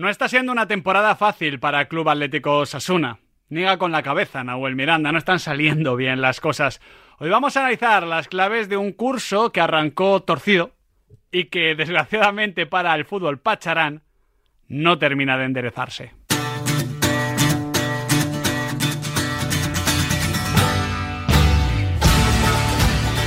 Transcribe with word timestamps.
No 0.00 0.08
está 0.08 0.30
siendo 0.30 0.50
una 0.50 0.66
temporada 0.66 1.14
fácil 1.14 1.60
para 1.60 1.82
el 1.82 1.88
Club 1.88 2.08
Atlético 2.08 2.64
Sasuna. 2.64 3.18
Niga 3.50 3.76
con 3.76 3.92
la 3.92 4.02
cabeza, 4.02 4.42
Nahuel 4.42 4.74
Miranda, 4.74 5.12
no 5.12 5.18
están 5.18 5.40
saliendo 5.40 5.94
bien 5.94 6.22
las 6.22 6.40
cosas. 6.40 6.80
Hoy 7.18 7.28
vamos 7.28 7.54
a 7.54 7.60
analizar 7.60 8.04
las 8.04 8.26
claves 8.26 8.70
de 8.70 8.78
un 8.78 8.92
curso 8.92 9.52
que 9.52 9.60
arrancó 9.60 10.22
torcido 10.22 10.72
y 11.30 11.50
que, 11.50 11.74
desgraciadamente 11.74 12.64
para 12.64 12.94
el 12.94 13.04
fútbol 13.04 13.40
pacharán, 13.40 14.02
no 14.68 14.98
termina 14.98 15.36
de 15.36 15.44
enderezarse. 15.44 16.14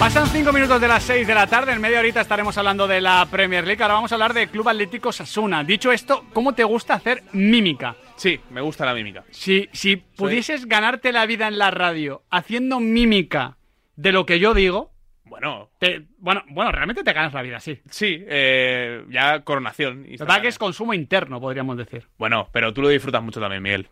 Pasan 0.04 0.27
cinco 0.27 0.51
minutos 0.51 0.81
de 0.81 0.88
las 0.89 1.01
seis 1.01 1.25
de 1.25 1.33
la 1.33 1.47
tarde, 1.47 1.71
en 1.71 1.79
media 1.79 1.99
horita 1.99 2.19
estaremos 2.19 2.57
hablando 2.57 2.88
de 2.89 2.99
la 2.99 3.25
Premier 3.31 3.65
League, 3.65 3.81
ahora 3.81 3.93
vamos 3.93 4.11
a 4.11 4.15
hablar 4.15 4.33
de 4.33 4.47
Club 4.49 4.68
Atlético 4.68 5.13
Sasuna. 5.13 5.63
Dicho 5.63 5.93
esto, 5.93 6.25
¿cómo 6.33 6.51
te 6.54 6.65
gusta 6.65 6.95
hacer 6.95 7.23
mímica? 7.31 7.95
Sí, 8.18 8.37
me 8.50 8.59
gusta 8.59 8.86
la 8.86 8.93
mímica. 8.93 9.23
Si, 9.31 9.69
si 9.71 9.95
pudieses 9.95 10.65
ganarte 10.65 11.14
la 11.14 11.25
vida 11.25 11.47
en 11.47 11.57
la 11.57 11.71
radio 11.71 12.23
haciendo 12.29 12.81
mímica 12.81 13.55
de 13.95 14.11
lo 14.11 14.25
que 14.25 14.39
yo 14.39 14.54
digo, 14.54 14.92
Bueno, 15.23 15.69
te- 15.79 16.04
bueno, 16.17 16.43
bueno, 16.50 16.73
realmente 16.73 17.01
te 17.06 17.14
ganas 17.14 17.33
la 17.33 17.42
vida, 17.42 17.61
sí. 17.61 17.79
sí, 17.89 18.23
eh, 18.28 19.06
ya 19.09 19.39
coronación. 19.45 20.06
Total 20.17 20.42
que 20.42 20.50
es 20.50 20.59
consumo 20.59 20.93
interno, 20.93 21.39
podríamos 21.39 21.78
decir. 21.78 22.06
Bueno, 22.17 22.50
pero 22.51 22.73
tú 22.73 22.81
lo 22.81 22.89
disfrutas 22.89 23.23
mucho 23.23 23.39
también, 23.39 23.64
Miguel. 23.64 23.87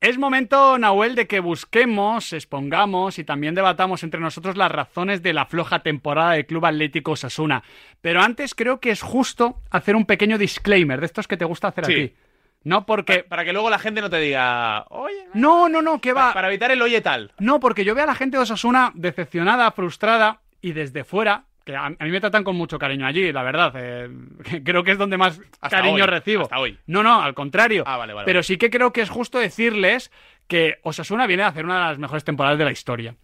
Es 0.00 0.18
momento, 0.18 0.78
Nahuel, 0.78 1.14
de 1.14 1.26
que 1.26 1.40
busquemos, 1.40 2.32
expongamos 2.34 3.18
y 3.18 3.24
también 3.24 3.54
debatamos 3.54 4.02
entre 4.02 4.20
nosotros 4.20 4.56
las 4.56 4.70
razones 4.70 5.22
de 5.22 5.32
la 5.32 5.46
floja 5.46 5.78
temporada 5.80 6.32
del 6.32 6.44
Club 6.46 6.66
Atlético 6.66 7.16
Sasuna. 7.16 7.62
Pero 8.02 8.20
antes 8.20 8.54
creo 8.54 8.78
que 8.78 8.90
es 8.90 9.00
justo 9.00 9.62
hacer 9.70 9.96
un 9.96 10.04
pequeño 10.04 10.36
disclaimer 10.36 11.00
de 11.00 11.06
estos 11.06 11.26
que 11.26 11.38
te 11.38 11.46
gusta 11.46 11.68
hacer 11.68 11.86
Sí. 11.86 11.92
a 11.92 11.96
ti. 11.96 12.14
No 12.62 12.84
porque... 12.84 13.24
Para 13.24 13.44
que 13.44 13.52
luego 13.52 13.70
la 13.70 13.78
gente 13.78 14.00
no 14.02 14.10
te 14.10 14.18
diga, 14.18 14.84
oye, 14.90 15.28
No, 15.32 15.68
no, 15.68 15.80
no, 15.80 16.00
que 16.00 16.12
va... 16.12 16.34
para 16.34 16.48
evitar 16.48 16.70
el 16.70 16.82
oye 16.82 17.00
tal. 17.00 17.32
No, 17.38 17.58
porque 17.58 17.84
yo 17.84 17.94
veo 17.94 18.04
a 18.04 18.08
la 18.08 18.14
gente 18.14 18.36
de 18.36 18.42
Osasuna 18.42 18.92
decepcionada, 18.94 19.70
frustrada 19.72 20.40
y 20.60 20.72
desde 20.72 21.04
fuera, 21.04 21.44
que 21.66 21.74
a, 21.76 21.84
a 21.86 21.90
mí 21.90 22.10
me 22.10 22.20
tratan 22.20 22.44
con 22.44 22.54
mucho 22.56 22.78
cariño 22.78 23.04
allí, 23.06 23.32
la 23.32 23.42
verdad. 23.42 23.72
eh, 23.76 24.08
creo 24.64 24.84
que 24.84 24.92
es 24.92 24.98
donde 24.98 25.18
más 25.18 25.38
Hasta 25.60 25.76
cariño 25.78 26.04
hoy, 26.04 26.10
recibo. 26.10 26.42
hasta 26.44 26.58
hoy. 26.60 26.78
No, 26.86 27.02
no, 27.02 27.20
al 27.20 27.34
contrario. 27.34 27.82
Ah, 27.86 27.96
vale, 27.98 28.14
vale, 28.14 28.24
Pero 28.24 28.38
vale. 28.38 28.44
sí 28.44 28.56
que 28.56 28.70
creo 28.70 28.92
que 28.92 29.00
es 29.02 29.10
justo 29.10 29.38
decirles 29.38 30.10
que 30.46 30.76
Osasuna 30.84 31.26
viene 31.26 31.42
a 31.42 31.48
hacer 31.48 31.64
una 31.64 31.74
de 31.74 31.80
las 31.90 31.98
mejores 31.98 32.22
temporadas 32.24 32.56
de 32.56 32.64
la 32.64 32.70
historia. 32.72 33.16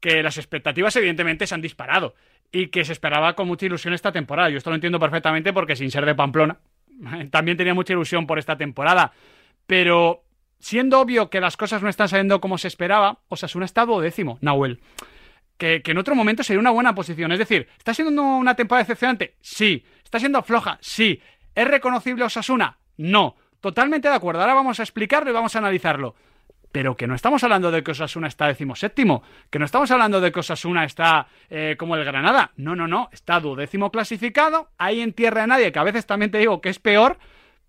Que 0.00 0.22
las 0.22 0.36
expectativas, 0.36 0.94
evidentemente, 0.96 1.46
se 1.46 1.54
han 1.54 1.62
disparado. 1.62 2.14
Y 2.52 2.68
que 2.68 2.84
se 2.84 2.92
esperaba 2.92 3.34
con 3.34 3.46
mucha 3.46 3.66
ilusión 3.66 3.94
esta 3.94 4.10
temporada. 4.12 4.50
Yo 4.50 4.58
esto 4.58 4.70
lo 4.70 4.74
entiendo 4.76 4.98
perfectamente 5.00 5.52
porque 5.52 5.76
sin 5.76 5.90
ser 5.90 6.04
de 6.04 6.14
Pamplona, 6.16 6.58
también 7.30 7.56
tenía 7.56 7.72
mucha 7.74 7.92
ilusión 7.92 8.26
por 8.26 8.38
esta 8.40 8.56
temporada. 8.56 9.12
Pero 9.66 10.24
siendo 10.58 11.00
obvio 11.00 11.30
que 11.30 11.40
las 11.40 11.56
cosas 11.56 11.82
no 11.82 11.88
están 11.88 12.08
saliendo 12.08 12.40
como 12.40 12.58
se 12.58 12.66
esperaba, 12.68 13.18
Osasuna 13.28 13.64
está 13.64 13.84
duodécimo, 13.86 14.38
Nahuel. 14.40 14.80
Que, 15.56 15.82
en 15.84 15.98
otro 15.98 16.14
momento 16.14 16.42
sería 16.42 16.60
una 16.60 16.70
buena 16.70 16.94
posición. 16.94 17.32
Es 17.32 17.38
decir, 17.38 17.68
¿está 17.78 17.94
siendo 17.94 18.22
una 18.22 18.54
temporada 18.54 18.84
decepcionante? 18.84 19.36
Sí. 19.40 19.84
¿Está 20.04 20.18
siendo 20.18 20.42
floja? 20.42 20.78
Sí. 20.80 21.20
¿Es 21.54 21.66
reconocible 21.66 22.24
Osasuna? 22.24 22.78
No. 22.96 23.36
Totalmente 23.60 24.08
de 24.08 24.14
acuerdo. 24.14 24.40
Ahora 24.40 24.54
vamos 24.54 24.80
a 24.80 24.82
explicarlo 24.82 25.30
y 25.30 25.32
vamos 25.32 25.56
a 25.56 25.58
analizarlo. 25.58 26.14
Pero 26.72 26.96
que 26.96 27.06
no 27.06 27.14
estamos 27.14 27.42
hablando 27.42 27.70
de 27.70 27.82
que 27.82 27.92
Osasuna 27.92 28.28
está 28.28 28.48
decimoséptimo, 28.48 29.22
que 29.50 29.58
no 29.58 29.64
estamos 29.64 29.90
hablando 29.90 30.20
de 30.20 30.30
que 30.30 30.40
Osasuna 30.40 30.84
está 30.84 31.26
eh, 31.48 31.76
como 31.78 31.96
el 31.96 32.04
Granada. 32.04 32.52
No, 32.56 32.76
no, 32.76 32.86
no. 32.86 33.08
Está 33.12 33.40
duodécimo 33.40 33.90
clasificado, 33.90 34.68
ahí 34.76 35.00
en 35.00 35.14
tierra 35.14 35.40
de 35.40 35.46
nadie, 35.46 35.72
que 35.72 35.78
a 35.78 35.84
veces 35.84 36.04
también 36.04 36.30
te 36.30 36.38
digo 36.38 36.60
que 36.60 36.68
es 36.68 36.78
peor, 36.78 37.18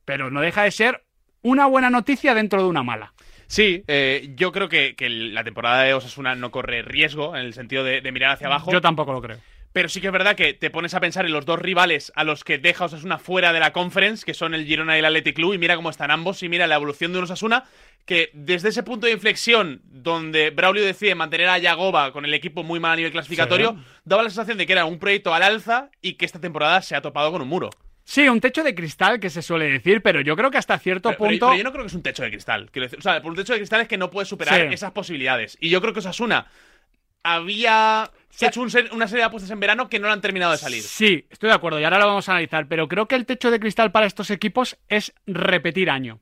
pero 0.03 0.29
no 0.29 0.41
deja 0.41 0.63
de 0.63 0.71
ser 0.71 1.05
una 1.41 1.67
buena 1.67 1.89
noticia 1.89 2.33
dentro 2.33 2.61
de 2.61 2.67
una 2.67 2.83
mala. 2.83 3.13
Sí, 3.47 3.83
eh, 3.87 4.29
yo 4.35 4.51
creo 4.51 4.69
que, 4.69 4.95
que 4.95 5.09
la 5.09 5.43
temporada 5.43 5.83
de 5.83 5.93
Osasuna 5.93 6.35
no 6.35 6.51
corre 6.51 6.81
riesgo 6.81 7.35
en 7.35 7.45
el 7.45 7.53
sentido 7.53 7.83
de, 7.83 8.01
de 8.01 8.11
mirar 8.11 8.31
hacia 8.31 8.47
abajo. 8.47 8.71
Yo 8.71 8.81
tampoco 8.81 9.13
lo 9.13 9.21
creo. 9.21 9.37
Pero 9.73 9.89
sí 9.89 10.01
que 10.01 10.07
es 10.07 10.13
verdad 10.13 10.35
que 10.35 10.53
te 10.53 10.71
pones 10.71 10.95
a 10.95 10.99
pensar 10.99 11.25
en 11.25 11.31
los 11.33 11.45
dos 11.45 11.59
rivales 11.59 12.11
a 12.15 12.23
los 12.23 12.43
que 12.43 12.57
deja 12.57 12.85
Osasuna 12.85 13.19
fuera 13.19 13.53
de 13.53 13.59
la 13.59 13.73
conference, 13.73 14.25
que 14.25 14.33
son 14.33 14.55
el 14.55 14.65
Girona 14.65 14.95
y 14.95 14.99
el 14.99 15.05
Athletic 15.05 15.35
Club, 15.35 15.53
y 15.53 15.57
mira 15.59 15.75
cómo 15.75 15.89
están 15.91 16.09
ambos, 16.09 16.41
y 16.41 16.49
mira 16.49 16.65
la 16.65 16.75
evolución 16.75 17.11
de 17.11 17.19
un 17.19 17.25
Osasuna, 17.25 17.63
que 18.05 18.31
desde 18.33 18.69
ese 18.69 18.81
punto 18.81 19.05
de 19.05 19.13
inflexión, 19.13 19.81
donde 19.83 20.49
Braulio 20.49 20.83
decide 20.83 21.13
mantener 21.15 21.49
a 21.49 21.57
Yagoba 21.59 22.11
con 22.11 22.25
el 22.25 22.33
equipo 22.33 22.63
muy 22.63 22.79
mal 22.79 22.93
a 22.93 22.95
nivel 22.95 23.11
clasificatorio, 23.11 23.71
Sí. 23.77 23.83
daba 24.05 24.23
la 24.23 24.29
sensación 24.29 24.57
de 24.57 24.65
que 24.65 24.73
era 24.73 24.85
un 24.85 24.97
proyecto 24.97 25.33
al 25.33 25.43
alza 25.43 25.91
y 26.01 26.13
que 26.13 26.25
esta 26.25 26.39
temporada 26.41 26.81
se 26.81 26.95
ha 26.95 27.01
topado 27.01 27.31
con 27.31 27.41
un 27.43 27.47
muro. 27.49 27.69
Sí, 28.09 28.29
un 28.29 28.39
techo 28.39 28.63
de 28.63 28.73
cristal 28.73 29.19
que 29.19 29.29
se 29.29 29.41
suele 29.41 29.65
decir, 29.69 30.01
pero 30.01 30.21
yo 30.21 30.37
creo 30.37 30.49
que 30.49 30.57
hasta 30.57 30.79
cierto 30.79 31.09
Pero, 31.09 31.17
punto. 31.17 31.47
pero 31.47 31.57
yo 31.57 31.63
no 31.65 31.71
creo 31.73 31.83
que 31.83 31.87
es 31.89 31.93
un 31.93 32.01
techo 32.03 32.23
de 32.23 32.29
cristal. 32.29 32.69
Quiero 32.71 32.85
decir, 32.85 32.99
o 32.99 33.01
sea, 33.01 33.21
por 33.21 33.31
un 33.31 33.35
techo 33.37 33.51
de 33.51 33.59
cristal 33.59 33.81
es 33.81 33.89
que 33.89 33.97
no 33.97 34.09
puedes 34.09 34.29
superar 34.29 34.55
Sí. 34.69 34.73
esas 34.73 34.91
posibilidades. 34.93 35.57
Y 35.59 35.67
yo 35.69 35.81
creo 35.81 35.91
que 35.91 35.99
Osasuna 35.99 36.47
había 37.23 38.09
hecho 38.39 38.61
un 38.61 38.69
ser- 38.71 38.89
una 38.93 39.07
serie 39.09 39.23
de 39.23 39.25
apuestas 39.27 39.51
en 39.51 39.59
verano 39.59 39.89
que 39.89 39.99
no 39.99 40.07
le 40.07 40.13
han 40.13 40.21
terminado 40.21 40.53
de 40.53 40.57
salir. 40.57 40.81
Sí, 40.83 41.25
estoy 41.29 41.49
de 41.49 41.55
acuerdo 41.55 41.79
y 41.79 41.83
ahora 41.83 41.99
lo 41.99 42.07
vamos 42.07 42.29
a 42.29 42.31
analizar, 42.31 42.67
pero 42.69 42.87
creo 42.87 43.07
que 43.09 43.15
el 43.15 43.25
techo 43.25 43.51
de 43.51 43.59
cristal 43.59 43.91
para 43.91 44.05
estos 44.05 44.29
equipos 44.31 44.77
es 44.87 45.13
repetir 45.25 45.89
año. 45.89 46.21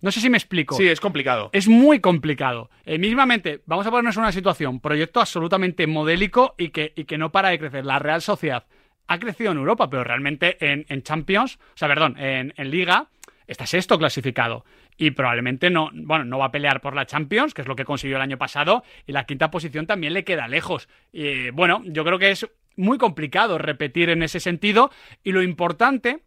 No 0.00 0.12
sé 0.12 0.20
si 0.20 0.30
me 0.30 0.38
explico. 0.38 0.74
Sí, 0.76 0.88
es 0.88 1.00
complicado. 1.00 1.50
Es 1.52 1.68
muy 1.68 2.00
complicado. 2.00 2.70
Eh, 2.84 2.98
mismamente, 2.98 3.62
vamos 3.66 3.86
a 3.86 3.90
ponernos 3.90 4.16
en 4.16 4.22
una 4.22 4.32
situación, 4.32 4.80
proyecto 4.80 5.20
absolutamente 5.20 5.86
modélico 5.86 6.54
y 6.56 6.68
que, 6.68 6.92
y 6.96 7.04
que 7.04 7.18
no 7.18 7.32
para 7.32 7.48
de 7.48 7.58
crecer. 7.58 7.84
La 7.84 7.98
Real 7.98 8.22
Sociedad 8.22 8.64
ha 9.08 9.18
crecido 9.18 9.52
en 9.52 9.58
Europa, 9.58 9.88
pero 9.88 10.04
realmente 10.04 10.56
en, 10.60 11.02
Champions, 11.02 11.56
o 11.56 11.76
sea, 11.76 11.88
perdón, 11.88 12.16
en, 12.18 12.52
en 12.56 12.70
Liga, 12.70 13.08
está 13.46 13.66
sexto 13.66 13.98
clasificado. 13.98 14.64
Y 14.98 15.10
probablemente 15.10 15.70
no, 15.70 15.90
bueno, 15.92 16.24
no 16.24 16.38
va 16.38 16.46
a 16.46 16.50
pelear 16.50 16.80
por 16.80 16.94
la 16.94 17.06
Champions, 17.06 17.52
que 17.52 17.62
es 17.62 17.68
lo 17.68 17.76
que 17.76 17.84
consiguió 17.84 18.16
el 18.16 18.22
año 18.22 18.38
pasado, 18.38 18.82
y 19.06 19.12
la 19.12 19.24
quinta 19.24 19.50
posición 19.50 19.86
también 19.86 20.14
le 20.14 20.24
queda 20.24 20.48
lejos. 20.48 20.88
Y 21.12 21.50
bueno, 21.50 21.82
yo 21.84 22.04
creo 22.04 22.18
que 22.18 22.30
es 22.30 22.46
muy 22.76 22.98
complicado 22.98 23.58
repetir 23.58 24.10
en 24.10 24.22
ese 24.22 24.40
sentido, 24.40 24.90
y 25.22 25.32
lo 25.32 25.42
importante 25.42 26.20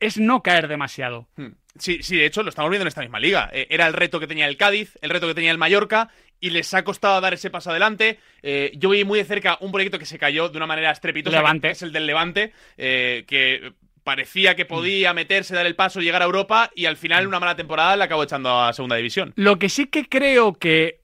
es 0.00 0.18
no 0.18 0.42
caer 0.42 0.68
demasiado. 0.68 1.28
Hmm. 1.36 1.52
Sí, 1.78 2.02
sí, 2.02 2.16
de 2.16 2.26
hecho 2.26 2.42
lo 2.42 2.48
estamos 2.50 2.70
viendo 2.70 2.82
en 2.84 2.88
esta 2.88 3.00
misma 3.00 3.20
liga. 3.20 3.50
Eh, 3.52 3.66
era 3.70 3.86
el 3.86 3.92
reto 3.94 4.18
que 4.20 4.26
tenía 4.26 4.46
el 4.46 4.56
Cádiz, 4.56 4.96
el 5.02 5.10
reto 5.10 5.26
que 5.26 5.34
tenía 5.34 5.50
el 5.50 5.58
Mallorca, 5.58 6.08
y 6.40 6.50
les 6.50 6.72
ha 6.74 6.84
costado 6.84 7.20
dar 7.20 7.34
ese 7.34 7.50
paso 7.50 7.70
adelante. 7.70 8.18
Eh, 8.42 8.72
yo 8.76 8.90
vi 8.90 9.04
muy 9.04 9.18
de 9.18 9.24
cerca 9.24 9.58
un 9.60 9.72
proyecto 9.72 9.98
que 9.98 10.06
se 10.06 10.18
cayó 10.18 10.48
de 10.48 10.56
una 10.56 10.66
manera 10.66 10.90
estrepitosa, 10.90 11.36
Levante. 11.38 11.68
que 11.68 11.72
es 11.72 11.82
el 11.82 11.92
del 11.92 12.06
Levante, 12.06 12.52
eh, 12.76 13.24
que 13.26 13.72
parecía 14.04 14.54
que 14.56 14.64
Mm. 14.64 14.68
podía 14.68 15.14
meterse, 15.14 15.54
dar 15.54 15.66
el 15.66 15.74
paso, 15.76 16.00
llegar 16.00 16.22
a 16.22 16.24
Europa, 16.24 16.70
y 16.74 16.86
al 16.86 16.96
final 16.96 17.26
una 17.26 17.38
mala 17.40 17.56
temporada 17.56 17.96
le 17.96 18.04
acabó 18.04 18.22
echando 18.22 18.60
a 18.60 18.72
segunda 18.72 18.96
división. 18.96 19.32
Lo 19.36 19.58
que 19.58 19.68
sí 19.68 19.86
que 19.86 20.08
creo 20.08 20.54
que 20.54 21.00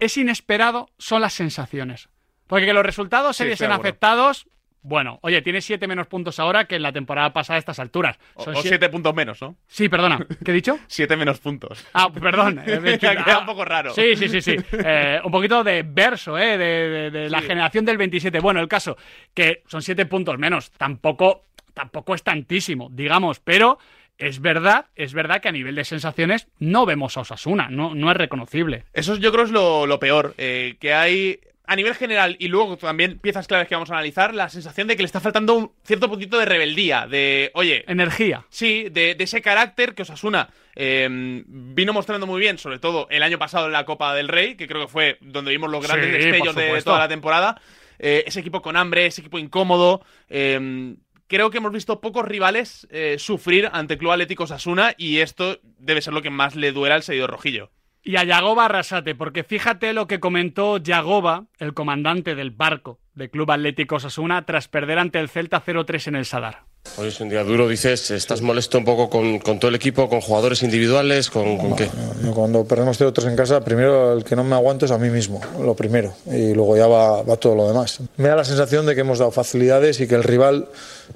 es 0.00 0.16
inesperado 0.16 0.90
son 0.98 1.20
las 1.22 1.32
sensaciones. 1.34 2.08
Porque 2.48 2.66
que 2.66 2.72
los 2.72 2.84
resultados 2.84 3.36
se 3.36 3.44
Sí, 3.44 3.48
viesen 3.48 3.70
afectados. 3.72 4.46
Bueno, 4.84 5.20
oye, 5.22 5.40
tiene 5.42 5.60
siete 5.60 5.86
menos 5.86 6.08
puntos 6.08 6.40
ahora 6.40 6.64
que 6.64 6.74
en 6.76 6.82
la 6.82 6.92
temporada 6.92 7.32
pasada 7.32 7.56
a 7.56 7.58
estas 7.60 7.78
alturas. 7.78 8.18
O, 8.34 8.42
Son 8.44 8.54
o 8.56 8.58
sie- 8.62 8.68
siete 8.68 8.88
puntos 8.88 9.14
menos, 9.14 9.40
¿no? 9.40 9.56
Sí, 9.68 9.88
perdona. 9.88 10.26
¿Qué 10.44 10.50
he 10.50 10.54
dicho? 10.54 10.78
Siete 10.88 11.16
menos 11.16 11.38
puntos. 11.38 11.86
Ah, 11.94 12.10
perdón. 12.12 12.56
me 12.82 12.98
Queda 12.98 13.38
un 13.38 13.46
poco 13.46 13.64
raro. 13.64 13.94
Sí, 13.94 14.16
sí, 14.16 14.28
sí, 14.28 14.40
sí. 14.42 14.56
Eh, 14.84 15.20
un 15.24 15.30
poquito 15.30 15.62
de 15.62 15.84
verso, 15.86 16.36
¿eh? 16.36 16.58
De, 16.58 16.64
de- 16.88 17.10
de 17.10 17.30
la 17.30 17.40
Sí. 17.40 17.46
generación 17.46 17.84
del 17.84 17.96
27. 17.96 18.40
Bueno, 18.40 18.60
el 18.60 18.68
caso, 18.68 18.96
que 19.34 19.62
son 19.68 19.82
siete 19.82 20.04
puntos 20.06 20.36
menos. 20.38 20.70
Tampoco, 20.72 21.44
tampoco 21.74 22.14
es 22.14 22.22
tantísimo, 22.24 22.88
digamos, 22.90 23.38
pero 23.40 23.78
es 24.18 24.40
verdad, 24.40 24.86
es 24.96 25.14
verdad 25.14 25.40
que 25.40 25.48
a 25.48 25.52
nivel 25.52 25.74
de 25.76 25.84
sensaciones 25.84 26.48
no 26.58 26.86
vemos 26.86 27.16
a 27.16 27.20
Osasuna, 27.20 27.68
no, 27.70 27.94
no 27.94 28.10
es 28.10 28.16
reconocible. 28.16 28.84
Eso 28.92 29.16
yo 29.16 29.32
creo 29.32 29.44
es 29.44 29.50
lo, 29.50 29.86
lo 29.86 29.98
peor, 29.98 30.34
eh, 30.38 30.76
que 30.80 30.92
hay 30.92 31.40
a 31.64 31.76
nivel 31.76 31.94
general 31.94 32.36
y 32.38 32.48
luego 32.48 32.76
también 32.76 33.18
piezas 33.18 33.46
claves 33.46 33.68
que 33.68 33.74
vamos 33.74 33.90
a 33.90 33.94
analizar, 33.94 34.34
la 34.34 34.48
sensación 34.48 34.88
de 34.88 34.96
que 34.96 35.02
le 35.02 35.06
está 35.06 35.20
faltando 35.20 35.54
un 35.54 35.72
cierto 35.84 36.08
puntito 36.08 36.38
de 36.38 36.44
rebeldía, 36.44 37.06
de, 37.06 37.50
oye, 37.54 37.84
Energía. 37.86 38.44
sí, 38.50 38.88
de, 38.90 39.14
de 39.14 39.24
ese 39.24 39.40
carácter 39.42 39.94
que 39.94 40.02
Osasuna 40.02 40.50
eh, 40.74 41.08
vino 41.46 41.92
mostrando 41.92 42.26
muy 42.26 42.40
bien, 42.40 42.58
sobre 42.58 42.78
todo 42.78 43.06
el 43.10 43.22
año 43.22 43.38
pasado 43.38 43.66
en 43.66 43.72
la 43.72 43.84
Copa 43.84 44.14
del 44.14 44.28
Rey, 44.28 44.56
que 44.56 44.66
creo 44.66 44.82
que 44.86 44.92
fue 44.92 45.18
donde 45.20 45.50
vimos 45.52 45.70
los 45.70 45.86
grandes 45.86 46.06
Sí, 46.06 46.12
destellos 46.30 46.54
de 46.54 46.82
toda 46.82 46.98
la 46.98 47.08
temporada. 47.08 47.60
Eh, 47.98 48.24
ese 48.26 48.40
equipo 48.40 48.60
con 48.62 48.76
hambre, 48.76 49.06
ese 49.06 49.20
equipo 49.20 49.38
incómodo. 49.38 50.04
eh, 50.28 50.96
creo 51.28 51.50
que 51.50 51.58
hemos 51.58 51.72
visto 51.72 52.00
pocos 52.02 52.26
rivales 52.26 52.86
eh, 52.90 53.16
sufrir 53.18 53.70
ante 53.72 53.96
Club 53.96 54.10
Atlético 54.12 54.44
Osasuna 54.44 54.94
y 54.98 55.18
esto 55.20 55.60
debe 55.78 56.02
ser 56.02 56.12
lo 56.12 56.20
que 56.20 56.28
más 56.28 56.56
le 56.56 56.72
duela 56.72 56.94
al 56.96 57.02
seguidor 57.02 57.30
rojillo. 57.30 57.70
Y 58.04 58.16
a 58.16 58.24
Yagoba 58.24 58.64
Arrasate, 58.64 59.14
porque 59.14 59.44
fíjate 59.44 59.92
lo 59.92 60.08
que 60.08 60.18
comentó 60.18 60.78
Yagoba, 60.78 61.44
el 61.58 61.72
comandante 61.72 62.34
del 62.34 62.50
barco 62.50 62.98
de 63.14 63.30
Club 63.30 63.52
Atlético 63.52 63.96
Osasuna, 63.96 64.44
tras 64.44 64.66
perder 64.66 64.98
ante 64.98 65.20
el 65.20 65.28
Celta 65.28 65.62
0-3 65.64 66.08
en 66.08 66.16
el 66.16 66.24
Sadar. 66.24 66.64
Hoy 66.96 67.08
es 67.08 67.20
un 67.20 67.28
día 67.28 67.44
duro, 67.44 67.68
dices, 67.68 68.10
estás 68.10 68.42
molesto 68.42 68.76
un 68.76 68.84
poco 68.84 69.08
con, 69.08 69.38
con 69.38 69.60
todo 69.60 69.68
el 69.68 69.76
equipo, 69.76 70.08
con 70.08 70.20
jugadores 70.20 70.64
individuales, 70.64 71.30
con, 71.30 71.56
con 71.56 71.76
qué. 71.76 71.88
Yo 72.24 72.34
Cuando 72.34 72.66
perdemos 72.66 73.00
0-3 73.00 73.28
en 73.28 73.36
casa, 73.36 73.64
primero 73.64 74.14
el 74.14 74.24
que 74.24 74.34
no 74.34 74.42
me 74.42 74.56
aguanto 74.56 74.86
es 74.86 74.90
a 74.90 74.98
mí 74.98 75.08
mismo, 75.08 75.40
lo 75.60 75.76
primero, 75.76 76.12
y 76.26 76.54
luego 76.54 76.76
ya 76.76 76.88
va, 76.88 77.22
va 77.22 77.36
todo 77.36 77.54
lo 77.54 77.68
demás. 77.68 78.00
Me 78.16 78.28
da 78.28 78.34
la 78.34 78.44
sensación 78.44 78.84
de 78.84 78.96
que 78.96 79.02
hemos 79.02 79.20
dado 79.20 79.30
facilidades 79.30 80.00
y 80.00 80.08
que 80.08 80.16
el 80.16 80.24
rival, 80.24 80.66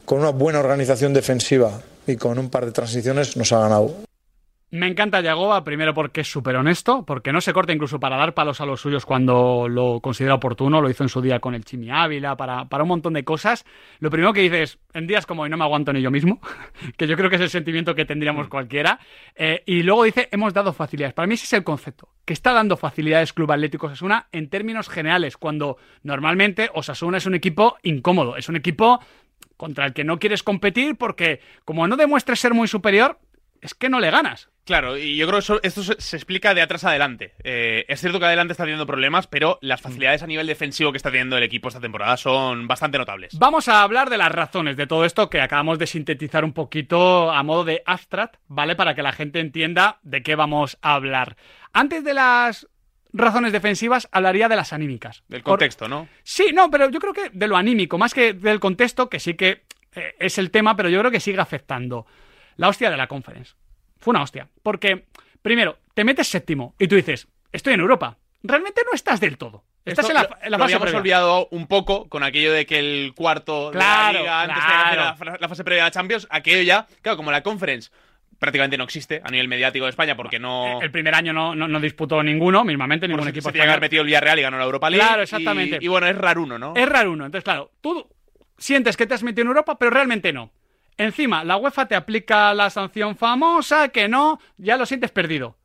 con 0.04 0.20
una 0.20 0.30
buena 0.30 0.60
organización 0.60 1.12
defensiva, 1.12 1.80
y 2.06 2.16
con 2.16 2.38
un 2.38 2.50
par 2.50 2.64
de 2.64 2.72
transiciones 2.72 3.36
nos 3.36 3.52
ha 3.52 3.58
ganado. 3.58 4.05
Me 4.76 4.88
encanta 4.88 5.22
Yagoba, 5.22 5.64
primero 5.64 5.94
porque 5.94 6.20
es 6.20 6.30
súper 6.30 6.54
honesto, 6.56 7.02
porque 7.06 7.32
no 7.32 7.40
se 7.40 7.54
corta 7.54 7.72
incluso 7.72 7.98
para 7.98 8.18
dar 8.18 8.34
palos 8.34 8.60
a 8.60 8.66
los 8.66 8.78
suyos 8.78 9.06
cuando 9.06 9.68
lo 9.70 10.00
considera 10.00 10.34
oportuno, 10.34 10.82
lo 10.82 10.90
hizo 10.90 11.02
en 11.02 11.08
su 11.08 11.22
día 11.22 11.40
con 11.40 11.54
el 11.54 11.64
Chimi 11.64 11.90
Ávila, 11.90 12.36
para, 12.36 12.66
para 12.66 12.82
un 12.82 12.90
montón 12.90 13.14
de 13.14 13.24
cosas. 13.24 13.64
Lo 14.00 14.10
primero 14.10 14.34
que 14.34 14.42
dices, 14.42 14.78
en 14.92 15.06
días 15.06 15.24
como 15.24 15.42
hoy 15.42 15.48
no 15.48 15.56
me 15.56 15.64
aguanto 15.64 15.94
ni 15.94 16.02
yo 16.02 16.10
mismo, 16.10 16.40
que 16.98 17.06
yo 17.06 17.16
creo 17.16 17.30
que 17.30 17.36
es 17.36 17.42
el 17.42 17.48
sentimiento 17.48 17.94
que 17.94 18.04
tendríamos 18.04 18.48
cualquiera, 18.48 19.00
eh, 19.34 19.62
y 19.64 19.82
luego 19.82 20.04
dice, 20.04 20.28
hemos 20.30 20.52
dado 20.52 20.74
facilidades. 20.74 21.14
Para 21.14 21.26
mí 21.26 21.34
ese 21.34 21.46
es 21.46 21.54
el 21.54 21.64
concepto, 21.64 22.10
que 22.26 22.34
está 22.34 22.52
dando 22.52 22.76
facilidades 22.76 23.32
Club 23.32 23.52
Atlético 23.52 23.86
Osasuna 23.86 24.28
en 24.30 24.50
términos 24.50 24.90
generales, 24.90 25.38
cuando 25.38 25.78
normalmente 26.02 26.68
Osasuna 26.74 27.16
es 27.16 27.24
un 27.24 27.34
equipo 27.34 27.78
incómodo, 27.82 28.36
es 28.36 28.50
un 28.50 28.56
equipo 28.56 29.00
contra 29.56 29.86
el 29.86 29.92
que 29.94 30.04
no 30.04 30.18
quieres 30.18 30.42
competir 30.42 30.96
porque 30.96 31.40
como 31.64 31.86
no 31.88 31.96
demuestres 31.96 32.40
ser 32.40 32.54
muy 32.54 32.68
superior, 32.68 33.18
es 33.66 33.74
que 33.74 33.88
no 33.90 34.00
le 34.00 34.10
ganas. 34.10 34.48
Claro, 34.64 34.96
y 34.98 35.16
yo 35.16 35.26
creo 35.28 35.38
que 35.38 35.44
eso- 35.44 35.60
esto 35.62 35.82
se, 35.84 36.16
explica 36.16 36.52
de 36.52 36.60
atrás 36.62 36.82
adelante. 36.84 37.34
Eh, 37.44 37.84
es 37.86 38.00
cierto 38.00 38.18
que 38.18 38.24
adelante 38.24 38.50
está 38.52 38.64
teniendo 38.64 38.86
problemas, 38.86 39.26
pero 39.28 39.58
las 39.60 39.80
facilidades 39.80 40.22
a 40.24 40.26
nivel 40.26 40.46
defensivo 40.46 40.90
que 40.90 40.96
está 40.96 41.10
teniendo 41.10 41.36
el 41.36 41.44
equipo 41.44 41.68
esta 41.68 41.80
temporada 41.80 42.16
son 42.16 42.66
bastante 42.66 42.98
notables. 42.98 43.38
Vamos 43.38 43.68
a 43.68 43.82
hablar 43.82 44.10
de 44.10 44.16
las 44.16 44.32
razones 44.32 44.76
de 44.76 44.86
todo 44.88 45.04
esto 45.04 45.30
que 45.30 45.40
acabamos 45.40 45.78
de 45.78 45.86
sintetizar 45.86 46.44
un 46.44 46.52
poquito 46.52 47.30
a 47.30 47.42
modo 47.44 47.62
de 47.64 47.82
abstract, 47.86 48.36
¿vale? 48.48 48.74
Para 48.74 48.94
que 48.96 49.02
la 49.04 49.12
gente 49.12 49.38
entienda 49.38 49.98
de 50.02 50.22
qué 50.24 50.34
vamos 50.34 50.78
a 50.82 50.94
hablar. 50.94 51.36
Antes 51.72 52.02
de 52.02 52.14
las 52.14 52.66
razones 53.12 53.52
defensivas, 53.52 54.08
hablaría 54.10 54.48
de 54.48 54.56
las 54.56 54.72
anímicas. 54.72 55.22
Del 55.28 55.42
Por- 55.42 55.52
contexto, 55.52 55.86
¿no? 55.88 56.08
Sí, 56.24 56.50
no, 56.52 56.70
pero 56.72 56.90
yo 56.90 56.98
creo 56.98 57.12
que 57.12 57.30
de 57.32 57.46
lo 57.46 57.56
anímico, 57.56 57.98
más 57.98 58.12
que 58.14 58.32
del 58.32 58.58
contexto, 58.58 59.08
que 59.08 59.20
sí 59.20 59.34
que 59.34 59.62
eh, 59.94 60.14
es 60.18 60.38
el 60.38 60.50
tema, 60.50 60.74
pero 60.76 60.88
yo 60.88 60.98
creo 60.98 61.10
que 61.12 61.20
sigue 61.20 61.40
afectando. 61.40 62.04
La 62.56 62.68
hostia 62.68 62.90
de 62.90 62.96
la 62.96 63.06
conference. 63.06 63.54
Fue 63.98 64.12
una 64.12 64.22
hostia. 64.22 64.48
Porque, 64.62 65.06
primero, 65.42 65.78
te 65.94 66.04
metes 66.04 66.28
séptimo 66.28 66.74
y 66.78 66.88
tú 66.88 66.94
dices, 66.96 67.28
estoy 67.52 67.74
en 67.74 67.80
Europa. 67.80 68.16
Realmente 68.42 68.82
no 68.84 68.94
estás 68.94 69.20
del 69.20 69.38
todo. 69.38 69.64
Estás 69.84 70.08
en 70.08 70.14
la, 70.14 70.22
lo- 70.24 70.28
en 70.42 70.50
la 70.50 70.58
lo 70.58 70.64
fase 70.64 70.74
habíamos 70.74 70.82
previa. 70.90 70.98
olvidado 71.00 71.48
un 71.52 71.66
poco 71.68 72.08
con 72.08 72.22
aquello 72.24 72.52
de 72.52 72.66
que 72.66 72.78
el 72.78 73.12
cuarto 73.14 73.70
Claro, 73.72 74.06
de 74.08 74.12
la 74.14 74.20
liga, 74.20 74.42
antes 74.42 74.64
claro. 74.64 75.36
la, 75.40 75.48
fase 75.48 75.62
previa 75.64 75.84
de 75.84 75.86
la 75.88 75.90
Champions, 75.92 76.26
aquello 76.30 76.62
ya, 76.62 76.86
claro, 77.02 77.16
como 77.16 77.30
la 77.30 77.42
conference 77.42 77.90
prácticamente 78.38 78.76
no 78.76 78.84
existe 78.84 79.20
a 79.24 79.30
nivel 79.30 79.46
mediático 79.48 79.84
de 79.86 79.90
España 79.90 80.16
porque 80.16 80.38
no... 80.40 80.80
El 80.82 80.90
primer 80.90 81.14
año 81.14 81.32
no, 81.32 81.54
no, 81.54 81.68
no 81.68 81.78
disputó 81.80 82.22
ninguno, 82.22 82.64
mismamente 82.64 83.06
ningún 83.08 83.24
se- 83.24 83.30
equipo 83.30 83.48
se 83.48 83.52
tenía 83.52 83.64
que 83.66 83.70
haber 83.70 83.80
metido 83.80 84.02
el 84.02 84.06
Villarreal 84.06 84.38
y 84.38 84.42
ganó 84.42 84.58
la 84.58 84.64
Europa 84.64 84.90
League. 84.90 85.06
Claro, 85.06 85.22
y- 85.22 85.24
exactamente. 85.24 85.78
Y, 85.80 85.88
bueno, 85.88 86.06
es 86.08 86.18
raruno, 86.18 86.58
¿no? 86.58 86.74
Es 86.76 86.88
raro 86.88 87.12
uno. 87.12 87.24
Entonces, 87.24 87.44
claro, 87.44 87.70
tú 87.80 88.08
sientes 88.58 88.96
que 88.96 89.06
te 89.06 89.14
has 89.14 89.22
metido 89.22 89.42
en 89.42 89.48
Europa, 89.48 89.78
pero 89.78 89.90
realmente 89.92 90.32
no. 90.32 90.50
Encima, 90.98 91.44
la 91.44 91.56
UEFA 91.56 91.86
te 91.86 91.94
aplica 91.94 92.54
la 92.54 92.70
sanción 92.70 93.16
famosa, 93.16 93.88
que 93.90 94.08
no, 94.08 94.40
ya 94.56 94.76
lo 94.76 94.86
sientes 94.86 95.10
perdido. 95.10 95.56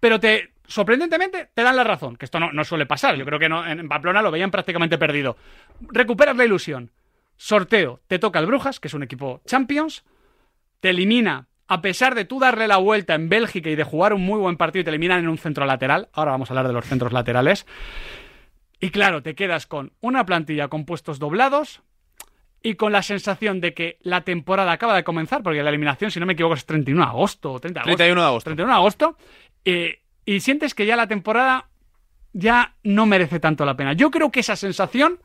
Pero 0.00 0.18
te, 0.18 0.54
sorprendentemente, 0.66 1.50
te 1.54 1.62
dan 1.62 1.76
la 1.76 1.84
razón, 1.84 2.16
que 2.16 2.24
esto 2.24 2.40
no, 2.40 2.52
no 2.52 2.64
suele 2.64 2.86
pasar. 2.86 3.16
Yo 3.16 3.24
creo 3.24 3.38
que 3.38 3.48
no, 3.48 3.66
en 3.66 3.88
Pamplona 3.88 4.22
lo 4.22 4.30
veían 4.30 4.50
prácticamente 4.50 4.98
perdido. 4.98 5.36
Recuperas 5.80 6.36
la 6.36 6.44
ilusión. 6.44 6.90
Sorteo, 7.36 8.00
te 8.06 8.18
toca 8.18 8.38
el 8.38 8.46
Brujas, 8.46 8.80
que 8.80 8.88
es 8.88 8.94
un 8.94 9.02
equipo 9.02 9.40
Champions, 9.46 10.04
te 10.80 10.90
elimina, 10.90 11.48
a 11.68 11.80
pesar 11.80 12.14
de 12.14 12.24
tú 12.24 12.40
darle 12.40 12.66
la 12.66 12.78
vuelta 12.78 13.14
en 13.14 13.28
Bélgica 13.28 13.70
y 13.70 13.76
de 13.76 13.84
jugar 13.84 14.12
un 14.12 14.22
muy 14.22 14.40
buen 14.40 14.56
partido 14.56 14.80
y 14.80 14.84
te 14.84 14.90
eliminan 14.90 15.20
en 15.20 15.28
un 15.28 15.38
centro 15.38 15.64
lateral. 15.66 16.08
Ahora 16.12 16.32
vamos 16.32 16.50
a 16.50 16.52
hablar 16.52 16.66
de 16.66 16.72
los 16.72 16.84
centros 16.84 17.12
laterales. 17.12 17.64
Y 18.80 18.90
claro, 18.90 19.22
te 19.22 19.34
quedas 19.34 19.66
con 19.66 19.92
una 20.00 20.26
plantilla 20.26 20.68
con 20.68 20.84
puestos 20.84 21.18
doblados 21.18 21.82
y 22.62 22.74
con 22.74 22.92
la 22.92 23.02
sensación 23.02 23.60
de 23.60 23.72
que 23.74 23.98
la 24.02 24.20
temporada 24.22 24.72
acaba 24.72 24.94
de 24.94 25.04
comenzar, 25.04 25.42
porque 25.42 25.62
la 25.62 25.70
eliminación, 25.70 26.10
si 26.10 26.20
no 26.20 26.26
me 26.26 26.34
equivoco, 26.34 26.54
es 26.54 26.66
31 26.66 27.02
de 27.02 27.08
agosto 27.08 27.52
o 27.52 27.60
30 27.60 27.80
de 27.80 27.82
agosto. 27.82 27.96
31 27.96 28.20
de 28.20 28.26
agosto. 28.26 28.44
31 28.50 28.72
de 28.72 28.76
agosto. 28.78 29.16
eh, 29.64 30.00
y 30.26 30.40
sientes 30.40 30.74
que 30.74 30.86
ya 30.86 30.96
la 30.96 31.06
temporada 31.08 31.68
ya 32.32 32.74
no 32.84 33.06
merece 33.06 33.40
tanto 33.40 33.64
la 33.64 33.74
pena. 33.76 33.94
Yo 33.94 34.10
creo 34.10 34.30
que 34.30 34.40
esa 34.40 34.54
sensación 34.56 35.18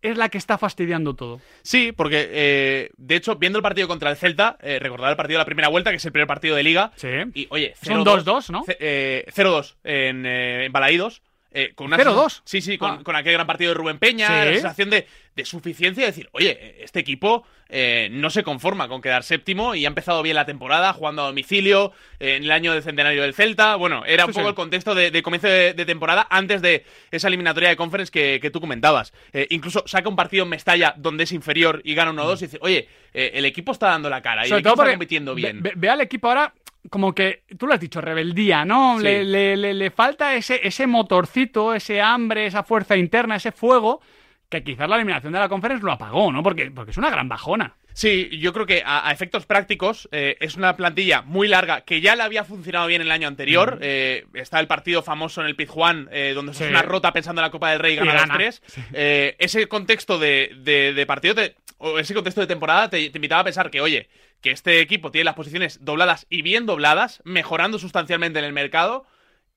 es 0.00 0.16
la 0.16 0.28
que 0.30 0.38
está 0.38 0.58
fastidiando 0.58 1.14
todo. 1.14 1.40
Sí, 1.62 1.92
porque 1.92 2.28
eh, 2.32 2.90
de 2.96 3.16
hecho, 3.16 3.36
viendo 3.36 3.58
el 3.58 3.62
partido 3.62 3.86
contra 3.88 4.10
el 4.10 4.16
Celta, 4.16 4.56
eh, 4.60 4.78
recordar 4.80 5.10
el 5.10 5.16
partido 5.16 5.36
de 5.38 5.42
la 5.42 5.44
primera 5.44 5.68
vuelta, 5.68 5.90
que 5.90 5.96
es 5.96 6.04
el 6.04 6.10
primer 6.12 6.26
partido 6.26 6.56
de 6.56 6.62
liga. 6.64 6.92
Sí. 6.96 7.08
Y 7.34 7.46
oye, 7.50 7.74
Son 7.82 8.04
0-2, 8.04 8.24
2-2, 8.24 8.50
¿no? 8.50 8.64
ce- 8.64 8.76
eh, 8.80 9.24
0-2 9.32 9.76
en, 9.84 10.26
en 10.26 10.72
Balaídos. 10.72 11.22
Eh, 11.54 11.72
con 11.74 11.86
una 11.88 11.96
0-2. 11.98 12.42
Sí, 12.44 12.60
sí, 12.60 12.78
con, 12.78 12.90
Ah. 12.90 13.00
con 13.02 13.14
aquel 13.16 13.32
gran 13.34 13.46
partido 13.46 13.70
de 13.70 13.74
Rubén 13.74 13.98
Peña, 13.98 14.26
Sí. 14.28 14.32
la 14.32 14.52
sensación 14.54 14.90
de, 14.90 15.06
de 15.36 15.44
suficiencia, 15.44 16.02
de 16.04 16.10
decir, 16.10 16.28
oye, 16.32 16.76
este 16.82 17.00
equipo 17.00 17.44
eh, 17.74 18.08
no 18.12 18.28
se 18.28 18.42
conforma 18.42 18.86
con 18.86 19.00
quedar 19.00 19.22
séptimo 19.22 19.74
y 19.74 19.86
ha 19.86 19.88
empezado 19.88 20.22
bien 20.22 20.36
la 20.36 20.44
temporada, 20.44 20.92
jugando 20.92 21.22
a 21.22 21.26
domicilio, 21.26 21.92
eh, 22.20 22.36
en 22.36 22.44
el 22.44 22.50
año 22.52 22.74
del 22.74 22.82
centenario 22.82 23.22
del 23.22 23.32
Celta. 23.32 23.76
Bueno, 23.76 24.04
era 24.04 24.26
un 24.26 24.32
Sí, 24.32 24.38
poco 24.38 24.48
sí. 24.48 24.50
el 24.50 24.54
contexto 24.54 24.94
de, 24.94 25.10
de 25.10 25.22
comienzo 25.22 25.46
de, 25.48 25.72
de 25.72 25.84
temporada 25.86 26.26
antes 26.28 26.60
de 26.60 26.84
esa 27.10 27.28
eliminatoria 27.28 27.70
de 27.70 27.76
conference 27.76 28.10
que, 28.12 28.40
que 28.42 28.50
tú 28.50 28.60
comentabas. 28.60 29.14
Eh, 29.32 29.46
incluso 29.50 29.84
saca 29.86 30.08
un 30.10 30.16
partido 30.16 30.42
en 30.44 30.50
Mestalla 30.50 30.92
donde 30.98 31.24
es 31.24 31.32
inferior 31.32 31.80
y 31.82 31.94
gana 31.94 32.12
1-2 32.12 32.42
y 32.42 32.44
dice, 32.46 32.58
oye, 32.60 32.88
el 33.14 33.44
equipo 33.46 33.72
está 33.72 33.88
dando 33.88 34.10
la 34.10 34.20
cara 34.20 34.46
y 34.46 34.50
el 34.50 34.58
equipo 34.58 34.74
está 34.74 34.90
compitiendo 34.90 35.34
ve- 35.34 35.40
bien. 35.42 35.62
Ve, 35.62 35.72
ve 35.76 35.88
al 35.88 36.00
equipo 36.02 36.28
ahora 36.28 36.52
como 36.90 37.14
que, 37.14 37.44
tú 37.58 37.66
lo 37.66 37.74
has 37.74 37.80
dicho, 37.80 38.00
rebeldía, 38.00 38.64
¿no? 38.64 38.98
Sí. 38.98 39.04
Le, 39.04 39.24
le- 39.24 39.56
le- 39.56 39.74
le 39.74 39.90
falta 39.90 40.34
ese, 40.34 40.60
ese 40.66 40.86
motorcito, 40.86 41.74
ese 41.74 42.00
hambre, 42.02 42.46
esa 42.46 42.62
fuerza 42.62 42.96
interna, 42.96 43.36
ese 43.36 43.52
fuego, 43.52 44.00
que 44.48 44.62
quizás 44.64 44.88
la 44.88 44.96
eliminación 44.96 45.32
de 45.32 45.38
la 45.38 45.48
conferencia 45.48 45.84
lo 45.86 45.92
apagó, 45.92 46.30
¿no? 46.32 46.42
Porque, 46.42 46.70
porque 46.70 46.90
es 46.90 46.96
una 46.98 47.10
gran 47.10 47.28
bajona. 47.28 47.76
Sí, 47.94 48.30
yo 48.38 48.52
creo 48.52 48.66
que 48.66 48.82
a, 48.84 49.06
a 49.08 49.12
efectos 49.12 49.46
prácticos 49.46 50.08
eh, 50.12 50.36
es 50.40 50.56
una 50.56 50.76
plantilla 50.76 51.22
muy 51.22 51.48
larga 51.48 51.82
que 51.82 52.00
ya 52.00 52.16
le 52.16 52.22
había 52.22 52.44
funcionado 52.44 52.86
bien 52.86 53.02
el 53.02 53.10
año 53.10 53.28
anterior. 53.28 53.78
Eh, 53.82 54.26
está 54.34 54.60
el 54.60 54.66
partido 54.66 55.02
famoso 55.02 55.40
en 55.40 55.46
el 55.46 55.56
Pizjuán, 55.56 56.08
eh, 56.12 56.32
donde 56.34 56.54
se 56.54 56.64
hace 56.64 56.70
una 56.72 56.82
rota 56.82 57.12
pensando 57.12 57.40
en 57.40 57.44
la 57.46 57.50
Copa 57.50 57.70
del 57.70 57.80
Rey 57.80 57.94
y 57.94 57.96
gana 57.96 58.22
tres. 58.36 58.62
Eh, 58.92 59.36
ese 59.38 59.66
contexto 59.68 60.18
de, 60.18 60.52
de- 60.58 60.94
de 60.94 61.06
partido, 61.06 61.34
te- 61.34 61.54
o 61.78 61.98
ese 61.98 62.14
contexto 62.14 62.40
de 62.40 62.46
temporada, 62.46 62.88
te, 62.88 63.10
te 63.10 63.18
invitaba 63.18 63.40
a 63.40 63.44
pensar 63.44 63.70
que, 63.70 63.80
oye, 63.80 64.08
que 64.40 64.50
este 64.52 64.80
equipo 64.80 65.10
tiene 65.10 65.24
las 65.24 65.34
posiciones 65.34 65.84
dobladas 65.84 66.26
y 66.30 66.42
bien 66.42 66.64
dobladas, 66.66 67.20
mejorando 67.24 67.78
sustancialmente 67.78 68.38
en 68.38 68.44
el 68.44 68.52
mercado. 68.52 69.04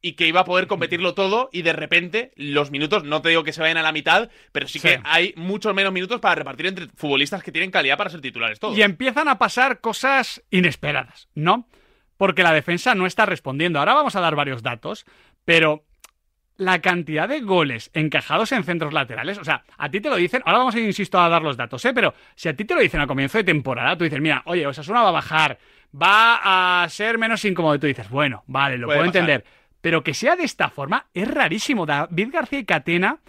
Y 0.06 0.14
que 0.14 0.28
iba 0.28 0.42
a 0.42 0.46
poder 0.46 0.68
competirlo 0.68 1.16
todo 1.16 1.50
y 1.52 1.64
de 1.64 1.74
repente 1.74 2.32
los 2.36 2.70
minutos, 2.70 3.04
no 3.04 3.24
te 3.24 3.30
digo 3.30 3.44
que 3.44 3.52
se 3.54 3.62
vayan 3.62 3.78
a 3.78 3.82
la 3.82 3.92
mitad, 3.92 4.30
pero 4.52 4.68
sí, 4.68 4.78
Sí. 4.78 4.88
que 4.88 5.00
hay 5.04 5.34
muchos 5.36 5.74
menos 5.74 5.92
minutos 5.92 6.20
para 6.20 6.36
repartir 6.36 6.68
entre 6.68 6.90
futbolistas 6.96 7.42
que 7.42 7.52
tienen 7.52 7.72
calidad 7.72 7.98
para 7.98 8.12
ser 8.12 8.22
titulares 8.22 8.60
todos. 8.60 8.78
Y 8.78 8.84
empiezan 8.84 9.28
a 9.28 9.40
pasar 9.40 9.80
cosas 9.82 10.44
inesperadas, 10.52 11.28
¿no? 11.34 11.68
Porque 12.18 12.44
la 12.44 12.54
defensa 12.54 12.94
no 12.94 13.08
está 13.08 13.26
respondiendo. 13.26 13.80
Ahora 13.80 13.96
vamos 13.96 14.16
a 14.16 14.22
dar 14.22 14.36
varios 14.36 14.62
datos, 14.62 15.08
pero 15.44 15.86
la 16.58 16.82
cantidad 16.82 17.28
de 17.28 17.42
goles 17.42 17.90
encajados 17.96 18.52
en 18.52 18.64
centros 18.64 18.94
laterales, 18.94 19.40
o 19.40 19.44
sea, 19.44 19.64
a 19.76 19.90
ti 19.90 20.02
te 20.02 20.10
lo 20.12 20.18
dicen, 20.18 20.44
ahora 20.46 20.60
vamos 20.60 20.76
a 20.76 20.80
ir, 20.80 20.86
insisto, 20.86 21.20
a 21.20 21.28
dar 21.30 21.42
los 21.42 21.58
datos, 21.58 21.84
¿eh? 21.84 21.94
Pero 21.96 22.14
si 22.36 22.48
a 22.48 22.56
ti 22.56 22.64
te 22.64 22.76
lo 22.76 22.82
dicen 22.82 23.02
a 23.02 23.08
comienzo 23.08 23.40
de 23.40 23.44
temporada, 23.44 23.98
tú 23.98 24.04
dices, 24.04 24.22
mira, 24.22 24.44
oye, 24.46 24.68
Osasuna 24.68 25.02
va 25.02 25.10
a 25.10 25.14
bajar, 25.14 25.58
va 26.00 26.84
a 26.84 26.90
ser 26.90 27.18
menos 27.18 27.44
incómodo, 27.44 27.74
y 27.74 27.80
tú 27.80 27.88
dices, 27.88 28.08
bueno, 28.10 28.44
vale, 28.46 28.78
lo 28.78 28.86
Puede 28.86 29.00
puedo 29.00 29.08
entender. 29.08 29.44
Pero 29.86 30.04
que 30.04 30.16
sea 30.16 30.36
de 30.36 30.46
esta 30.46 30.72
forma 30.72 31.06
es 31.14 31.28
rarísimo. 31.28 31.86
David 31.86 32.30
García 32.34 32.58
y 32.58 32.66
Catena, 32.66 33.20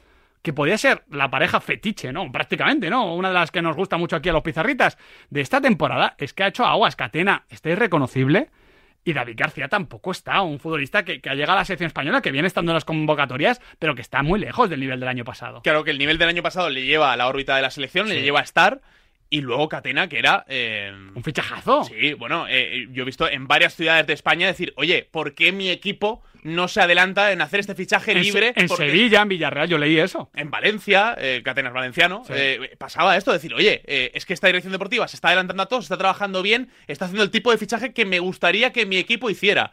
que 0.40 0.54
podía 0.54 0.78
ser 0.78 1.02
la 1.10 1.28
pareja 1.30 1.60
fetiche, 1.60 2.14
¿no? 2.14 2.32
Prácticamente, 2.32 2.88
¿no? 2.88 3.14
Una 3.14 3.28
de 3.28 3.34
las 3.34 3.50
que 3.50 3.60
nos 3.60 3.76
gusta 3.76 3.98
mucho 3.98 4.16
aquí 4.16 4.30
a 4.30 4.32
los 4.32 4.40
pizarritas 4.42 4.96
de 5.28 5.42
esta 5.42 5.60
temporada 5.60 6.14
es 6.16 6.32
que 6.32 6.44
ha 6.44 6.46
hecho 6.46 6.64
aguas. 6.64 6.96
Catena 6.96 7.44
está 7.50 7.68
irreconocible 7.68 8.48
y 9.04 9.12
David 9.12 9.34
García 9.36 9.68
tampoco 9.68 10.12
está. 10.12 10.40
Un 10.40 10.58
futbolista 10.58 11.04
que, 11.04 11.20
que 11.20 11.28
ha 11.28 11.34
llegado 11.34 11.58
a 11.58 11.60
la 11.60 11.64
selección 11.66 11.88
española, 11.88 12.22
que 12.22 12.32
viene 12.32 12.48
estando 12.48 12.72
en 12.72 12.76
las 12.76 12.86
convocatorias, 12.86 13.60
pero 13.78 13.94
que 13.94 14.00
está 14.00 14.22
muy 14.22 14.40
lejos 14.40 14.70
del 14.70 14.80
nivel 14.80 14.98
del 14.98 15.10
año 15.10 15.24
pasado. 15.24 15.60
Claro 15.60 15.84
que 15.84 15.90
el 15.90 15.98
nivel 15.98 16.16
del 16.16 16.30
año 16.30 16.42
pasado 16.42 16.70
le 16.70 16.86
lleva 16.86 17.12
a 17.12 17.18
la 17.18 17.28
órbita 17.28 17.54
de 17.54 17.60
la 17.60 17.70
selección, 17.70 18.08
Sí. 18.08 18.14
le 18.14 18.22
lleva 18.22 18.40
a 18.40 18.44
estar. 18.44 18.80
Y 19.28 19.40
luego 19.40 19.68
Catena, 19.68 20.08
que 20.08 20.18
era. 20.18 20.44
eh, 20.48 20.92
Un 21.14 21.22
fichajazo. 21.24 21.84
Sí, 21.84 22.12
bueno, 22.14 22.46
eh, 22.48 22.86
yo 22.92 23.02
he 23.02 23.06
visto 23.06 23.28
en 23.28 23.48
varias 23.48 23.74
ciudades 23.74 24.06
de 24.06 24.12
España 24.12 24.46
decir, 24.46 24.72
oye, 24.76 25.08
¿por 25.10 25.34
qué 25.34 25.50
mi 25.50 25.68
equipo 25.68 26.22
no 26.44 26.68
se 26.68 26.80
adelanta 26.80 27.32
en 27.32 27.40
hacer 27.40 27.58
este 27.58 27.74
fichaje 27.74 28.12
En, 28.12 28.20
libre? 28.22 28.52
en 28.54 28.68
Porque 28.68 28.86
Sevilla, 28.88 29.22
en 29.22 29.28
Villarreal, 29.28 29.68
yo 29.68 29.78
leí 29.78 29.98
eso. 29.98 30.30
En 30.32 30.48
Valencia, 30.52 31.16
eh, 31.18 31.42
Catena 31.44 31.68
es 31.70 31.74
valenciano, 31.74 32.22
Sí. 32.24 32.34
eh, 32.36 32.76
pasaba 32.78 33.16
esto, 33.16 33.32
decir, 33.32 33.52
oye, 33.52 33.82
eh, 33.86 34.12
es 34.14 34.24
que 34.26 34.32
esta 34.32 34.46
dirección 34.46 34.70
deportiva 34.70 35.08
se 35.08 35.16
está 35.16 35.28
adelantando 35.28 35.64
a 35.64 35.66
todos, 35.66 35.86
está 35.86 35.98
trabajando 35.98 36.40
bien, 36.42 36.70
está 36.86 37.06
haciendo 37.06 37.24
el 37.24 37.32
tipo 37.32 37.50
de 37.50 37.58
fichaje 37.58 37.92
que 37.92 38.04
me 38.04 38.20
gustaría 38.20 38.72
que 38.72 38.86
mi 38.86 38.96
equipo 38.96 39.28
hiciera. 39.28 39.72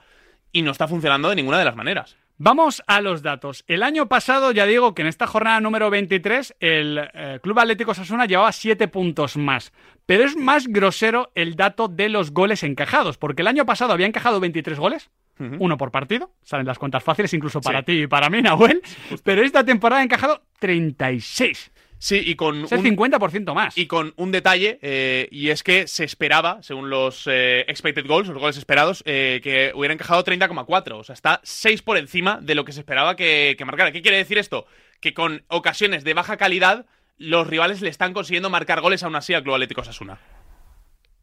Y 0.52 0.64
no 0.64 0.72
está 0.72 0.88
funcionando 0.88 1.30
de 1.30 1.36
ninguna 1.36 1.60
de 1.60 1.66
las 1.66 1.76
maneras. 1.76 2.16
Vamos 2.38 2.82
a 2.88 3.00
los 3.00 3.22
datos. 3.22 3.64
El 3.68 3.84
año 3.84 4.08
pasado, 4.10 4.52
ya 4.52 4.66
digo 4.66 4.96
que 4.96 5.04
en 5.04 5.08
esta 5.08 5.28
jornada 5.28 5.62
número 5.62 5.90
23, 5.90 6.56
el 6.60 7.00
eh, 7.14 7.40
Club 7.42 7.60
Atlético 7.60 7.94
Sasuna 7.94 8.26
llevaba 8.26 8.52
7 8.52 8.88
puntos 8.88 9.38
más. 9.38 9.72
Pero 10.06 10.26
es 10.26 10.36
más 10.36 10.68
grosero 10.68 11.32
el 11.36 11.56
dato 11.56 11.88
de 11.88 12.10
los 12.10 12.32
goles 12.32 12.64
encajados, 12.64 13.18
porque 13.18 13.42
el 13.44 13.48
año 13.48 13.66
pasado 13.66 13.94
había 13.94 14.08
encajado 14.08 14.40
23 14.40 14.78
goles, 14.80 15.10
uno 15.40 15.78
por 15.78 15.90
partido, 15.92 16.32
salen 16.44 16.68
las 16.68 16.78
cuentas 16.78 17.04
fáciles 17.04 17.34
incluso 17.34 17.60
para 17.62 17.80
Sí. 17.80 17.86
ti 17.86 18.02
y 18.04 18.08
para 18.08 18.30
mí, 18.30 18.42
Nahuel, 18.42 18.82
pero 19.24 19.42
esta 19.44 19.64
temporada 19.66 20.02
ha 20.02 20.04
encajado 20.04 20.44
36. 20.60 21.72
Sí, 22.04 22.22
y 22.22 22.36
con 22.36 22.66
Es 22.66 22.72
el 22.74 22.80
un, 22.80 22.98
50% 22.98 23.54
más. 23.54 23.78
y 23.78 23.88
con 23.88 24.14
un 24.18 24.34
detalle, 24.34 24.78
eh, 24.82 25.30
y 25.32 25.52
es 25.52 25.64
que 25.64 25.88
se 25.88 26.04
esperaba, 26.04 26.62
según 26.62 26.90
los 26.90 27.28
eh, 27.28 27.62
expected 27.70 28.06
goals, 28.06 28.28
los 28.28 28.38
goles 28.40 28.58
esperados, 28.58 29.04
eh, 29.06 29.40
que 29.42 29.72
hubiera 29.74 29.94
encajado 29.94 30.22
30,4. 30.22 31.00
O 31.00 31.04
sea, 31.06 31.14
está 31.14 31.40
6 31.44 31.82
por 31.82 31.98
encima 31.98 32.42
de 32.42 32.56
lo 32.56 32.66
que 32.66 32.74
se 32.74 32.82
esperaba 32.82 33.16
que, 33.16 33.56
que 33.58 33.64
marcara. 33.64 33.94
¿Qué 33.94 34.02
quiere 34.02 34.18
decir 34.18 34.38
esto? 34.38 34.66
Que 35.00 35.14
con 35.14 35.46
ocasiones 35.48 36.04
de 36.04 36.14
baja 36.14 36.36
calidad, 36.36 36.88
los 37.18 37.48
rivales 37.48 37.82
le 37.82 37.88
están 37.88 38.12
consiguiendo 38.12 38.50
marcar 38.50 38.82
goles 38.82 39.02
aún 39.04 39.16
así 39.16 39.34
al 39.34 39.44
Club 39.44 39.56
Atlético 39.56 39.80
Osasuna. 39.80 40.20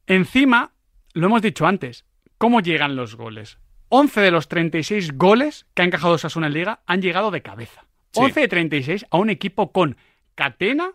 Encima, 0.07 0.73
lo 1.13 1.27
hemos 1.27 1.43
dicho 1.43 1.67
antes, 1.67 2.07
¿cómo 2.39 2.63
llegan 2.63 2.97
los 2.97 3.17
goles? 3.17 3.59
11 3.91 4.23
de 4.23 4.31
los 4.31 4.49
36 4.49 5.19
goles 5.19 5.67
que 5.75 5.83
ha 5.83 5.85
encajado 5.85 6.15
Osasuna 6.15 6.47
en 6.47 6.55
Liga 6.55 6.81
han 6.87 7.03
llegado 7.03 7.31
de 7.31 7.43
cabeza. 7.43 7.85
Sí. 8.13 8.21
11 8.23 8.41
de 8.41 8.49
36 8.49 9.07
a 9.11 9.19
un 9.19 9.29
equipo 9.29 9.73
con 9.73 9.99
Catena, 10.35 10.93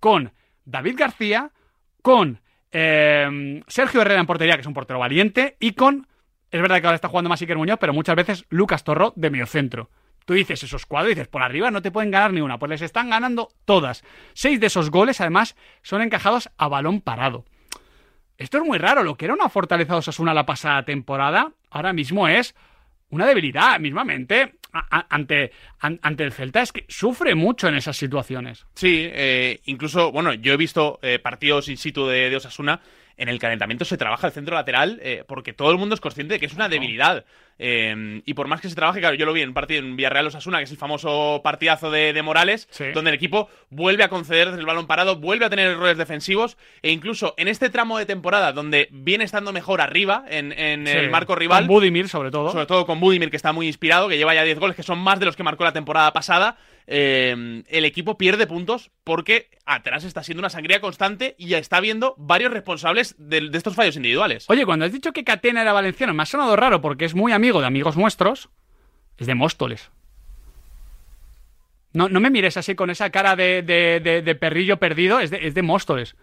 con 0.00 0.32
David 0.64 0.96
García, 0.98 1.50
con 2.02 2.40
eh, 2.70 3.62
Sergio 3.66 4.00
Herrera 4.00 4.20
en 4.20 4.26
portería, 4.26 4.54
que 4.54 4.62
es 4.62 4.66
un 4.66 4.74
portero 4.74 4.98
valiente, 4.98 5.56
y 5.60 5.72
con, 5.72 6.06
es 6.50 6.60
verdad 6.60 6.80
que 6.80 6.86
ahora 6.86 6.96
está 6.96 7.08
jugando 7.08 7.30
más 7.30 7.40
Iker 7.40 7.56
Muñoz, 7.56 7.78
pero 7.80 7.92
muchas 7.92 8.16
veces 8.16 8.44
Lucas 8.48 8.84
Torro 8.84 9.12
de 9.16 9.30
mediocentro. 9.30 9.90
Tú 10.24 10.34
dices 10.34 10.62
esos 10.62 10.86
cuadros, 10.86 11.10
dices, 11.10 11.28
por 11.28 11.42
arriba 11.42 11.70
no 11.70 11.82
te 11.82 11.90
pueden 11.90 12.10
ganar 12.10 12.32
ni 12.32 12.40
una, 12.40 12.58
pues 12.58 12.70
les 12.70 12.82
están 12.82 13.10
ganando 13.10 13.48
todas. 13.64 14.04
Seis 14.34 14.60
de 14.60 14.68
esos 14.68 14.90
goles, 14.90 15.20
además, 15.20 15.56
son 15.82 16.00
encajados 16.00 16.50
a 16.56 16.68
balón 16.68 17.00
parado. 17.00 17.44
Esto 18.38 18.58
es 18.58 18.64
muy 18.64 18.78
raro. 18.78 19.02
Lo 19.02 19.16
que 19.16 19.26
era 19.26 19.34
una 19.34 19.48
fortaleza 19.48 19.92
de 19.92 19.98
Osasuna 20.00 20.34
la 20.34 20.46
pasada 20.46 20.84
temporada, 20.84 21.52
ahora 21.70 21.92
mismo 21.92 22.28
es 22.28 22.54
una 23.12 23.26
debilidad. 23.26 23.78
Mismamente, 23.78 24.54
ante, 24.72 25.52
an- 25.80 26.00
ante 26.02 26.24
el 26.24 26.32
Celta, 26.32 26.62
es 26.62 26.72
que 26.72 26.84
sufre 26.88 27.34
mucho 27.34 27.68
en 27.68 27.76
esas 27.76 27.96
situaciones. 27.96 28.66
Sí, 28.74 29.08
eh, 29.12 29.60
incluso, 29.66 30.10
bueno, 30.10 30.34
yo 30.34 30.52
he 30.52 30.56
visto 30.56 30.98
eh, 31.02 31.18
partidos 31.18 31.68
in 31.68 31.76
situ 31.76 32.06
de, 32.06 32.28
de 32.30 32.36
Osasuna. 32.36 32.80
En 33.18 33.28
el 33.28 33.38
calentamiento 33.38 33.84
se 33.84 33.98
trabaja 33.98 34.26
el 34.26 34.32
centro 34.32 34.54
lateral 34.56 34.98
eh, 35.02 35.22
porque 35.28 35.52
todo 35.52 35.70
el 35.70 35.76
mundo 35.78 35.94
es 35.94 36.00
consciente 36.00 36.34
de 36.34 36.40
que 36.40 36.46
es 36.46 36.54
una 36.54 36.68
debilidad. 36.68 37.24
Eh, 37.58 38.22
y 38.24 38.34
por 38.34 38.48
más 38.48 38.60
que 38.60 38.68
se 38.68 38.74
trabaje, 38.74 39.00
claro, 39.00 39.14
yo 39.14 39.26
lo 39.26 39.32
vi 39.32 39.42
en 39.42 39.48
un 39.50 39.54
partido 39.54 39.80
en 39.80 39.96
Villarreal 39.96 40.26
Osasuna, 40.26 40.58
que 40.58 40.64
es 40.64 40.70
el 40.70 40.76
famoso 40.78 41.40
partidazo 41.44 41.90
de, 41.90 42.12
de 42.12 42.22
Morales, 42.22 42.66
Sí. 42.70 42.84
donde 42.94 43.10
el 43.10 43.14
equipo 43.16 43.48
vuelve 43.70 44.02
a 44.04 44.08
conceder 44.08 44.48
desde 44.48 44.60
el 44.60 44.66
balón 44.66 44.86
parado, 44.86 45.16
vuelve 45.16 45.44
a 45.44 45.50
tener 45.50 45.68
errores 45.70 45.96
defensivos, 45.98 46.56
e 46.82 46.90
incluso 46.90 47.34
en 47.36 47.48
este 47.48 47.70
tramo 47.70 47.98
de 47.98 48.06
temporada, 48.06 48.52
donde 48.52 48.88
viene 48.90 49.24
estando 49.24 49.52
mejor 49.52 49.80
arriba, 49.80 50.24
en, 50.28 50.52
en 50.52 50.86
el 50.88 51.10
marco 51.10 51.34
rival, 51.34 51.66
Con 51.66 51.68
Budimir, 51.76 52.08
sobre 52.08 52.30
todo. 52.30 52.50
sobre 52.50 52.66
todo 52.66 52.86
con 52.86 53.00
Budimir, 53.00 53.30
que 53.30 53.36
está 53.36 53.52
muy 53.52 53.66
inspirado, 53.66 54.08
que 54.08 54.16
lleva 54.16 54.34
ya 54.34 54.42
10 54.42 54.58
goles, 54.58 54.76
que 54.76 54.82
son 54.82 54.98
más 54.98 55.20
de 55.20 55.26
los 55.26 55.36
que 55.36 55.42
marcó 55.42 55.64
la 55.64 55.72
temporada 55.72 56.12
pasada. 56.12 56.56
eh, 56.88 57.62
el 57.68 57.84
equipo 57.84 58.18
pierde 58.18 58.46
puntos 58.48 58.90
porque 59.04 59.48
atrás 59.66 60.02
está 60.02 60.22
siendo 60.24 60.40
una 60.40 60.50
sangría 60.50 60.80
constante 60.80 61.36
y 61.38 61.46
ya 61.46 61.58
está 61.58 61.78
viendo 61.80 62.14
varios 62.18 62.52
responsables 62.52 63.14
de, 63.18 63.48
de 63.50 63.56
estos 63.58 63.76
fallos 63.76 63.94
individuales. 63.96 64.46
Oye, 64.48 64.66
cuando 64.66 64.84
has 64.84 64.92
dicho 64.92 65.12
que 65.12 65.22
Catena 65.22 65.62
era 65.62 65.72
valenciano, 65.72 66.12
me 66.12 66.24
ha 66.24 66.26
sonado 66.26 66.56
raro 66.56 66.80
porque 66.80 67.04
es 67.04 67.14
muy 67.14 67.30
amigo 67.32 67.41
de 67.50 67.66
amigos 67.66 67.96
nuestros. 67.96 68.48
Es 69.18 69.26
de 69.26 69.34
Móstoles. 69.34 69.90
No, 71.92 72.08
no 72.08 72.20
me 72.20 72.30
mires 72.30 72.56
así 72.56 72.74
con 72.74 72.88
esa 72.90 73.10
cara 73.10 73.36
de, 73.36 73.62
de- 73.62 74.00
de- 74.00 74.22
de 74.22 74.34
perrillo 74.34 74.78
perdido, 74.78 75.20
es 75.20 75.30
de, 75.30 75.46
es 75.46 75.54
de 75.54 75.62
Móstoles. 75.62 76.16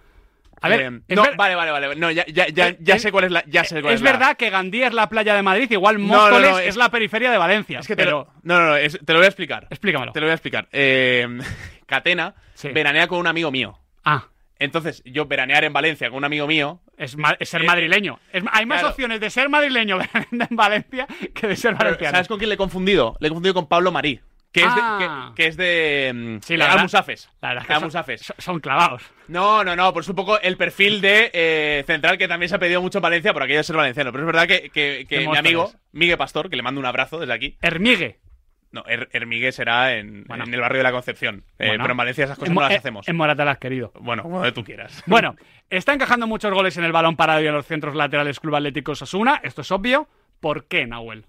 A 0.62 0.68
ver, 0.68 0.82
Eh, 0.82 1.00
es 1.08 1.16
no, 1.16 1.24
ver- 1.24 1.36
vale, 1.38 1.56
vale, 1.56 1.72
vale. 1.72 1.96
No, 1.96 2.10
ya, 2.12 2.26
ya, 2.26 2.48
ya, 2.48 2.76
ya 2.80 2.96
es- 2.96 3.02
sé 3.04 3.12
cuál 3.12 3.26
es 3.26 3.32
la. 3.32 3.44
Ya 3.46 3.64
sé 3.64 3.82
cuál 3.82 3.94
es 3.94 4.02
la- 4.02 4.12
verdad 4.12 4.36
que 4.38 4.50
Gandía 4.50 4.88
es 4.88 4.94
la 4.94 5.08
playa 5.08 5.36
de 5.36 5.42
Madrid, 5.44 5.70
igual 5.72 6.00
Móstoles 6.00 6.50
no, 6.52 6.60
es, 6.60 6.68
es- 6.70 6.76
la 6.76 6.90
periferia 6.90 7.32
de 7.32 7.38
Valencia. 7.38 7.80
Es 7.80 7.88
que 7.88 7.96
te 7.96 8.04
pero 8.04 8.12
lo, 8.12 8.34
no, 8.44 8.60
no, 8.60 8.66
no, 8.70 8.76
es- 8.76 9.00
te 9.06 9.14
lo 9.14 9.20
voy 9.20 9.26
a 9.26 9.30
explicar. 9.30 9.68
explícamelo. 9.70 10.12
Te 10.12 10.20
lo 10.20 10.26
voy 10.26 10.32
a 10.32 10.36
explicar. 10.36 10.68
Eh, 10.72 11.28
Catena 11.86 12.36
Sí. 12.56 12.70
veranea 12.70 13.08
con 13.08 13.20
un 13.20 13.28
amigo 13.28 13.52
mío. 13.52 13.78
Ah, 14.04 14.26
Entonces, 14.60 15.02
yo 15.06 15.26
veranear 15.26 15.64
en 15.64 15.72
Valencia 15.74 16.10
con 16.10 16.18
un 16.18 16.26
amigo 16.26 16.46
mío. 16.46 16.82
es, 16.98 17.16
ma- 17.18 17.38
es 17.40 17.48
ser 17.50 17.62
Eh, 17.64 17.66
madrileño. 17.66 18.20
Es- 18.34 18.44
hay 18.52 18.66
más 18.66 18.80
claro. 18.80 18.90
opciones 18.90 19.20
de 19.22 19.30
ser 19.30 19.48
madrileño 19.50 19.98
en 20.32 20.56
Valencia 20.56 21.08
que 21.34 21.48
de 21.48 21.56
ser 21.56 21.76
valenciano. 21.76 22.12
¿Sabes 22.12 22.28
con 22.28 22.38
quién 22.38 22.50
le 22.50 22.56
he 22.56 22.58
confundido? 22.58 23.16
Le 23.22 23.28
he 23.28 23.30
confundido 23.30 23.54
con 23.54 23.68
Pablo 23.68 23.92
Marí. 23.92 24.20
Que 24.52 24.62
es 24.62 24.68
Ah. 24.68 24.98
de. 25.00 25.06
Que, 25.36 25.44
que 25.44 25.48
es 25.48 25.58
de. 25.58 26.40
Sí, 26.44 26.58
la 26.58 26.66
de 26.66 26.72
verdad-. 26.76 27.16
La 27.42 27.50
verdad 27.54 27.68
que 27.68 27.80
son, 28.18 28.34
son- 28.40 28.60
clavados. 28.60 29.04
No, 29.28 29.64
no, 29.64 29.76
no, 29.76 29.94
pues 29.94 30.10
un 30.10 30.16
poco 30.16 30.42
el 30.42 30.58
perfil 30.58 31.02
de 31.02 31.30
eh, 31.34 31.84
central 31.86 32.18
que 32.18 32.28
también 32.28 32.50
se 32.50 32.56
ha 32.56 32.60
pedido 32.60 32.82
mucho 32.82 32.98
en 32.98 33.04
Valencia 33.04 33.32
por 33.32 33.44
aquello 33.44 33.60
de 33.60 33.64
ser 33.64 33.76
valenciano. 33.76 34.12
Pero 34.12 34.24
es 34.24 34.26
verdad 34.26 34.48
que, 34.48 34.72
que- 34.72 35.28
mi 35.28 35.38
amigo, 35.38 35.72
Miguel 35.92 36.18
Pastor, 36.18 36.50
que 36.50 36.56
le 36.56 36.64
mando 36.64 36.80
un 36.82 36.88
abrazo 36.88 37.20
desde 37.20 37.32
aquí. 37.34 37.58
Hermigue. 37.62 38.18
No, 38.72 38.84
Her- 38.86 39.10
Hermigues 39.14 39.56
será 39.56 39.96
en, 39.98 40.26
Bueno. 40.26 40.44
en 40.46 40.54
el 40.54 40.62
barrio 40.62 40.78
de 40.80 40.84
la 40.84 40.92
Concepción. 40.92 41.44
Eh, 41.58 41.68
Bueno. 41.68 41.84
pero 41.84 41.92
en 41.94 41.98
Valencia 41.98 42.24
esas 42.26 42.38
cosas 42.38 42.50
En 42.50 42.56
no 42.56 42.62
las 42.62 42.72
eh, 42.72 42.76
hacemos. 42.76 43.08
En 43.08 43.16
Moratalas, 43.16 43.58
querido. 43.58 43.92
Bueno, 44.00 44.22
como 44.24 44.42
de 44.44 44.52
tú 44.52 44.64
quieras. 44.64 45.04
Bueno, 45.08 45.36
está 45.70 45.94
encajando 45.94 46.28
muchos 46.28 46.54
goles 46.54 46.78
en 46.78 46.84
el 46.84 46.92
balón 46.92 47.16
parado 47.16 47.42
y 47.42 47.48
en 47.48 47.54
los 47.54 47.66
centros 47.66 47.96
laterales 47.96 48.40
Club 48.40 48.56
Atlético 48.56 48.92
Osasuna. 48.92 49.42
Esto 49.44 49.62
es 49.62 49.72
obvio. 49.72 50.08
¿Por 50.40 50.66
qué, 50.66 50.86
Nahuel? 50.86 51.26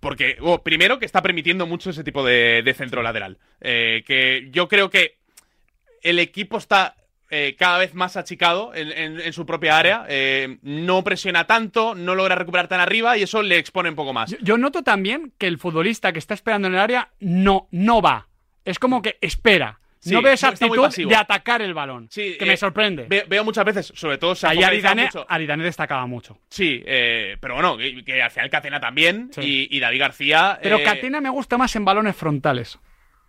Porque, 0.00 0.36
oh, 0.40 0.62
primero, 0.64 0.98
que 0.98 1.06
está 1.06 1.22
permitiendo 1.22 1.64
mucho 1.66 1.90
ese 1.90 2.02
tipo 2.02 2.24
de, 2.24 2.62
de 2.64 2.74
centro 2.74 3.02
lateral. 3.02 3.38
Eh, 3.60 4.02
que 4.04 4.48
yo 4.50 4.66
creo 4.68 4.90
que 4.90 5.16
el 6.02 6.18
equipo 6.18 6.58
está 6.58 6.96
eh, 7.34 7.56
cada 7.58 7.78
vez 7.78 7.94
más 7.94 8.16
achicado 8.18 8.74
en, 8.74 8.92
en- 8.92 9.18
en 9.20 9.32
su 9.32 9.46
propia 9.46 9.78
área. 9.78 10.04
eh, 10.08 10.58
no 10.62 11.02
presiona 11.02 11.46
tanto, 11.46 11.94
no 11.94 12.14
logra 12.14 12.34
recuperar 12.34 12.68
tan 12.68 12.78
arriba 12.80 13.16
y 13.16 13.22
eso 13.22 13.42
le 13.42 13.56
expone 13.56 13.88
un 13.88 13.96
poco 13.96 14.12
más. 14.12 14.30
Yo, 14.30 14.36
yo 14.42 14.58
noto 14.58 14.82
también 14.82 15.32
que 15.38 15.46
el 15.46 15.58
futbolista 15.58 16.12
que 16.12 16.18
está 16.18 16.34
esperando 16.34 16.68
en 16.68 16.74
el 16.74 16.80
área 16.80 17.08
no, 17.20 17.68
no 17.70 18.02
va. 18.02 18.28
Es 18.64 18.78
como 18.78 19.00
que 19.00 19.16
espera. 19.22 19.78
Sí, 19.98 20.12
no 20.12 20.20
ve 20.20 20.32
esa 20.32 20.48
actitud 20.48 20.88
de 21.08 21.14
atacar 21.14 21.62
el 21.62 21.74
balón. 21.74 22.08
Sí, 22.10 22.36
que 22.36 22.44
eh, 22.44 22.48
me 22.48 22.56
sorprende. 22.56 23.06
Ve- 23.08 23.24
veo 23.28 23.44
muchas 23.44 23.64
veces, 23.64 23.92
sobre 23.94 24.18
todo 24.18 24.34
se 24.34 24.46
ha 24.46 24.50
Ahí 24.50 24.62
Aridane, 24.62 25.04
mucho- 25.04 25.24
Aridane 25.28 25.62
destacaba 25.64 26.04
mucho. 26.06 26.38
Sí, 26.50 26.82
eh, 26.84 27.36
pero 27.40 27.54
bueno, 27.54 27.76
que, 27.78 28.04
que 28.04 28.20
al 28.20 28.30
final 28.32 28.50
Catena 28.50 28.80
también 28.80 29.30
Sí. 29.32 29.68
y, 29.70 29.76
y 29.76 29.80
David 29.80 30.00
García. 30.00 30.58
Pero 30.60 30.78
eh, 30.78 30.82
Catena 30.82 31.20
me 31.20 31.30
gusta 31.30 31.56
más 31.56 31.74
en 31.76 31.84
balones 31.84 32.16
frontales. 32.16 32.78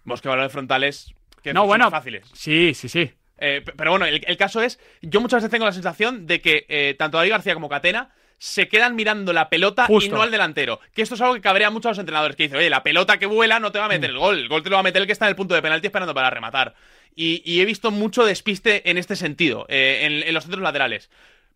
Bosque 0.03 0.27
balones 0.27 0.51
frontales 0.51 1.13
que 1.43 1.53
No, 1.53 1.65
bueno. 1.67 1.91
fáciles. 1.91 2.27
Sí, 2.33 2.74
sí, 2.74 2.89
sí. 2.89 3.12
Eh, 3.38 3.63
pero 3.75 3.92
bueno, 3.92 4.06
el, 4.06 4.24
el 4.25 4.38
caso 4.38 4.62
es, 4.62 4.80
yo 5.02 5.20
muchas 5.22 5.38
veces 5.38 5.52
tengo 5.52 5.66
la 5.66 5.72
sensación 5.74 6.28
de 6.28 6.42
que 6.42 6.66
eh, 6.70 6.96
tanto 6.98 7.18
David 7.18 7.32
García 7.32 7.54
como 7.54 7.70
Catena 7.70 8.12
se 8.38 8.68
quedan 8.68 8.96
mirando 8.96 9.32
la 9.32 9.50
pelota 9.50 9.86
y 9.90 10.10
no 10.10 10.22
al 10.22 10.32
delantero. 10.32 10.80
Que 10.94 11.02
esto 11.02 11.16
es 11.16 11.22
algo 11.22 11.34
que 11.34 11.42
cabrea 11.42 11.70
mucho 11.70 11.88
a 11.88 11.92
los 11.92 12.00
entrenadores, 12.00 12.36
que 12.36 12.44
dicen, 12.44 12.58
oye, 12.58 12.70
la 12.70 12.84
pelota 12.84 13.18
que 13.18 13.25
vuela 13.25 13.60
no 13.60 13.72
te 13.72 13.80
va 13.80 13.86
a 13.86 13.90
meter 13.90 14.10
el 14.10 14.18
gol, 14.18 14.38
el 14.38 14.50
gol 14.50 14.63
te 14.63 14.70
lo 14.70 14.75
va 14.75 14.82
a 14.82 14.84
meter 14.84 15.02
el 15.02 15.06
que 15.08 15.13
está 15.13 15.25
en 15.25 15.30
el 15.30 15.36
punto 15.36 15.56
de 15.56 15.62
penalti 15.62 15.88
esperando 15.88 16.13
para 16.13 16.30
rematar. 16.30 16.75
Y, 17.16 17.42
y 17.46 17.62
he 17.62 17.66
visto 17.66 17.92
mucho 17.92 18.25
despiste 18.25 18.90
en 18.90 18.98
este 18.98 19.16
sentido, 19.16 19.66
eh, 19.70 20.00
en, 20.04 20.28
en 20.28 20.34
los 20.34 20.44
centros 20.44 20.63
laterales. 20.63 21.10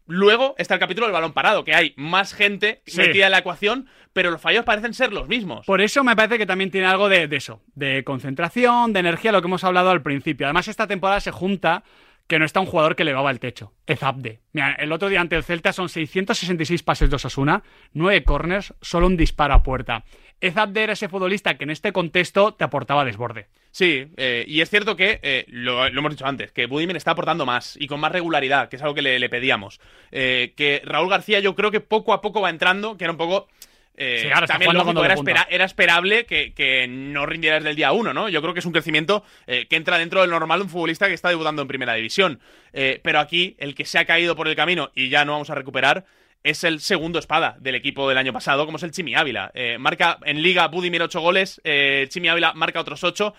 Luego 0.07 0.55
está 0.57 0.73
el 0.73 0.79
capítulo 0.79 1.05
del 1.07 1.13
balón 1.13 1.33
parado, 1.33 1.63
que 1.63 1.75
hay 1.75 1.93
más 1.97 2.33
gente 2.33 2.81
Sí. 2.85 2.97
metida 2.99 3.25
en 3.25 3.31
la 3.31 3.39
ecuación, 3.39 3.87
pero 4.13 4.31
los 4.31 4.41
fallos 4.41 4.63
parecen 4.65 4.93
ser 4.93 5.11
los 5.13 5.27
mismos. 5.27 5.65
Por 5.65 5.81
eso 5.81 6.03
me 6.03 6.15
parece 6.15 6.37
que 6.37 6.45
también 6.45 6.71
tiene 6.71 6.87
algo 6.87 7.09
de, 7.09 7.27
de 7.27 7.35
eso, 7.35 7.61
de 7.75 8.03
concentración, 8.03 8.93
de 8.93 9.01
energía, 9.01 9.31
lo 9.31 9.41
que 9.41 9.47
hemos 9.47 9.63
hablado 9.63 9.89
al 9.89 10.01
principio. 10.01 10.47
Además, 10.47 10.67
esta 10.67 10.87
temporada 10.87 11.19
se 11.19 11.31
junta 11.31 11.83
que 12.27 12.39
no 12.39 12.45
está 12.45 12.59
un 12.59 12.65
jugador 12.65 12.95
que 12.95 13.03
elevaba 13.03 13.31
el 13.31 13.39
techo. 13.39 13.73
Ezabde. 13.85 14.41
Mira, 14.51 14.73
el 14.73 14.91
otro 14.91 15.09
día 15.09 15.21
ante 15.21 15.35
el 15.35 15.43
Celta 15.43 15.71
son 15.73 15.89
666 15.89 16.83
pases 16.83 17.09
de 17.09 17.15
Osasuna, 17.15 17.63
9 17.93 18.23
corners, 18.23 18.73
solo 18.81 19.07
un 19.07 19.17
disparo 19.17 19.53
a 19.53 19.63
puerta. 19.63 20.03
Ezabde 20.41 20.83
era 20.83 20.93
ese 20.93 21.09
futbolista 21.09 21.57
que 21.57 21.63
en 21.63 21.71
este 21.71 21.91
contexto 21.93 22.53
te 22.53 22.63
aportaba 22.63 23.05
desborde. 23.05 23.47
Sí, 23.71 24.11
eh, 24.17 24.43
y 24.47 24.61
es 24.61 24.69
cierto 24.69 24.95
que, 24.95 25.19
eh, 25.23 25.45
lo, 25.47 25.85
hemos 25.85 26.11
dicho 26.11 26.25
antes, 26.25 26.51
que 26.51 26.65
Budimir 26.65 26.97
está 26.97 27.11
aportando 27.11 27.45
más 27.45 27.77
y 27.79 27.87
con 27.87 27.99
más 27.99 28.11
regularidad, 28.11 28.69
que 28.69 28.75
es 28.75 28.81
algo 28.81 28.93
que 28.93 29.01
le, 29.01 29.19
le 29.19 29.29
pedíamos. 29.29 29.79
Eh, 30.11 30.53
que 30.55 30.81
Raúl 30.83 31.09
García 31.09 31.39
yo 31.39 31.55
creo 31.55 31.71
que 31.71 31.79
poco 31.79 32.13
a 32.13 32.21
poco 32.21 32.41
va 32.41 32.49
entrando, 32.49 32.97
que 32.97 33.05
era 33.05 33.11
un 33.11 33.17
poco... 33.17 33.47
eh, 33.97 34.19
Sí, 34.21 34.27
está 34.27 34.45
también 34.45 34.73
lógico, 34.73 35.03
era, 35.03 35.15
espera- 35.15 35.47
era 35.49 35.65
esperable 35.65 36.25
que, 36.25 36.53
que 36.53 36.87
no 36.87 37.25
rindiera 37.25 37.55
desde 37.57 37.71
el 37.71 37.75
día 37.75 37.91
uno, 37.91 38.13
¿no? 38.13 38.29
Yo 38.29 38.41
creo 38.41 38.53
que 38.53 38.59
es 38.59 38.65
un 38.65 38.71
crecimiento 38.71 39.23
eh, 39.47 39.65
que 39.67 39.75
entra 39.75 39.97
dentro 39.97 40.21
del 40.21 40.29
normal 40.29 40.59
de 40.59 40.63
un 40.65 40.69
futbolista 40.69 41.07
que 41.07 41.13
está 41.13 41.29
debutando 41.29 41.61
en 41.63 41.67
primera 41.67 41.93
división. 41.95 42.39
Eh, 42.73 42.99
pero 43.03 43.19
aquí, 43.19 43.55
el 43.59 43.75
que 43.75 43.85
se 43.85 43.97
ha 43.99 44.05
caído 44.05 44.35
por 44.35 44.47
el 44.47 44.55
camino 44.55 44.91
y 44.95 45.09
ya 45.09 45.25
no 45.25 45.31
vamos 45.33 45.49
a 45.49 45.55
recuperar, 45.55 46.05
es 46.43 46.63
el 46.63 46.79
segundo 46.79 47.17
espada 47.19 47.57
del 47.59 47.75
equipo 47.75 48.07
del 48.07 48.17
año 48.19 48.31
pasado, 48.31 48.65
como 48.65 48.77
es 48.77 48.83
el 48.83 48.91
Chimi 48.91 49.15
Ávila. 49.15 49.51
Eh, 49.53 49.77
marca 49.79 50.17
en 50.23 50.41
Liga 50.41 50.67
Budimir 50.67 51.01
8 51.01 51.19
goles, 51.19 51.59
eh, 51.63 52.05
Chimi 52.09 52.29
Ávila 52.29 52.53
marca 52.53 52.79
otros 52.79 53.03
8, 53.03 53.33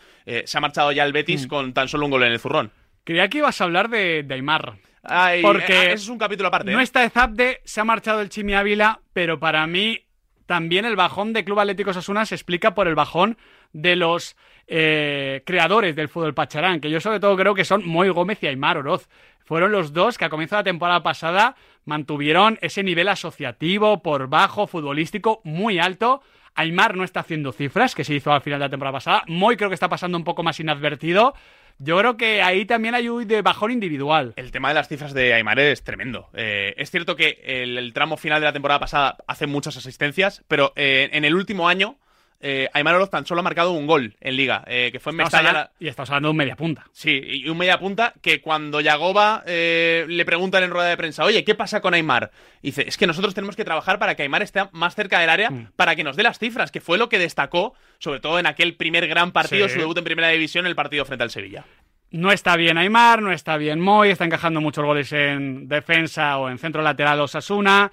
se 0.44 0.58
ha 0.58 0.60
marchado 0.60 0.92
ya 0.92 1.04
el 1.04 1.12
Betis 1.12 1.46
Mm. 1.46 1.48
con 1.48 1.72
tan 1.72 1.88
solo 1.88 2.04
un 2.06 2.10
gol 2.10 2.24
en 2.24 2.32
el 2.32 2.40
zurrón. 2.40 2.70
Creía 3.04 3.28
que 3.28 3.38
ibas 3.38 3.58
a 3.60 3.64
hablar 3.64 3.88
de, 3.88 4.24
de 4.24 4.34
Aymar. 4.34 4.74
Ay, 5.04 5.40
Porque 5.40 5.72
eh, 5.72 5.92
eso 5.92 6.02
es 6.02 6.08
un 6.08 6.18
capítulo 6.18 6.48
aparte. 6.48 6.70
No 6.70 6.80
está 6.80 7.04
Ezabde, 7.04 7.60
se 7.64 7.80
ha 7.80 7.84
marchado 7.84 8.20
el 8.20 8.28
Chimi 8.28 8.52
Ávila, 8.54 9.00
pero 9.14 9.38
para 9.38 9.66
mí 9.66 10.00
también 10.48 10.86
el 10.86 10.96
bajón 10.96 11.34
de 11.34 11.44
Club 11.44 11.60
Atlético 11.60 11.90
Osasuna 11.90 12.24
se 12.24 12.34
explica 12.34 12.74
por 12.74 12.88
el 12.88 12.94
bajón 12.94 13.36
de 13.74 13.96
los 13.96 14.34
eh, 14.66 15.42
creadores 15.44 15.94
del 15.94 16.08
fútbol 16.08 16.32
pacharán, 16.32 16.80
que 16.80 16.88
yo 16.88 17.00
sobre 17.00 17.20
todo 17.20 17.36
creo 17.36 17.54
que 17.54 17.66
son 17.66 17.86
Moy 17.86 18.08
Gómez 18.08 18.42
y 18.42 18.46
Aymar 18.46 18.78
Oroz. 18.78 19.10
Fueron 19.44 19.72
los 19.72 19.92
dos 19.92 20.16
que 20.16 20.24
a 20.24 20.30
comienzo 20.30 20.56
de 20.56 20.60
la 20.60 20.64
temporada 20.64 21.02
pasada 21.02 21.54
mantuvieron 21.84 22.58
ese 22.62 22.82
nivel 22.82 23.08
asociativo, 23.08 24.02
por 24.02 24.28
bajo, 24.28 24.66
futbolístico, 24.66 25.42
muy 25.44 25.78
alto. 25.78 26.22
Aymar 26.54 26.96
no 26.96 27.04
está 27.04 27.20
haciendo 27.20 27.52
cifras, 27.52 27.94
que 27.94 28.04
se 28.04 28.14
hizo 28.14 28.32
al 28.32 28.40
final 28.40 28.58
de 28.58 28.64
la 28.64 28.70
temporada 28.70 28.96
pasada. 28.96 29.24
Moy 29.26 29.58
creo 29.58 29.68
que 29.68 29.74
está 29.74 29.90
pasando 29.90 30.16
un 30.16 30.24
poco 30.24 30.42
más 30.42 30.58
inadvertido, 30.60 31.34
yo 31.78 31.98
creo 31.98 32.16
que 32.16 32.42
ahí 32.42 32.64
también 32.64 32.94
hay 32.94 33.08
un 33.08 33.26
de 33.26 33.42
bajón 33.42 33.70
individual. 33.70 34.32
El 34.36 34.50
tema 34.50 34.68
de 34.68 34.74
las 34.74 34.88
cifras 34.88 35.14
de 35.14 35.34
Aymar 35.34 35.58
es 35.58 35.82
tremendo. 35.84 36.28
Eh, 36.34 36.74
es 36.76 36.90
cierto 36.90 37.16
que 37.16 37.40
el, 37.44 37.92
tramo 37.92 38.16
final 38.16 38.40
de 38.40 38.46
la 38.46 38.52
temporada 38.52 38.80
pasada 38.80 39.16
hace 39.26 39.46
muchas 39.46 39.76
asistencias, 39.76 40.42
pero 40.48 40.72
eh, 40.76 41.08
en 41.12 41.24
el 41.24 41.34
último 41.34 41.68
año 41.68 41.96
eh, 42.40 42.68
Aymar 42.72 42.94
Oroz 42.94 43.10
tan 43.10 43.26
solo 43.26 43.40
ha 43.40 43.42
marcado 43.42 43.72
un 43.72 43.86
gol 43.86 44.14
en 44.20 44.36
Liga, 44.36 44.62
eh, 44.66 44.90
que 44.92 45.00
fue 45.00 45.10
en 45.12 45.16
Mestalla. 45.16 45.70
y 45.80 45.88
estamos 45.88 46.10
hablando 46.10 46.28
de 46.28 46.30
un 46.30 46.36
media 46.36 46.56
punta. 46.56 46.84
Sí, 46.92 47.20
y 47.24 47.48
un 47.48 47.58
media 47.58 47.78
punta 47.78 48.14
que 48.22 48.40
cuando 48.40 48.80
Yagoba 48.80 49.42
eh, 49.46 50.04
le 50.08 50.24
preguntan 50.24 50.62
en 50.62 50.70
rueda 50.70 50.88
de 50.88 50.96
prensa, 50.96 51.24
oye, 51.24 51.42
¿qué 51.44 51.54
pasa 51.54 51.80
con 51.80 51.94
Aymar? 51.94 52.30
Dice, 52.62 52.84
es 52.86 52.96
que 52.96 53.06
nosotros 53.06 53.34
tenemos 53.34 53.56
que 53.56 53.64
trabajar 53.64 53.98
para 53.98 54.14
que 54.14 54.22
Aymar 54.22 54.42
esté 54.42 54.60
más 54.72 54.94
cerca 54.94 55.18
del 55.20 55.30
área, 55.30 55.50
Mm. 55.50 55.72
para 55.76 55.96
que 55.96 56.04
nos 56.04 56.16
dé 56.16 56.22
las 56.22 56.38
cifras, 56.38 56.70
que 56.70 56.80
fue 56.80 56.98
lo 56.98 57.08
que 57.08 57.18
destacó, 57.18 57.74
sobre 57.98 58.20
todo 58.20 58.38
en 58.38 58.46
aquel 58.46 58.76
primer 58.76 59.06
gran 59.08 59.32
partido, 59.32 59.66
Sí. 59.68 59.74
su 59.74 59.80
debut 59.80 59.98
en 59.98 60.04
primera 60.04 60.28
división, 60.28 60.66
el 60.66 60.74
partido 60.76 61.04
frente 61.04 61.24
al 61.24 61.30
Sevilla. 61.30 61.64
No 62.10 62.32
está 62.32 62.56
bien 62.56 62.78
Aymar, 62.78 63.20
no 63.20 63.32
está 63.32 63.56
bien 63.58 63.80
Moy, 63.80 64.10
está 64.10 64.24
encajando 64.24 64.60
muchos 64.62 64.82
goles 64.84 65.12
en 65.12 65.68
defensa 65.68 66.38
o 66.38 66.48
en 66.48 66.58
centro 66.58 66.80
lateral 66.82 67.20
Osasuna. 67.20 67.92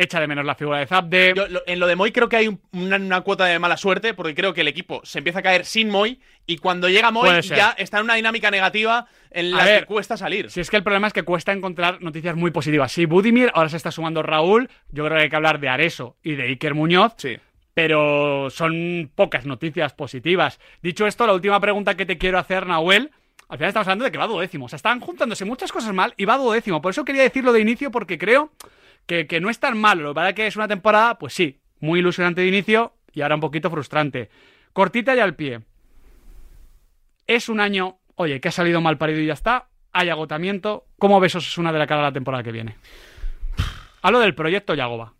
Echa 0.00 0.20
de 0.20 0.28
menos 0.28 0.44
la 0.44 0.54
figura 0.54 0.78
de 0.78 0.86
Zabde. 0.86 1.32
Yo, 1.36 1.48
lo- 1.48 1.60
en 1.66 1.80
lo 1.80 1.86
de 1.88 1.96
Moy 1.96 2.12
creo 2.12 2.28
que 2.28 2.36
hay 2.36 2.46
un- 2.48 2.60
una, 2.72 2.96
una 2.96 3.20
cuota 3.22 3.44
de 3.46 3.58
mala 3.58 3.76
suerte, 3.76 4.14
porque 4.14 4.34
creo 4.34 4.54
que 4.54 4.60
el 4.60 4.68
equipo 4.68 5.00
se 5.04 5.18
empieza 5.18 5.40
a 5.40 5.42
caer 5.42 5.64
sin 5.64 5.90
Moy, 5.90 6.20
y 6.46 6.58
cuando 6.58 6.88
llega 6.88 7.10
Moy 7.10 7.28
ya 7.42 7.74
está 7.76 7.98
en 7.98 8.04
una 8.04 8.14
dinámica 8.14 8.50
negativa 8.50 9.06
en 9.32 9.50
la 9.50 9.58
A 9.62 9.66
que 9.66 9.72
ver, 9.72 9.86
cuesta 9.86 10.16
salir. 10.16 10.50
Si 10.50 10.60
es 10.60 10.70
que 10.70 10.76
el 10.76 10.84
problema 10.84 11.08
es 11.08 11.12
que 11.12 11.24
cuesta 11.24 11.52
encontrar 11.52 12.00
noticias 12.00 12.36
muy 12.36 12.52
positivas. 12.52 12.92
Sí, 12.92 13.06
Budimir, 13.06 13.50
ahora 13.54 13.68
se 13.68 13.76
está 13.76 13.90
sumando 13.90 14.22
Raúl. 14.22 14.70
Yo 14.90 15.04
creo 15.04 15.16
que 15.18 15.24
hay 15.24 15.30
que 15.30 15.36
hablar 15.36 15.58
de 15.58 15.68
Areso 15.68 16.16
y 16.22 16.36
de 16.36 16.44
Iker 16.44 16.74
Muñoz. 16.74 17.14
Sí. 17.18 17.36
pero 17.74 18.50
son 18.50 19.08
pocas 19.14 19.46
noticias 19.46 19.92
positivas. 19.94 20.58
Dicho 20.82 21.06
esto, 21.06 21.26
la 21.28 21.32
última 21.32 21.60
pregunta 21.60 21.96
que 21.96 22.06
te 22.06 22.18
quiero 22.18 22.38
hacer, 22.38 22.66
Nahuel, 22.66 23.12
al 23.48 23.56
final 23.56 23.68
estamos 23.68 23.86
hablando 23.86 24.04
de 24.04 24.10
que 24.10 24.18
va 24.18 24.26
duodécimo. 24.26 24.66
O 24.66 24.68
sea, 24.68 24.76
están 24.78 24.98
juntándose 24.98 25.44
muchas 25.44 25.70
cosas 25.70 25.94
mal 25.94 26.12
y 26.16 26.24
va 26.24 26.36
duodécimo. 26.36 26.82
Por 26.82 26.90
eso 26.90 27.04
quería 27.04 27.22
decirlo 27.22 27.52
de 27.52 27.60
inicio, 27.60 27.92
porque 27.92 28.18
creo 28.18 28.50
que, 29.08 29.40
no 29.40 29.50
es 29.50 29.58
tan 29.58 29.76
malo. 29.78 30.02
Lo 30.02 30.14
que 30.14 30.28
es 30.28 30.34
que 30.34 30.46
es 30.46 30.56
una 30.56 30.68
temporada, 30.68 31.18
pues 31.18 31.34
sí, 31.34 31.58
muy 31.80 32.00
ilusionante 32.00 32.42
de 32.42 32.48
inicio 32.48 32.94
y 33.12 33.22
ahora 33.22 33.34
un 33.34 33.40
poquito 33.40 33.70
frustrante. 33.70 34.28
Cortita 34.72 35.16
y 35.16 35.20
al 35.20 35.34
pie. 35.34 35.60
Es 37.26 37.48
un 37.48 37.60
año, 37.60 37.98
oye, 38.14 38.40
que 38.40 38.48
ha 38.48 38.52
salido 38.52 38.80
mal 38.80 38.98
parido 38.98 39.20
y 39.20 39.26
ya 39.26 39.32
está. 39.32 39.68
Hay 39.92 40.10
agotamiento. 40.10 40.86
¿Cómo 40.98 41.18
ves 41.20 41.34
Osasuna 41.34 41.72
de 41.72 41.78
la 41.78 41.86
cara 41.86 42.02
a 42.02 42.04
la 42.04 42.12
temporada 42.12 42.44
que 42.44 42.52
viene? 42.52 42.76
Hablo 44.02 44.20
del 44.20 44.34
proyecto 44.34 44.74
Yagoba. 44.74 45.14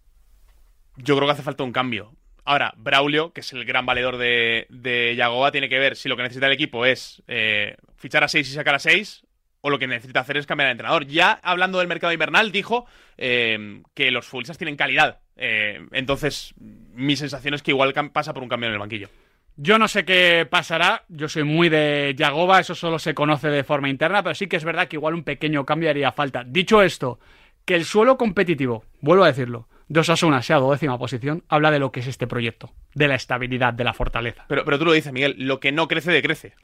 Yo 0.97 1.17
creo 1.17 1.27
que 1.27 1.33
hace 1.33 1.43
falta 1.43 1.65
un 1.65 1.73
cambio. 1.73 2.13
Ahora, 2.45 2.75
Braulio, 2.77 3.33
que 3.33 3.41
es 3.41 3.53
el 3.53 3.65
gran 3.65 3.87
valedor 3.87 4.17
de, 4.17 4.67
de 4.71 5.15
Yagoba, 5.17 5.51
tiene 5.51 5.69
que 5.69 5.79
ver 5.79 5.97
si 5.97 6.09
lo 6.09 6.17
que 6.17 6.23
necesita 6.23 6.47
el 6.47 6.53
equipo 6.53 6.87
es 6.87 7.23
eh, 7.27 7.77
fichar 7.97 8.25
a 8.25 8.29
6 8.29 8.49
y 8.49 8.53
sacar 8.53 8.75
a 8.75 8.79
6 8.79 9.28
o 9.61 9.71
lo 9.71 9.79
que 9.79 9.87
necesita 9.87 10.21
hacer 10.21 10.37
es 10.37 10.47
cambiar 10.47 10.69
de 10.69 10.73
entrenador. 10.73 11.07
Ya 11.07 11.33
hablando 11.43 11.79
del 11.79 11.89
mercado 11.89 12.13
invernal, 12.13 12.53
dijo 12.53 12.87
eh, 13.17 13.83
que 13.95 14.11
los 14.11 14.27
futbolistas 14.27 14.59
tienen 14.59 14.77
calidad. 14.77 15.21
Eh, 15.37 15.81
entonces, 15.93 16.55
mi 16.59 17.17
sensación 17.17 17.55
es 17.55 17.63
que 17.63 17.71
igual 17.71 17.93
pasa 18.13 18.35
por 18.35 18.43
un 18.43 18.49
cambio 18.49 18.69
en 18.69 18.75
el 18.75 18.81
banquillo. 18.81 19.09
Yo 19.57 19.77
no 19.79 19.89
sé 19.89 20.05
qué 20.05 20.47
pasará, 20.49 21.05
yo 21.09 21.29
soy 21.29 21.43
muy 21.43 21.69
de 21.69 22.15
Yagoba, 22.17 22.61
eso 22.61 22.77
solo 22.77 23.01
se 23.01 23.15
conoce 23.15 23.49
de 23.49 23.65
forma 23.65 23.89
interna, 23.89 24.23
pero 24.23 24.37
sí 24.37 24.47
que 24.47 24.57
es 24.57 24.65
verdad 24.65 24.87
que 24.87 24.95
igual 24.95 25.15
un 25.15 25.25
pequeño 25.25 25.67
cambio 25.67 25.91
haría 25.91 26.13
falta. 26.13 26.45
Dicho 26.45 26.81
esto, 26.81 27.19
que 27.65 27.75
el 27.75 27.85
suelo 27.85 28.17
competitivo, 28.17 28.85
vuelvo 29.01 29.25
a 29.25 29.29
decirlo, 29.29 29.69
de 29.89 29.99
Osasuna 30.01 30.43
sea 30.43 30.59
duodécima 30.59 30.97
posición, 30.97 31.43
habla 31.49 31.73
de 31.73 31.81
lo 31.81 31.91
que 31.91 32.01
es 32.01 32.07
este 32.07 32.29
proyecto, 32.29 32.71
de 32.95 33.09
la 33.09 33.17
estabilidad, 33.17 33.75
de 33.75 33.83
la 33.83 33.95
fortaleza. 33.95 34.45
Pero, 34.49 34.65
pero 34.65 34.79
tú 34.79 34.85
lo 34.85 34.93
dices, 34.93 35.13
Miguel, 35.13 35.35
lo 35.39 35.59
que 35.59 35.73
no 35.73 35.89
crece, 35.89 36.13
decrece. 36.13 36.55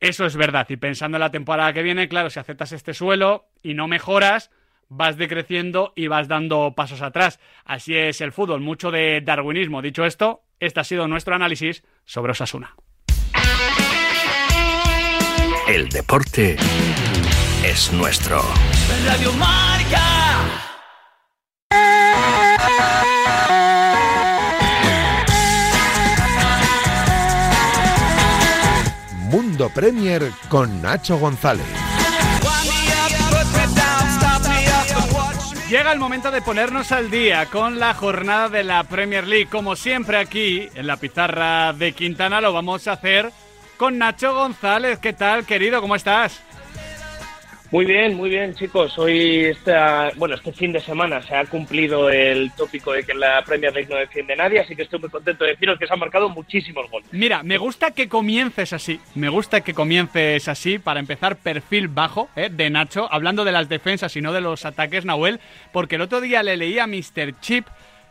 Eso 0.00 0.24
es 0.24 0.34
verdad, 0.34 0.66
y 0.70 0.76
pensando 0.76 1.18
en 1.18 1.20
la 1.20 1.30
temporada 1.30 1.74
que 1.74 1.82
viene, 1.82 2.08
claro, 2.08 2.30
si 2.30 2.40
aceptas 2.40 2.72
este 2.72 2.94
suelo 2.94 3.50
y 3.62 3.74
no 3.74 3.86
mejoras, 3.86 4.50
vas 4.88 5.18
decreciendo 5.18 5.92
y 5.94 6.08
vas 6.08 6.26
dando 6.26 6.74
pasos 6.74 7.02
atrás. 7.02 7.38
Así 7.64 7.94
es 7.94 8.22
el 8.22 8.32
fútbol, 8.32 8.60
mucho 8.60 8.90
de 8.90 9.20
darwinismo. 9.20 9.82
Dicho 9.82 10.06
esto, 10.06 10.42
este 10.58 10.80
ha 10.80 10.84
sido 10.84 11.06
nuestro 11.06 11.34
análisis 11.34 11.84
sobre 12.04 12.32
Osasuna. 12.32 12.74
El 15.68 15.88
deporte 15.88 16.56
es 17.64 17.92
nuestro. 17.92 18.42
Radio 19.06 19.32
Marca. 19.34 20.19
Premier 29.68 30.30
con 30.48 30.80
Nacho 30.80 31.18
González. 31.18 31.66
Llega 35.68 35.92
el 35.92 36.00
momento 36.00 36.32
de 36.32 36.42
ponernos 36.42 36.90
al 36.90 37.12
día 37.12 37.46
con 37.46 37.78
la 37.78 37.94
jornada 37.94 38.48
de 38.48 38.64
la 38.64 38.82
Premier 38.82 39.26
League. 39.28 39.46
Como 39.46 39.76
siempre 39.76 40.16
aquí, 40.16 40.68
en 40.74 40.88
la 40.88 40.96
pizarra 40.96 41.72
de 41.72 41.92
Quintana, 41.92 42.40
lo 42.40 42.52
vamos 42.52 42.88
a 42.88 42.94
hacer 42.94 43.30
con 43.76 43.96
Nacho 43.96 44.34
González. 44.34 44.98
¿Qué 44.98 45.12
tal, 45.12 45.46
querido? 45.46 45.80
¿Cómo 45.80 45.94
estás? 45.94 46.40
Muy 47.72 47.84
bien, 47.84 48.14
muy 48.14 48.28
bien, 48.30 48.52
chicos. 48.52 48.98
Hoy, 48.98 49.44
esta, 49.44 50.10
bueno, 50.16 50.34
este 50.34 50.52
fin 50.52 50.72
de 50.72 50.80
semana 50.80 51.22
se 51.22 51.36
ha 51.36 51.44
cumplido 51.44 52.10
el 52.10 52.50
tópico 52.56 52.92
de 52.92 53.04
que 53.04 53.14
la 53.14 53.44
Premier 53.44 53.72
League 53.72 53.88
no 53.88 53.94
defiende 53.94 54.32
a 54.32 54.36
nadie, 54.36 54.58
así 54.58 54.74
que 54.74 54.82
estoy 54.82 54.98
muy 54.98 55.08
contento 55.08 55.44
de 55.44 55.50
deciros 55.50 55.78
que 55.78 55.86
se 55.86 55.92
han 55.92 56.00
marcado 56.00 56.28
muchísimos 56.28 56.90
goles. 56.90 57.08
Mira, 57.12 57.44
me 57.44 57.58
gusta 57.58 57.92
que 57.92 58.08
comiences 58.08 58.72
así. 58.72 58.98
Me 59.14 59.28
gusta 59.28 59.60
que 59.60 59.72
comiences 59.72 60.48
así 60.48 60.80
para 60.80 60.98
empezar 60.98 61.36
perfil 61.36 61.86
bajo 61.86 62.28
¿eh? 62.34 62.48
de 62.50 62.70
Nacho, 62.70 63.06
hablando 63.12 63.44
de 63.44 63.52
las 63.52 63.68
defensas 63.68 64.16
y 64.16 64.20
no 64.20 64.32
de 64.32 64.40
los 64.40 64.64
ataques, 64.64 65.04
Nahuel, 65.04 65.38
porque 65.72 65.94
el 65.94 66.02
otro 66.02 66.20
día 66.20 66.42
le 66.42 66.56
leí 66.56 66.80
a 66.80 66.88
Mr. 66.88 67.38
Chip. 67.40 67.68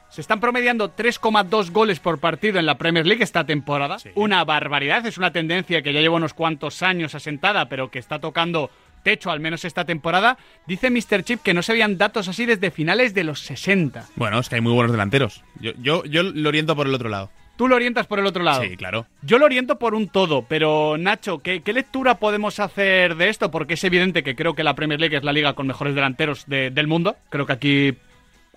Se 0.07 0.21
están 0.21 0.39
promediando 0.39 0.95
3,2 0.95 1.71
goles 1.71 1.99
por 1.99 2.19
partido 2.19 2.59
en 2.59 2.65
la 2.65 2.77
Premier 2.77 3.05
League 3.05 3.23
esta 3.23 3.43
temporada. 3.43 3.97
Una 4.15 4.43
barbaridad. 4.43 5.05
Es 5.05 5.17
una 5.17 5.31
tendencia 5.31 5.83
que 5.83 5.93
ya 5.93 5.99
lleva 5.99 6.15
unos 6.15 6.33
cuantos 6.33 6.81
años 6.81 7.13
asentada, 7.13 7.67
pero 7.67 7.91
que 7.91 7.99
está 7.99 8.19
tocando 8.19 8.71
techo, 9.03 9.31
al 9.31 9.39
menos 9.39 9.65
esta 9.65 9.85
temporada. 9.85 10.37
Dice 10.67 10.89
Mr. 10.89 11.23
Chip 11.23 11.41
que 11.41 11.53
no 11.53 11.61
se 11.61 11.73
veían 11.73 11.97
datos 11.97 12.27
así 12.27 12.45
desde 12.45 12.71
finales 12.71 13.13
de 13.13 13.23
los 13.23 13.39
60. 13.41 14.05
Bueno, 14.15 14.39
es 14.39 14.49
que 14.49 14.55
hay 14.55 14.61
muy 14.61 14.73
buenos 14.73 14.91
delanteros. 14.91 15.43
Yo, 15.59 15.71
yo, 15.81 16.03
yo 16.05 16.23
lo 16.23 16.49
oriento 16.49 16.75
por 16.75 16.87
el 16.87 16.93
otro 16.93 17.09
lado. 17.09 17.29
Tú 17.57 17.67
lo 17.67 17.75
orientas 17.75 18.07
por 18.07 18.19
el 18.19 18.25
otro 18.25 18.41
lado. 18.41 18.63
Sí, 18.63 18.77
claro. 18.77 19.05
Yo 19.21 19.37
lo 19.37 19.43
oriento 19.45 19.77
por 19.79 19.93
un 19.93 20.07
todo, 20.07 20.45
pero 20.47 20.95
Nacho, 20.97 21.39
¿qué, 21.39 21.61
qué 21.61 21.73
lectura 21.73 22.15
podemos 22.15 22.59
hacer 22.61 23.15
de 23.15 23.27
esto? 23.27 23.51
Porque 23.51 23.73
es 23.73 23.83
evidente 23.83 24.23
que 24.23 24.33
creo 24.35 24.55
que 24.55 24.63
la 24.63 24.75
Premier 24.75 24.97
League 24.99 25.17
es 25.17 25.23
la 25.25 25.33
liga 25.33 25.53
con 25.53 25.67
mejores 25.67 25.93
delanteros 25.93 26.45
de- 26.47 26.69
del 26.71 26.87
mundo. 26.87 27.17
Creo 27.29 27.45
que 27.45 27.51
aquí 27.53 27.93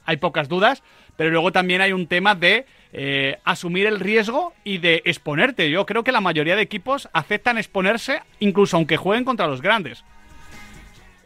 hay 0.04 0.16
pocas 0.18 0.48
dudas. 0.48 0.82
Pero 1.16 1.30
luego 1.30 1.52
también 1.52 1.82
hay 1.82 1.92
un 1.92 2.06
tema 2.06 2.34
de 2.34 2.64
eh, 2.92 3.38
asumir 3.44 3.86
el 3.86 4.00
riesgo 4.00 4.54
y 4.64 4.78
de 4.78 5.02
exponerte. 5.04 5.68
Yo 5.70 5.84
creo 5.84 6.04
que 6.04 6.10
la 6.12 6.22
mayoría 6.22 6.56
de 6.56 6.62
equipos 6.62 7.08
aceptan 7.12 7.58
exponerse, 7.58 8.22
incluso 8.40 8.76
aunque 8.78 8.96
jueguen 8.96 9.24
contra 9.24 9.46
los 9.46 9.60
grandes. 9.60 10.04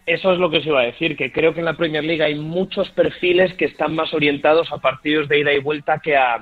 Eso 0.06 0.32
es 0.32 0.38
lo 0.38 0.48
que 0.50 0.58
os 0.58 0.66
iba 0.66 0.80
a 0.80 0.84
decir, 0.84 1.16
que 1.16 1.32
creo 1.32 1.52
que 1.52 1.58
en 1.58 1.66
la 1.66 1.76
Premier 1.76 2.04
League 2.04 2.22
hay 2.22 2.36
muchos 2.36 2.88
perfiles 2.90 3.52
que 3.54 3.64
están 3.64 3.92
más 3.96 4.14
orientados 4.14 4.70
a 4.70 4.78
partidos 4.78 5.28
de 5.28 5.40
ida 5.40 5.52
y 5.52 5.58
vuelta 5.58 5.98
que 5.98 6.16
a, 6.16 6.40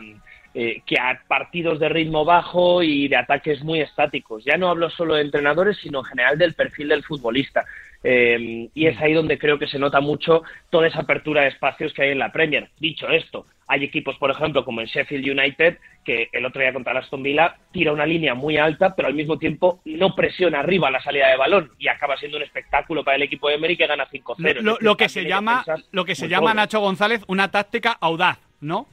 eh, 0.53 0.83
que 0.85 1.01
a 1.01 1.19
partidos 1.27 1.81
de 1.81 1.89
ritmo 1.89 2.27
bajo 2.27 2.83
y 2.83 3.09
de 3.09 3.17
ataques 3.17 3.65
muy 3.65 3.81
estáticos. 3.81 4.45
Ya 4.45 4.59
no 4.59 4.69
hablo 4.69 4.91
solo 4.91 5.15
de 5.15 5.23
entrenadores, 5.23 5.79
sino 5.79 6.01
en 6.01 6.05
general 6.05 6.37
del 6.37 6.53
perfil 6.53 6.89
del 6.89 7.05
futbolista. 7.05 7.65
Eh, 8.07 8.69
y 8.75 8.87
es 8.87 9.01
ahí 9.01 9.15
donde 9.15 9.39
creo 9.39 9.59
que 9.59 9.67
se 9.67 9.79
nota 9.79 10.01
mucho 10.01 10.43
toda 10.69 10.87
esa 10.87 11.01
apertura 11.01 11.43
de 11.43 11.49
espacios 11.49 11.93
que 11.95 12.03
hay 12.03 12.11
en 12.11 12.19
la 12.19 12.31
Premier. 12.31 12.69
Dicho 12.79 13.09
esto, 13.09 13.47
hay 13.67 13.83
equipos, 13.83 14.17
por 14.19 14.31
ejemplo, 14.31 14.63
como 14.65 14.83
el 14.83 14.87
Sheffield 14.87 15.27
United, 15.27 15.79
que 16.05 16.29
el 16.33 16.45
otro 16.45 16.61
día 16.61 16.75
contra 16.75 16.93
el 16.93 16.99
Aston 16.99 17.23
Villa 17.23 17.57
tira 17.73 17.93
una 17.93 18.05
línea 18.05 18.35
muy 18.35 18.59
alta, 18.59 18.95
pero 18.95 19.09
al 19.09 19.15
mismo 19.15 19.39
tiempo 19.39 19.81
no 19.87 20.15
presiona 20.15 20.61
arriba 20.61 20.91
la 20.91 21.01
salida 21.01 21.29
de 21.31 21.39
balón 21.39 21.73
y 21.79 21.89
acaba 21.89 22.19
siendo 22.19 22.37
un 22.37 22.43
espectáculo 22.43 23.03
para 23.03 23.17
el 23.17 23.23
equipo 23.23 23.49
de 23.49 23.55
Emery 23.55 23.77
que 23.79 23.87
gana 23.87 24.07
5-0. 24.07 24.79
Lo, 24.81 24.97
que 24.97 25.09
se 25.09 25.25
llama, 25.25 25.65
lo 25.91 26.05
que 26.05 26.15
se 26.15 26.29
llama. 26.29 26.53
Nacho 26.53 26.81
González 26.81 27.23
una 27.27 27.51
táctica 27.51 27.93
audaz, 28.01 28.39
¿no? 28.61 28.87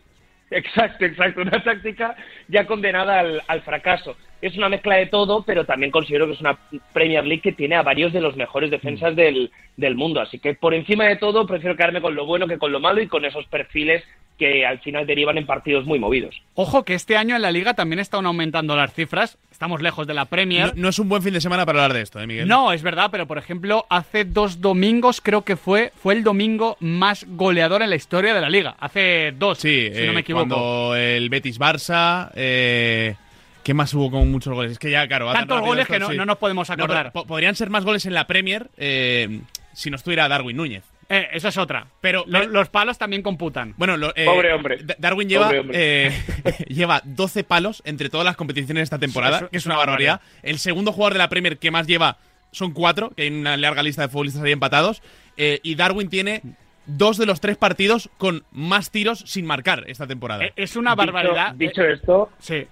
Exacto, 0.50 1.06
exacto. 1.06 1.42
Una 1.42 1.62
táctica 1.64 2.16
ya 2.48 2.66
condenada 2.66 3.20
al, 3.20 3.42
al 3.48 3.62
fracaso. 3.62 4.16
Es 4.42 4.58
una 4.58 4.70
mezcla 4.70 4.96
de 4.96 5.06
todo, 5.06 5.44
pero 5.44 5.66
también 5.66 5.92
considero 5.92 6.26
que 6.28 6.34
es 6.34 6.42
una 6.42 6.58
Premier 6.94 7.26
League 7.26 7.42
que 7.42 7.52
tiene 7.52 7.76
a 7.76 7.84
varios 7.84 8.12
de 8.14 8.22
los 8.22 8.36
mejores 8.36 8.72
defensas 8.72 9.16
del, 9.16 9.52
del 9.78 9.96
mundo. 9.96 10.20
Así 10.20 10.40
que 10.40 10.56
por 10.56 10.74
encima 10.74 11.06
de 11.06 11.18
todo, 11.18 11.46
prefiero 11.46 11.76
quedarme 11.76 12.02
con 12.02 12.16
lo 12.16 12.26
bueno 12.26 12.48
que 12.48 12.58
con 12.58 12.72
lo 12.72 12.80
malo 12.80 13.02
y 13.02 13.08
con 13.08 13.24
esos 13.26 13.46
perfiles 13.46 14.04
que 14.40 14.66
al 14.66 14.80
final 14.80 15.06
derivan 15.06 15.38
en 15.38 15.46
partidos 15.46 15.86
muy 15.86 16.00
movidos. 16.00 16.42
Ojo 16.56 16.84
que 16.84 16.96
este 16.96 17.16
año 17.16 17.36
en 17.36 17.44
la 17.44 17.52
liga 17.52 17.76
también 17.76 18.00
están 18.00 18.26
aumentando 18.26 18.76
las 18.76 18.92
cifras. 18.92 19.38
Estamos 19.52 19.84
lejos 19.84 20.08
de 20.08 20.16
la 20.16 20.26
Premier. 20.26 20.70
No, 20.76 20.82
no 20.84 20.90
es 20.90 20.98
un 20.98 21.08
buen 21.10 21.22
fin 21.22 21.34
de 21.34 21.42
semana 21.42 21.64
para 21.64 21.84
hablar 21.84 21.94
de 21.96 22.02
esto, 22.02 22.20
¿eh, 22.20 22.26
Miguel? 22.26 22.48
No, 22.48 22.72
es 22.72 22.82
verdad, 22.82 23.10
pero 23.12 23.28
por 23.28 23.38
ejemplo, 23.38 23.86
hace 23.92 24.26
dos 24.26 24.60
domingos 24.60 25.22
creo 25.22 25.44
que 25.44 25.56
fue, 25.58 25.92
fue 25.96 26.16
el 26.16 26.24
domingo 26.24 26.76
más 26.80 27.24
goleador 27.30 27.84
en 27.84 27.92
la 27.92 27.96
historia 27.96 28.34
de 28.34 28.42
la 28.42 28.50
liga. 28.50 28.76
Hace 28.80 29.32
dos, 29.38 29.60
Sí, 29.60 29.90
si 29.94 30.00
no 30.06 30.12
eh, 30.12 30.14
me 30.16 30.22
equivoco. 30.22 30.48
cuando 30.48 30.96
el 30.96 31.30
Betis 31.30 31.60
Barça, 31.60 32.32
eh, 32.34 33.14
¿Qué 33.64 33.74
más 33.74 33.94
hubo 33.94 34.10
con 34.10 34.32
muchos 34.32 34.54
goles? 34.54 34.74
Es 34.74 34.80
que 34.80 34.90
ya, 34.90 35.08
claro. 35.08 35.28
tan 35.28 35.48
Tantos 35.48 35.62
goles 35.62 35.84
esto, 35.84 35.94
que 35.94 36.00
no, 36.00 36.10
sí. 36.10 36.18
no 36.18 36.26
nos 36.26 36.38
podemos 36.38 36.68
No, 36.70 36.74
acordar. 36.74 37.12
po- 37.12 37.26
podrían 37.28 37.56
ser 37.56 37.70
más 37.70 37.86
goles 37.86 38.06
en 38.06 38.14
la 38.14 38.26
Premier 38.28 38.70
eh, 38.78 39.42
si 39.74 39.90
no 39.90 39.96
estuviera 39.98 40.28
Darwin 40.28 40.58
Núñez. 40.58 40.84
Eh, 41.10 41.28
esa 41.34 41.50
es 41.50 41.58
otra. 41.58 41.88
Pero- 42.00 42.24
Lo- 42.26 42.40
pero- 42.40 42.52
los 42.52 42.70
palos 42.70 42.98
también 42.98 43.22
computan. 43.22 43.74
Bueno, 43.78 43.98
lo- 43.98 44.14
eh, 44.16 44.26
Pobre 44.26 44.54
hombre. 44.54 44.78
Da- 44.84 44.96
Darwin 44.98 45.28
lleva, 45.30 45.46
Pobre 45.48 45.60
hombre. 45.60 46.08
eh, 46.08 46.12
lleva 46.70 47.02
12 47.04 47.44
palos 47.44 47.82
entre 47.86 48.10
todas 48.10 48.26
las 48.26 48.36
competiciones 48.38 48.84
esta 48.84 48.98
temporada, 48.98 49.38
Eso- 49.38 49.50
que 49.50 49.58
es 49.58 49.66
una 49.66 49.76
una 49.76 49.80
barbaridad. 49.86 50.22
El 50.42 50.58
segundo 50.58 50.92
jugador 50.94 51.14
de 51.14 51.20
la 51.20 51.30
Premier 51.30 51.58
que 51.58 51.70
más 51.70 51.86
lleva 51.86 52.18
son 52.52 52.72
cuatro, 52.72 53.12
que 53.12 53.24
hay 53.24 53.28
una 53.30 53.58
larga 53.58 53.84
lista 53.84 54.02
de 54.04 54.08
futbolistas 54.10 54.42
ahí 54.44 54.52
empatados. 54.54 55.02
eh, 55.38 55.60
y 55.64 55.76
Darwin 55.76 56.10
tiene 56.10 56.42
dos 56.86 57.18
de 57.18 57.26
los 57.26 57.40
tres 57.40 57.56
partidos 57.58 58.10
con 58.18 58.44
más 58.52 58.92
tiros 58.92 59.20
sin 59.26 59.46
marcar 59.46 59.84
esta 59.88 60.08
temporada. 60.08 60.44
Eh, 60.46 60.54
es 60.56 60.76
una 60.76 60.92
Dicho- 60.92 60.98
barbaridad. 60.98 61.54
Dicho, 61.56 61.82
Eh, 61.84 61.94
esto, 61.94 62.30
sí. 62.40 62.68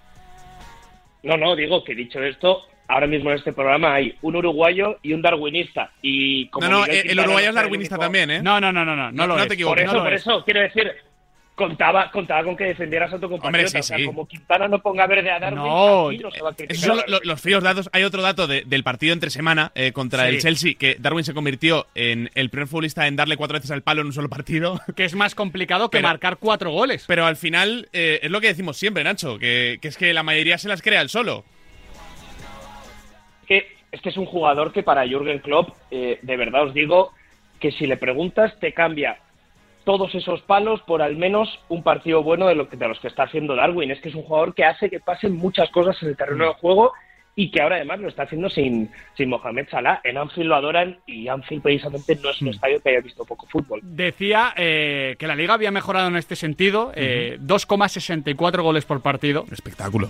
No, 1.23 1.37
no, 1.37 1.55
digo 1.55 1.83
que 1.83 1.95
dicho 1.95 2.21
esto, 2.23 2.63
ahora 2.87 3.07
mismo 3.07 3.29
en 3.31 3.37
este 3.37 3.53
programa 3.53 3.93
hay 3.95 4.15
un 4.21 4.35
uruguayo 4.35 4.97
y 5.01 5.13
un 5.13 5.21
darwinista. 5.21 5.91
Y 6.01 6.47
como 6.47 6.67
no, 6.67 6.79
no, 6.79 6.85
Miguel 6.85 7.07
eh, 7.07 7.11
el 7.11 7.19
uruguayo 7.19 7.49
es 7.49 7.55
darwinista 7.55 7.95
único- 7.95 8.03
también, 8.05 8.31
¿eh? 8.31 8.41
No, 8.41 8.59
no, 8.59 8.71
no, 8.71 8.85
no, 8.85 8.95
no, 8.95 9.03
no, 9.03 9.11
No- 9.11 9.27
lo 9.27 9.35
no 9.35 9.41
es. 9.43 9.43
te 9.43 9.47
Por 9.49 9.53
equivoques. 9.79 9.83
eso, 9.83 9.91
no 9.93 9.97
lo 9.99 10.03
por 10.05 10.13
es. 10.13 10.21
eso, 10.21 10.43
quiero 10.45 10.61
decir, 10.61 10.91
contaba, 11.59 12.09
contaba 12.09 12.43
con 12.45 12.55
que 12.55 12.63
defendieras 12.63 13.11
a 13.13 13.19
tu 13.19 13.29
compañero. 13.29 13.47
Hombre, 13.47 13.67
sí, 13.67 13.77
o 13.77 13.83
sea, 13.83 13.97
sí. 13.97 14.05
como 14.05 14.25
Quintana 14.25 14.67
no 14.69 14.79
ponga 14.81 15.05
verde 15.05 15.29
a 15.29 15.39
Darwin, 15.39 15.59
No, 15.61 16.09
no 16.11 16.31
se 16.31 16.41
va 16.41 16.51
a 16.51 16.53
criticar 16.53 16.71
Esos 16.75 16.85
son 17.05 17.19
los 17.23 17.41
fríos 17.41 17.61
datos. 17.61 17.89
Hay 17.91 18.03
otro 18.03 18.21
dato 18.21 18.47
de- 18.47 18.63
del 18.65 18.83
partido 18.83 19.11
entre 19.13 19.29
semana 19.29 19.71
eh, 19.75 19.91
contra 19.91 20.23
Sí. 20.23 20.29
el 20.35 20.41
Chelsea, 20.41 20.73
que 20.79 20.95
Darwin 20.97 21.25
se 21.25 21.33
convirtió 21.33 21.85
en 21.95 22.29
el 22.33 22.49
primer 22.49 22.67
futbolista 22.69 23.05
en 23.07 23.17
darle 23.17 23.35
cuatro 23.35 23.55
veces 23.55 23.71
al 23.71 23.81
palo 23.83 23.99
en 24.01 24.07
un 24.07 24.13
solo 24.13 24.29
partido. 24.29 24.79
Que 24.95 25.03
es 25.03 25.13
más 25.15 25.35
complicado 25.35 25.89
que 25.89 25.97
Pero- 25.97 26.07
marcar 26.07 26.37
cuatro 26.37 26.71
goles. 26.71 27.03
Pero 27.07 27.25
al 27.25 27.35
final 27.35 27.89
eh, 27.91 28.19
es 28.23 28.31
lo 28.31 28.39
que 28.39 28.47
decimos 28.47 28.77
siempre, 28.77 29.03
Nacho, 29.03 29.37
que, 29.37 29.79
que 29.81 29.89
es 29.89 29.97
que 29.97 30.13
la 30.13 30.23
mayoría 30.23 30.57
se 30.57 30.69
las 30.69 30.81
crea 30.81 31.01
él 31.01 31.09
solo. 31.09 31.43
que 33.47 33.67
es 33.91 34.01
que 34.01 34.09
es 34.09 34.17
un 34.17 34.25
jugador 34.25 34.71
que 34.71 34.83
para 34.83 35.07
Jürgen 35.07 35.39
Klopp, 35.39 35.69
eh, 35.91 36.19
de 36.21 36.37
verdad 36.37 36.63
os 36.63 36.73
digo 36.73 37.11
que 37.59 37.71
si 37.71 37.87
le 37.87 37.97
preguntas 37.97 38.53
te 38.59 38.73
cambia 38.73 39.17
todos 39.83 40.13
esos 40.15 40.41
palos 40.41 40.81
por 40.81 41.01
al 41.01 41.15
menos 41.15 41.59
un 41.69 41.83
partido 41.83 42.23
bueno 42.23 42.47
de, 42.47 42.55
lo 42.55 42.69
que, 42.69 42.77
de 42.77 42.87
los 42.87 42.99
que 42.99 43.07
está 43.07 43.23
haciendo 43.23 43.55
Darwin. 43.55 43.91
Es 43.91 44.01
que 44.01 44.09
es 44.09 44.15
un 44.15 44.23
jugador 44.23 44.53
que 44.53 44.65
hace 44.65 44.89
que 44.89 44.99
pasen 44.99 45.35
muchas 45.35 45.69
cosas 45.71 46.01
en 46.03 46.09
el 46.09 46.17
terreno 46.17 46.45
de 46.45 46.53
juego 46.53 46.93
y 47.35 47.51
que 47.51 47.61
ahora 47.61 47.77
además 47.77 47.99
lo 48.01 48.09
está 48.09 48.23
haciendo 48.23 48.49
sin, 48.49 48.91
sin 49.15 49.29
Mohamed 49.29 49.69
Salah. 49.69 50.01
En 50.03 50.17
Anfield 50.17 50.49
lo 50.49 50.55
adoran 50.55 50.99
y 51.07 51.27
Anfield 51.27 51.61
precisamente 51.63 52.17
no 52.21 52.31
es 52.31 52.41
un 52.41 52.49
estadio 52.49 52.81
que 52.81 52.89
haya 52.89 52.99
visto 53.01 53.23
poco 53.23 53.47
fútbol. 53.47 53.79
Decía 53.81 54.53
eh, 54.57 55.15
que 55.17 55.27
la 55.27 55.35
liga 55.35 55.53
había 55.53 55.71
mejorado 55.71 56.09
en 56.09 56.17
este 56.17 56.35
sentido. 56.35 56.91
eh, 56.95 57.37
2,64 57.41 58.61
goles 58.61 58.85
por 58.85 59.01
partido. 59.01 59.45
Espectáculo. 59.51 60.09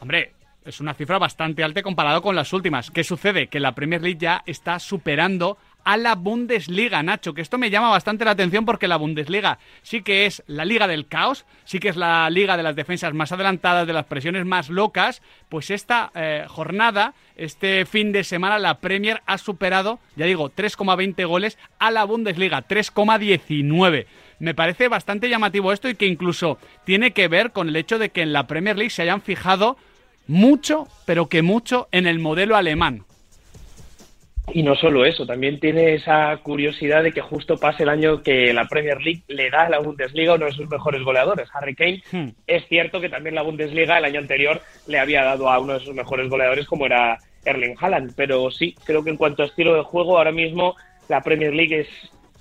Hombre, 0.00 0.32
es 0.66 0.80
una 0.80 0.94
cifra 0.94 1.18
bastante 1.18 1.62
alta 1.62 1.82
comparado 1.82 2.20
con 2.20 2.34
las 2.34 2.52
últimas. 2.52 2.90
¿Qué 2.90 3.04
sucede? 3.04 3.46
Que 3.46 3.60
la 3.60 3.72
Premier 3.72 4.02
League 4.02 4.18
ya 4.18 4.42
está 4.46 4.78
superando 4.78 5.58
a 5.86 5.96
la 5.96 6.16
Bundesliga, 6.16 7.00
Nacho, 7.04 7.32
que 7.32 7.40
esto 7.40 7.58
me 7.58 7.70
llama 7.70 7.90
bastante 7.90 8.24
la 8.24 8.32
atención 8.32 8.64
porque 8.64 8.88
la 8.88 8.96
Bundesliga 8.96 9.60
sí 9.82 10.02
que 10.02 10.26
es 10.26 10.42
la 10.48 10.64
liga 10.64 10.88
del 10.88 11.06
caos, 11.06 11.46
sí 11.64 11.78
que 11.78 11.88
es 11.88 11.96
la 11.96 12.28
liga 12.28 12.56
de 12.56 12.64
las 12.64 12.74
defensas 12.74 13.14
más 13.14 13.30
adelantadas, 13.30 13.86
de 13.86 13.92
las 13.92 14.06
presiones 14.06 14.44
más 14.44 14.68
locas, 14.68 15.22
pues 15.48 15.70
esta 15.70 16.10
eh, 16.16 16.44
jornada, 16.48 17.14
este 17.36 17.86
fin 17.86 18.10
de 18.10 18.24
semana, 18.24 18.58
la 18.58 18.80
Premier 18.80 19.22
ha 19.26 19.38
superado, 19.38 20.00
ya 20.16 20.26
digo, 20.26 20.50
3,20 20.50 21.24
goles 21.24 21.56
a 21.78 21.92
la 21.92 22.02
Bundesliga, 22.02 22.66
3,19. 22.66 24.06
Me 24.40 24.54
parece 24.54 24.88
bastante 24.88 25.28
llamativo 25.28 25.72
esto 25.72 25.88
y 25.88 25.94
que 25.94 26.06
incluso 26.06 26.58
tiene 26.84 27.12
que 27.12 27.28
ver 27.28 27.52
con 27.52 27.68
el 27.68 27.76
hecho 27.76 28.00
de 28.00 28.10
que 28.10 28.22
en 28.22 28.32
la 28.32 28.48
Premier 28.48 28.76
League 28.76 28.90
se 28.90 29.02
hayan 29.02 29.22
fijado 29.22 29.76
mucho, 30.26 30.88
pero 31.04 31.28
que 31.28 31.42
mucho 31.42 31.86
en 31.92 32.08
el 32.08 32.18
modelo 32.18 32.56
alemán. 32.56 33.04
Y 34.52 34.62
no 34.62 34.76
solo 34.76 35.04
eso, 35.04 35.26
también 35.26 35.58
tiene 35.58 35.94
esa 35.94 36.36
curiosidad 36.38 37.02
de 37.02 37.12
que 37.12 37.20
justo 37.20 37.56
pase 37.56 37.82
el 37.82 37.88
año 37.88 38.22
que 38.22 38.52
la 38.52 38.66
Premier 38.66 39.00
League 39.02 39.22
le 39.28 39.50
da 39.50 39.62
a 39.66 39.68
la 39.68 39.80
Bundesliga 39.80 40.34
uno 40.34 40.46
de 40.46 40.52
sus 40.52 40.68
mejores 40.68 41.02
goleadores, 41.02 41.48
Harry 41.52 41.74
Kane. 41.74 42.02
Hmm. 42.12 42.28
Es 42.46 42.66
cierto 42.68 43.00
que 43.00 43.08
también 43.08 43.34
la 43.34 43.42
Bundesliga 43.42 43.98
el 43.98 44.04
año 44.04 44.20
anterior 44.20 44.62
le 44.86 45.00
había 45.00 45.24
dado 45.24 45.50
a 45.50 45.58
uno 45.58 45.74
de 45.74 45.84
sus 45.84 45.94
mejores 45.94 46.28
goleadores 46.30 46.66
como 46.66 46.86
era 46.86 47.18
Erling 47.44 47.76
Haaland, 47.78 48.14
pero 48.16 48.50
sí, 48.50 48.74
creo 48.84 49.02
que 49.02 49.10
en 49.10 49.16
cuanto 49.16 49.42
a 49.42 49.46
estilo 49.46 49.74
de 49.74 49.82
juego, 49.82 50.16
ahora 50.16 50.32
mismo 50.32 50.76
la 51.08 51.22
Premier 51.22 51.52
League 51.52 51.80
es 51.80 51.88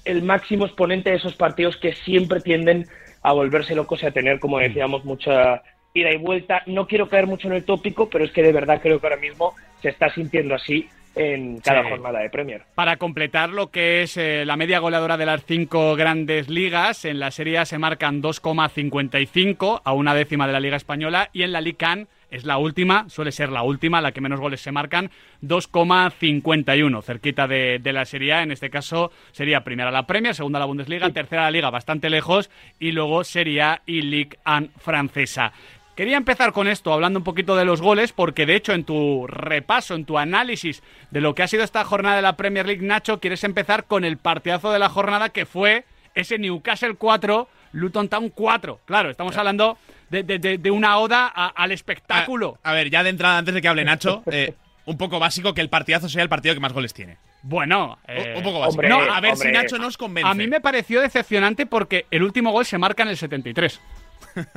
el 0.05 0.21
máximo 0.21 0.65
exponente 0.65 1.09
de 1.09 1.17
esos 1.17 1.35
partidos 1.35 1.77
que 1.77 1.93
siempre 1.93 2.39
tienden 2.39 2.85
a 3.23 3.33
volverse 3.33 3.73
locos 3.73 4.03
y 4.03 4.05
a 4.05 4.11
tener, 4.11 4.39
como 4.39 4.59
decíamos, 4.59 5.03
mucha 5.03 5.63
ida 5.95 6.11
y 6.11 6.17
vuelta. 6.17 6.61
No 6.67 6.85
quiero 6.87 7.09
caer 7.09 7.25
mucho 7.25 7.47
en 7.47 7.55
el 7.55 7.65
tópico, 7.65 8.07
pero 8.09 8.23
es 8.23 8.31
que 8.31 8.43
de 8.43 8.51
verdad 8.51 8.79
creo 8.81 8.99
que 8.99 9.07
ahora 9.07 9.19
mismo 9.19 9.55
se 9.81 9.89
está 9.89 10.13
sintiendo 10.13 10.53
así 10.53 10.87
en 11.15 11.60
cada 11.60 11.84
Sí. 11.84 11.89
jornada 11.89 12.19
de 12.19 12.30
Premier. 12.30 12.63
Para 12.75 12.97
completar 12.97 13.49
lo 13.49 13.71
que 13.71 14.04
es 14.04 14.17
eh, 14.17 14.43
la 14.45 14.58
media 14.58 14.80
goleadora 14.80 15.17
de 15.17 15.25
las 15.25 15.45
cinco 15.45 15.95
grandes 15.95 16.49
ligas, 16.49 17.06
en 17.06 17.19
la 17.19 17.32
Serie 17.32 17.58
A 17.60 17.65
se 17.65 17.78
marcan 17.78 18.21
2,55 18.21 19.82
a 19.84 19.93
una 19.93 20.13
décima 20.13 20.47
de 20.47 20.54
la 20.54 20.60
Liga 20.60 20.78
Española 20.78 21.30
y 21.34 21.43
en 21.43 21.51
la 21.51 21.62
Liga 21.62 21.78
CAN 21.78 22.08
es 22.32 22.43
la 22.43 22.58
última, 22.58 23.08
suele 23.10 23.32
ser 23.32 23.49
la 23.49 23.62
última, 23.63 24.01
la 24.01 24.12
que 24.12 24.19
menos 24.19 24.39
goles 24.41 24.60
se 24.60 24.71
marcan, 24.71 25.10
2,51, 25.41 27.01
cerquita 27.01 27.47
de, 27.47 27.80
de 27.80 27.93
la 27.93 28.06
Serie 28.06 28.34
A. 28.34 28.43
En 28.43 28.51
este 28.51 28.69
caso 28.69 29.12
sería 29.32 29.63
primera 29.63 29.91
la 29.91 30.06
Premier, 30.08 30.36
segunda 30.36 30.60
la 30.60 30.65
Bundesliga, 30.65 31.10
tercera 31.12 31.43
la 31.43 31.51
Liga, 31.51 31.69
bastante 31.69 32.10
lejos, 32.10 32.49
y 32.80 32.91
luego 32.91 33.23
Serie 33.23 33.62
A 33.62 33.82
y 33.86 34.01
Ligue 34.01 34.38
1 34.45 34.69
francesa. 34.80 35.54
Quería 35.95 36.17
empezar 36.17 36.51
con 36.51 36.67
esto, 36.67 36.91
hablando 36.91 37.19
un 37.19 37.23
poquito 37.23 37.55
de 37.55 37.63
los 37.63 37.81
goles, 37.81 38.12
porque 38.12 38.45
de 38.45 38.55
hecho 38.55 38.73
en 38.73 38.84
tu 38.84 39.27
repaso, 39.27 39.95
en 39.95 40.03
tu 40.05 40.17
análisis 40.17 40.84
de 41.10 41.21
lo 41.21 41.34
que 41.36 41.43
ha 41.43 41.47
sido 41.47 41.63
esta 41.63 41.86
jornada 41.86 42.17
de 42.17 42.21
la 42.21 42.36
Premier 42.36 42.65
League, 42.65 42.86
Nacho, 42.86 43.19
quieres 43.21 43.43
empezar 43.45 43.86
con 43.86 44.03
el 44.03 44.17
partidazo 44.17 44.71
de 44.73 44.79
la 44.79 44.89
jornada 44.89 45.29
que 45.29 45.45
fue 45.45 45.86
ese 46.13 46.38
Newcastle 46.38 46.95
4, 46.95 47.47
Luton 47.71 48.10
Town 48.10 48.29
4. 48.29 48.81
Claro, 48.86 49.10
estamos 49.10 49.38
hablando 49.38 49.77
de, 50.10 50.23
de- 50.23 50.39
de- 50.39 50.58
de 50.58 50.71
una 50.71 50.97
oda 50.97 51.31
a- 51.34 51.47
al 51.47 51.71
espectáculo. 51.71 52.58
A, 52.63 52.71
a 52.71 52.73
ver, 52.73 52.89
ya 52.89 53.01
de 53.03 53.10
entrada, 53.12 53.38
antes 53.38 53.53
de 53.53 53.62
que 53.62 53.67
hable 53.69 53.86
Nacho, 53.86 54.21
eh, 54.31 54.53
un 54.86 54.97
poco 54.97 55.17
básico 55.19 55.53
que 55.53 55.62
el 55.62 55.69
partidazo 55.69 56.10
sea 56.10 56.23
el 56.23 56.29
partido 56.29 56.53
que 56.53 56.60
más 56.62 56.73
goles 56.73 56.93
tiene. 56.93 57.17
Bueno, 57.41 57.97
Un- 58.08 58.15
eh, 58.15 58.34
un 58.38 58.43
poco 58.43 58.60
básico. 58.60 58.81
hombre, 58.81 58.89
no, 58.89 58.99
a 58.99 59.21
ver 59.21 59.31
hombre. 59.34 59.47
si 59.49 59.53
Nacho 59.53 59.77
nos 59.77 59.95
convence. 59.97 60.29
a 60.29 60.34
mí 60.34 60.47
me 60.47 60.60
pareció 60.60 60.99
decepcionante 60.99 61.65
porque 61.65 62.05
el 62.12 62.23
último 62.23 62.51
gol 62.51 62.65
se 62.65 62.77
marca 62.77 63.03
en 63.03 63.10
el 63.10 63.17
73. 63.17 63.79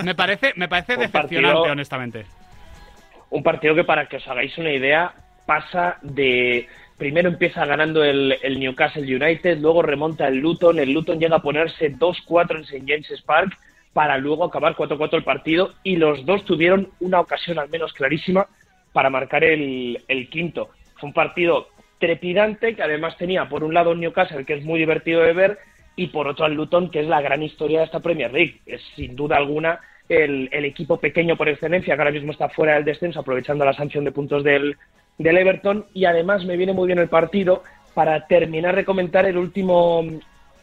Me 0.04 0.14
parece, 0.14 0.52
me 0.56 0.68
parece 0.68 0.96
decepcionante, 0.96 1.54
partido- 1.56 1.72
honestamente. 1.72 2.26
Un 3.30 3.42
partido 3.42 3.74
que, 3.74 3.84
para 3.84 4.06
que 4.06 4.16
os 4.16 4.26
hagáis 4.28 4.56
una 4.58 4.72
idea, 4.72 5.12
pasa 5.46 5.98
de. 6.02 6.68
Primero 6.96 7.28
empieza 7.28 7.64
ganando 7.64 8.02
el, 8.02 8.36
el 8.42 8.58
Newcastle 8.58 9.02
United, 9.02 9.58
luego 9.58 9.82
remonta 9.82 10.26
el 10.26 10.38
Luton. 10.38 10.78
El 10.80 10.92
Luton 10.92 11.20
llega 11.20 11.36
a 11.36 11.42
ponerse 11.42 11.92
2-4 11.94 12.56
en 12.56 12.62
St. 12.62 12.82
James's 12.86 13.22
Park 13.22 13.56
para 13.92 14.18
luego 14.18 14.44
acabar 14.44 14.74
4-4 14.74 15.14
el 15.14 15.22
partido. 15.24 15.74
Y 15.84 15.94
los 15.96 16.26
dos 16.26 16.44
tuvieron 16.44 16.90
una 16.98 17.20
ocasión 17.20 17.58
al 17.60 17.68
menos 17.68 17.92
clarísima 17.92 18.48
para 18.92 19.10
marcar 19.10 19.44
el, 19.44 20.02
el 20.08 20.28
quinto. 20.28 20.70
Fue 20.96 21.08
un 21.08 21.12
partido 21.12 21.68
trepidante 22.00 22.74
que 22.74 22.82
además 22.82 23.16
tenía 23.16 23.48
por 23.48 23.62
un 23.62 23.74
lado 23.74 23.90
un 23.90 24.00
Newcastle 24.00 24.44
que 24.44 24.54
es 24.54 24.64
muy 24.64 24.80
divertido 24.80 25.20
de 25.22 25.32
ver 25.34 25.58
y 25.98 26.06
por 26.06 26.28
otro 26.28 26.44
al 26.44 26.54
Luton 26.54 26.90
que 26.90 27.00
es 27.00 27.08
la 27.08 27.20
gran 27.20 27.42
historia 27.42 27.80
de 27.80 27.86
esta 27.86 28.00
Premier 28.00 28.32
League. 28.32 28.60
Es 28.64 28.80
sin 28.94 29.16
duda 29.16 29.36
alguna 29.36 29.80
el, 30.08 30.48
el 30.52 30.64
equipo 30.64 30.98
pequeño 30.98 31.36
por 31.36 31.48
excelencia 31.48 31.94
que 31.94 32.00
ahora 32.00 32.12
mismo 32.12 32.32
está 32.32 32.48
fuera 32.48 32.74
del 32.74 32.84
descenso 32.84 33.20
aprovechando 33.20 33.64
la 33.64 33.74
sanción 33.74 34.04
de 34.04 34.12
puntos 34.12 34.44
del, 34.44 34.76
del 35.18 35.36
Everton 35.36 35.86
y 35.92 36.04
además 36.04 36.44
me 36.44 36.56
viene 36.56 36.72
muy 36.72 36.86
bien 36.86 37.00
el 37.00 37.08
partido 37.08 37.64
para 37.94 38.28
terminar 38.28 38.76
de 38.76 38.84
comentar 38.84 39.26
el 39.26 39.36
último 39.36 40.04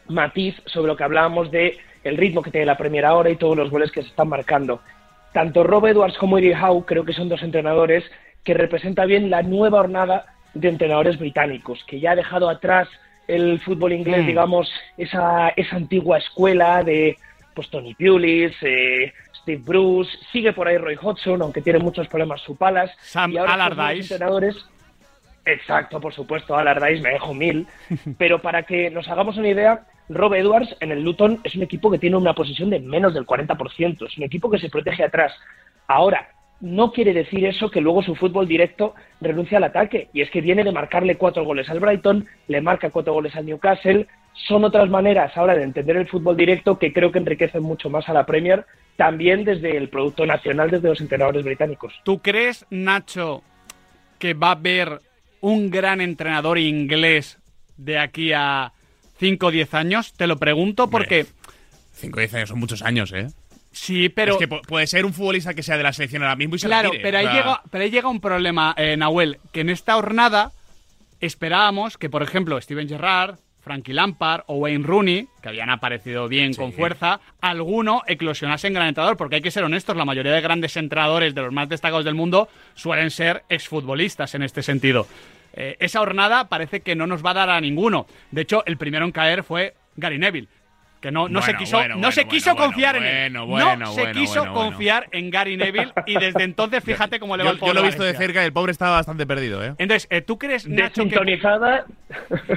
matiz 0.08 0.54
sobre 0.64 0.88
lo 0.88 0.96
que 0.96 1.04
hablábamos 1.04 1.50
de 1.50 1.76
el 2.02 2.16
ritmo 2.16 2.40
que 2.40 2.50
tiene 2.50 2.66
la 2.66 2.78
Premier 2.78 3.04
ahora 3.04 3.28
y 3.28 3.36
todos 3.36 3.56
los 3.56 3.70
goles 3.70 3.92
que 3.92 4.02
se 4.02 4.08
están 4.08 4.28
marcando. 4.28 4.80
Tanto 5.34 5.64
Rob 5.64 5.86
Edwards 5.86 6.16
como 6.16 6.38
Eddie 6.38 6.56
Howe 6.56 6.86
creo 6.86 7.04
que 7.04 7.12
son 7.12 7.28
dos 7.28 7.42
entrenadores 7.42 8.04
que 8.42 8.54
representan 8.54 9.08
bien 9.08 9.28
la 9.28 9.42
nueva 9.42 9.80
hornada 9.80 10.24
de 10.54 10.68
entrenadores 10.68 11.18
británicos, 11.18 11.84
que 11.86 12.00
ya 12.00 12.12
ha 12.12 12.16
dejado 12.16 12.48
atrás 12.48 12.88
el 13.28 13.60
fútbol 13.60 13.92
inglés, 13.92 14.24
Mm. 14.24 14.26
digamos, 14.26 14.70
esa, 14.96 15.48
esa 15.50 15.76
antigua 15.76 16.18
escuela 16.18 16.82
de 16.84 17.16
pues 17.54 17.68
Tony 17.70 17.94
Pulis, 17.94 18.52
eh, 18.62 19.12
Steve 19.40 19.62
Bruce, 19.64 20.10
sigue 20.30 20.52
por 20.52 20.68
ahí 20.68 20.76
Roy 20.76 20.96
Hodgson, 21.00 21.40
aunque 21.42 21.62
tiene 21.62 21.78
muchos 21.78 22.06
problemas 22.08 22.40
su 22.42 22.54
palas. 22.56 22.90
Sam 23.00 23.32
y 23.32 23.38
ahora 23.38 23.54
Allardyce. 23.54 24.14
entrenadores 24.14 24.56
Exacto, 25.44 26.00
por 26.00 26.12
supuesto, 26.12 26.56
Allardyce 26.56 27.00
me 27.02 27.10
dejo 27.10 27.32
mil. 27.32 27.66
Pero 28.18 28.42
para 28.42 28.64
que 28.64 28.90
nos 28.90 29.08
hagamos 29.08 29.36
una 29.36 29.48
idea, 29.48 29.86
Rob 30.08 30.34
Edwards 30.34 30.76
en 30.80 30.90
el 30.92 31.02
Luton 31.02 31.40
es 31.44 31.54
un 31.54 31.62
equipo 31.62 31.90
que 31.90 31.98
tiene 31.98 32.16
una 32.16 32.34
posición 32.34 32.68
de 32.68 32.80
menos 32.80 33.14
del 33.14 33.24
40%. 33.26 34.06
Es 34.06 34.18
un 34.18 34.24
equipo 34.24 34.50
que 34.50 34.58
se 34.58 34.68
protege 34.68 35.04
atrás. 35.04 35.32
Ahora, 35.86 36.28
no 36.60 36.92
quiere 36.92 37.12
decir 37.12 37.44
eso 37.44 37.70
que 37.70 37.80
luego 37.80 38.02
su 38.02 38.14
fútbol 38.14 38.48
directo 38.48 38.94
renuncia 39.20 39.58
al 39.58 39.64
ataque. 39.64 40.08
Y 40.12 40.22
es 40.22 40.30
que 40.30 40.40
viene 40.40 40.64
de 40.64 40.72
marcarle 40.72 41.16
cuatro 41.16 41.44
goles 41.44 41.68
al 41.68 41.80
Brighton, 41.80 42.26
le 42.48 42.60
marca 42.60 42.90
cuatro 42.90 43.12
goles 43.12 43.34
al 43.36 43.46
Newcastle, 43.46 44.06
son 44.46 44.64
otras 44.64 44.88
maneras 44.88 45.36
ahora 45.36 45.54
de 45.54 45.62
entender 45.62 45.96
el 45.96 46.08
fútbol 46.08 46.36
directo 46.36 46.78
que 46.78 46.92
creo 46.92 47.10
que 47.10 47.18
enriquecen 47.18 47.62
mucho 47.62 47.88
más 47.88 48.08
a 48.08 48.12
la 48.12 48.26
Premier, 48.26 48.66
también 48.96 49.44
desde 49.44 49.76
el 49.76 49.88
producto 49.88 50.26
nacional, 50.26 50.70
desde 50.70 50.88
los 50.88 51.00
entrenadores 51.00 51.44
británicos. 51.44 51.94
¿Tú 52.04 52.20
crees, 52.20 52.66
Nacho, 52.70 53.42
que 54.18 54.34
va 54.34 54.48
a 54.48 54.52
haber 54.52 55.00
un 55.40 55.70
gran 55.70 56.00
entrenador 56.00 56.58
inglés 56.58 57.38
de 57.76 57.98
aquí 57.98 58.32
a 58.32 58.72
5 59.18 59.46
o 59.46 59.50
10 59.50 59.74
años? 59.74 60.12
Te 60.14 60.26
lo 60.26 60.36
pregunto 60.36 60.88
porque... 60.88 61.26
5 61.92 62.16
o 62.16 62.20
10 62.20 62.34
años 62.34 62.48
son 62.50 62.58
muchos 62.58 62.82
años, 62.82 63.12
¿eh? 63.12 63.28
Sí, 63.76 64.08
pero... 64.08 64.32
Es 64.32 64.38
que 64.38 64.48
pu- 64.48 64.62
puede 64.66 64.86
ser 64.86 65.04
un 65.04 65.12
futbolista 65.12 65.52
que 65.52 65.62
sea 65.62 65.76
de 65.76 65.82
la 65.82 65.92
selección 65.92 66.22
ahora 66.22 66.34
mismo 66.36 66.56
y 66.56 66.58
se 66.58 66.66
Claro, 66.66 66.90
retire, 66.90 67.02
pero 67.02 67.18
o 67.18 67.20
ahí, 67.20 67.26
sea, 67.26 67.34
llega, 67.34 67.62
pero 67.70 67.84
ahí 67.84 67.90
llega 67.90 68.08
un 68.08 68.20
problema, 68.22 68.74
eh, 68.78 68.96
Nahuel, 68.96 69.38
que 69.52 69.60
en 69.60 69.68
esta 69.70 69.94
jornada 69.94 70.52
esperábamos 71.20 71.98
que, 71.98 72.10
por 72.10 72.22
ejemplo, 72.22 72.60
Steven 72.60 72.88
Gerrard, 72.88 73.36
Frankie 73.60 73.92
Lampard 73.92 74.42
o 74.46 74.56
Wayne 74.56 74.86
Rooney, 74.86 75.28
que 75.42 75.48
habían 75.48 75.70
aparecido 75.70 76.28
bien 76.28 76.54
con 76.54 76.72
fuerza, 76.72 77.20
alguno 77.40 78.02
eclosionase 78.06 78.68
en 78.68 78.74
gran 78.74 78.88
entrenador, 78.88 79.16
porque 79.16 79.36
hay 79.36 79.42
que 79.42 79.50
ser 79.50 79.64
honestos, 79.64 79.96
la 79.96 80.04
mayoría 80.04 80.32
de 80.32 80.40
grandes 80.40 80.76
entrenadores 80.76 81.34
de 81.34 81.42
los 81.42 81.52
más 81.52 81.68
destacados 81.68 82.04
del 82.04 82.14
mundo 82.14 82.48
suelen 82.74 83.10
ser 83.10 83.42
exfutbolistas 83.48 84.34
en 84.36 84.42
este 84.42 84.62
sentido. 84.62 85.06
Eh, 85.52 85.76
esa 85.80 85.98
jornada 86.00 86.48
parece 86.48 86.80
que 86.80 86.94
no 86.94 87.06
nos 87.06 87.24
va 87.24 87.30
a 87.30 87.34
dar 87.34 87.50
a 87.50 87.60
ninguno. 87.60 88.06
De 88.30 88.42
hecho, 88.42 88.62
el 88.66 88.76
primero 88.76 89.04
en 89.04 89.10
caer 89.12 89.42
fue 89.42 89.74
Gary 89.96 90.18
Neville. 90.18 90.48
Que 91.00 91.10
no, 91.12 91.28
no 91.28 91.40
se 91.42 91.48
Bueno, 91.52 91.58
quiso, 91.58 91.76
bueno, 91.76 91.94
no 91.94 92.00
bueno, 92.00 92.12
se 92.12 92.20
bueno, 92.22 92.30
quiso 92.30 92.50
bueno, 92.54 92.64
confiar 92.66 92.96
en 92.96 93.02
él. 93.04 93.32
bueno, 93.32 93.40
no 93.40 93.46
bueno, 93.46 93.92
se 93.92 94.12
quiso 94.12 94.40
bueno, 94.40 94.52
bueno. 94.54 94.70
confiar 94.70 95.08
en 95.12 95.30
Gary 95.30 95.56
Neville 95.56 95.92
y 96.06 96.18
desde 96.18 96.42
entonces 96.42 96.82
fíjate 96.82 97.20
cómo 97.20 97.36
le 97.36 97.44
va 97.44 97.50
Yo, 97.50 97.52
el 97.52 97.56
yo 97.58 97.60
pobre 97.60 97.74
lo 97.74 97.80
he 97.80 97.84
visto 97.84 98.02
de 98.02 98.14
cerca 98.14 98.42
y 98.42 98.46
el 98.46 98.52
pobre 98.52 98.72
estaba 98.72 98.92
bastante 98.96 99.26
perdido, 99.26 99.62
¿eh? 99.62 99.74
Entonces, 99.78 100.08
eh, 100.10 100.22
¿tú 100.22 100.38
crees, 100.38 100.66
Nacho, 100.66 101.02
que, 101.02 101.10
Desintonizada. 101.10 101.84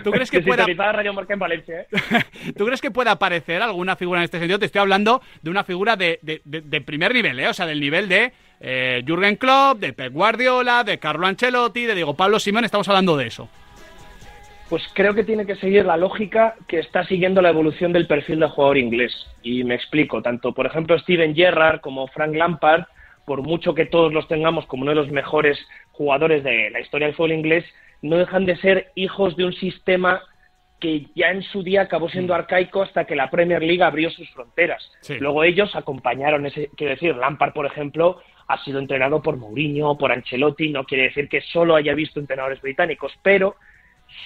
¿Tú 0.04 0.12
crees 0.12 0.32
que 0.32 0.40
pueda- 0.42 0.66
Radio 0.66 1.14
Marca 1.14 1.34
en 1.34 1.40
Valencia, 1.40 1.82
¿eh? 1.82 1.88
¿tú 2.58 2.66
crees 2.66 2.82
que 2.82 2.92
puede 2.92 3.10
aparecer 3.10 3.62
alguna 3.62 3.96
figura 3.98 4.22
en 4.22 4.26
este 4.26 4.40
sentido? 4.40 4.58
Te 4.58 4.66
estoy 4.68 4.80
hablando 4.82 5.22
de 5.42 5.50
una 5.50 5.64
figura 5.66 5.96
de, 5.98 6.20
de- 6.22 6.42
de- 6.46 6.62
de 6.62 6.82
primer 6.82 7.14
nivel, 7.14 7.40
¿eh? 7.42 7.48
O 7.50 7.54
sea, 7.54 7.66
del 7.66 7.80
nivel 7.82 8.08
de 8.08 8.32
eh, 8.62 9.04
Jürgen 9.06 9.36
Klopp, 9.36 9.80
de 9.80 9.94
Pep 9.94 10.14
Guardiola, 10.14 10.84
de 10.86 10.98
Carlo 10.98 11.28
Ancelotti, 11.28 11.86
de 11.86 11.94
Diego 11.96 12.16
Pablo 12.16 12.40
Simón. 12.40 12.64
Estamos 12.66 12.88
hablando 12.88 13.18
de 13.18 13.28
eso. 13.28 13.50
Pues 14.70 14.84
creo 14.94 15.16
que 15.16 15.24
tiene 15.24 15.48
que 15.48 15.56
seguir 15.56 15.86
la 15.86 15.98
lógica 15.98 16.56
que 16.68 16.78
está 16.78 17.04
siguiendo 17.04 17.42
la 17.42 17.50
evolución 17.50 17.92
del 17.92 18.06
perfil 18.06 18.40
del 18.40 18.50
jugador 18.50 18.78
inglés. 18.78 19.12
Y 19.42 19.64
me 19.64 19.74
explico, 19.74 20.22
tanto 20.22 20.54
por 20.54 20.68
ejemplo 20.68 20.98
Steven 21.00 21.36
Gerrard 21.36 21.82
como 21.82 22.08
Frank 22.08 22.36
Lampard, 22.36 22.84
por 23.26 23.42
mucho 23.42 23.74
que 23.74 23.88
todos 23.88 24.14
los 24.14 24.28
tengamos 24.28 24.68
como 24.68 24.84
uno 24.84 24.92
de 24.92 24.96
los 24.96 25.12
mejores 25.12 25.58
jugadores 25.92 26.44
de 26.44 26.70
la 26.70 26.82
historia 26.82 27.08
del 27.08 27.16
fútbol 27.16 27.32
inglés, 27.32 27.66
no 28.04 28.18
dejan 28.18 28.46
de 28.46 28.58
ser 28.58 28.92
hijos 28.96 29.36
de 29.36 29.46
un 29.46 29.54
sistema 29.54 30.22
que 30.80 31.08
ya 31.16 31.32
en 31.32 31.42
su 31.42 31.64
día 31.64 31.82
acabó 31.82 32.08
siendo 32.10 32.34
arcaico 32.34 32.84
hasta 32.84 33.06
que 33.06 33.16
la 33.16 33.30
Premier 33.30 33.62
League 33.62 33.84
abrió 33.84 34.10
sus 34.12 34.30
fronteras. 34.32 34.92
Sí. 35.02 35.16
Luego 35.20 35.44
ellos 35.44 35.76
acompañaron 35.76 36.46
ese, 36.46 36.70
quiero 36.78 36.94
decir, 36.94 37.16
Lampard, 37.16 37.54
por 37.54 37.66
ejemplo, 37.66 38.22
ha 38.48 38.64
sido 38.64 38.80
entrenado 38.80 39.22
por 39.22 39.36
Mourinho, 39.36 39.98
por 39.98 40.12
Ancelotti, 40.12 40.70
no 40.70 40.86
quiere 40.86 41.06
decir 41.06 41.28
que 41.28 41.42
solo 41.42 41.76
haya 41.76 41.94
visto 41.94 42.20
entrenadores 42.20 42.62
británicos, 42.62 43.12
pero 43.22 43.58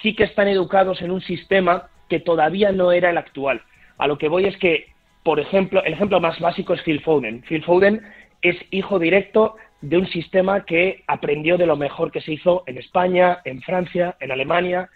sí 0.02 0.14
que 0.14 0.24
están 0.24 0.48
educados 0.48 1.00
en 1.02 1.10
un 1.10 1.20
sistema 1.20 1.88
que 2.08 2.20
todavía 2.20 2.72
no 2.72 2.92
era 2.92 3.10
el 3.10 3.18
actual. 3.18 3.62
A 3.98 4.06
lo 4.06 4.18
que 4.18 4.28
voy 4.28 4.46
es 4.46 4.56
que, 4.58 4.88
por 5.22 5.40
ejemplo, 5.40 5.82
el 5.84 5.92
ejemplo 5.94 6.20
más 6.20 6.38
básico 6.40 6.74
es 6.74 6.82
Phil 6.82 7.00
Foden. 7.00 7.42
Phil 7.48 7.64
Foden 7.64 8.02
es 8.42 8.56
hijo 8.70 8.98
directo 8.98 9.56
de 9.80 9.98
un 9.98 10.06
sistema 10.08 10.64
que 10.64 11.02
aprendió 11.06 11.56
de 11.56 11.66
lo 11.66 11.76
mejor 11.76 12.10
que 12.10 12.20
se 12.20 12.32
hizo 12.32 12.62
en 12.66 12.78
España, 12.78 13.38
en 13.44 13.62
Francia, 13.62 14.16
en 14.20 14.32
Alemania. 14.32 14.88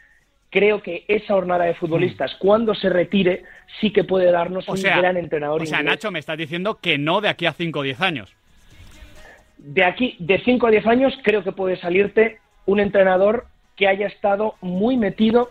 Creo 0.51 0.83
que 0.83 1.05
esa 1.09 1.35
jornada 1.35 1.64
de 1.64 1.74
futbolistas, 1.74 2.35
cuando 2.37 2.74
se 2.74 2.88
retire, 2.88 3.44
sí 3.81 3.92
que 3.92 4.05
puede 4.05 4.31
darnos 4.33 4.66
O 4.68 4.72
un 4.72 4.79
sea, 4.79 4.98
gran 4.98 5.16
entrenador 5.16 5.62
o 5.62 5.66
sea 5.66 5.81
inglés. 5.81 5.96
Nacho, 5.96 6.11
me 6.11 6.18
estás 6.18 6.38
diciendo 6.38 6.79
que 6.81 6.96
no 6.96 7.20
de 7.20 7.29
aquí 7.29 7.44
a 7.46 7.53
5 7.53 7.79
o 7.79 7.83
10 7.83 8.01
años. 8.01 8.35
de 9.59 9.85
aquí, 9.85 10.16
de 10.20 10.38
5 10.38 10.66
a 10.66 10.70
10 10.70 10.87
años, 10.87 11.18
creo 11.22 11.42
que 11.42 11.53
puede 11.53 11.77
salirte 11.77 12.38
un 12.64 12.81
entrenador 12.81 13.46
que 13.79 13.88
haya 13.88 14.09
estado 14.09 14.57
muy 14.61 14.97
metido 14.97 15.51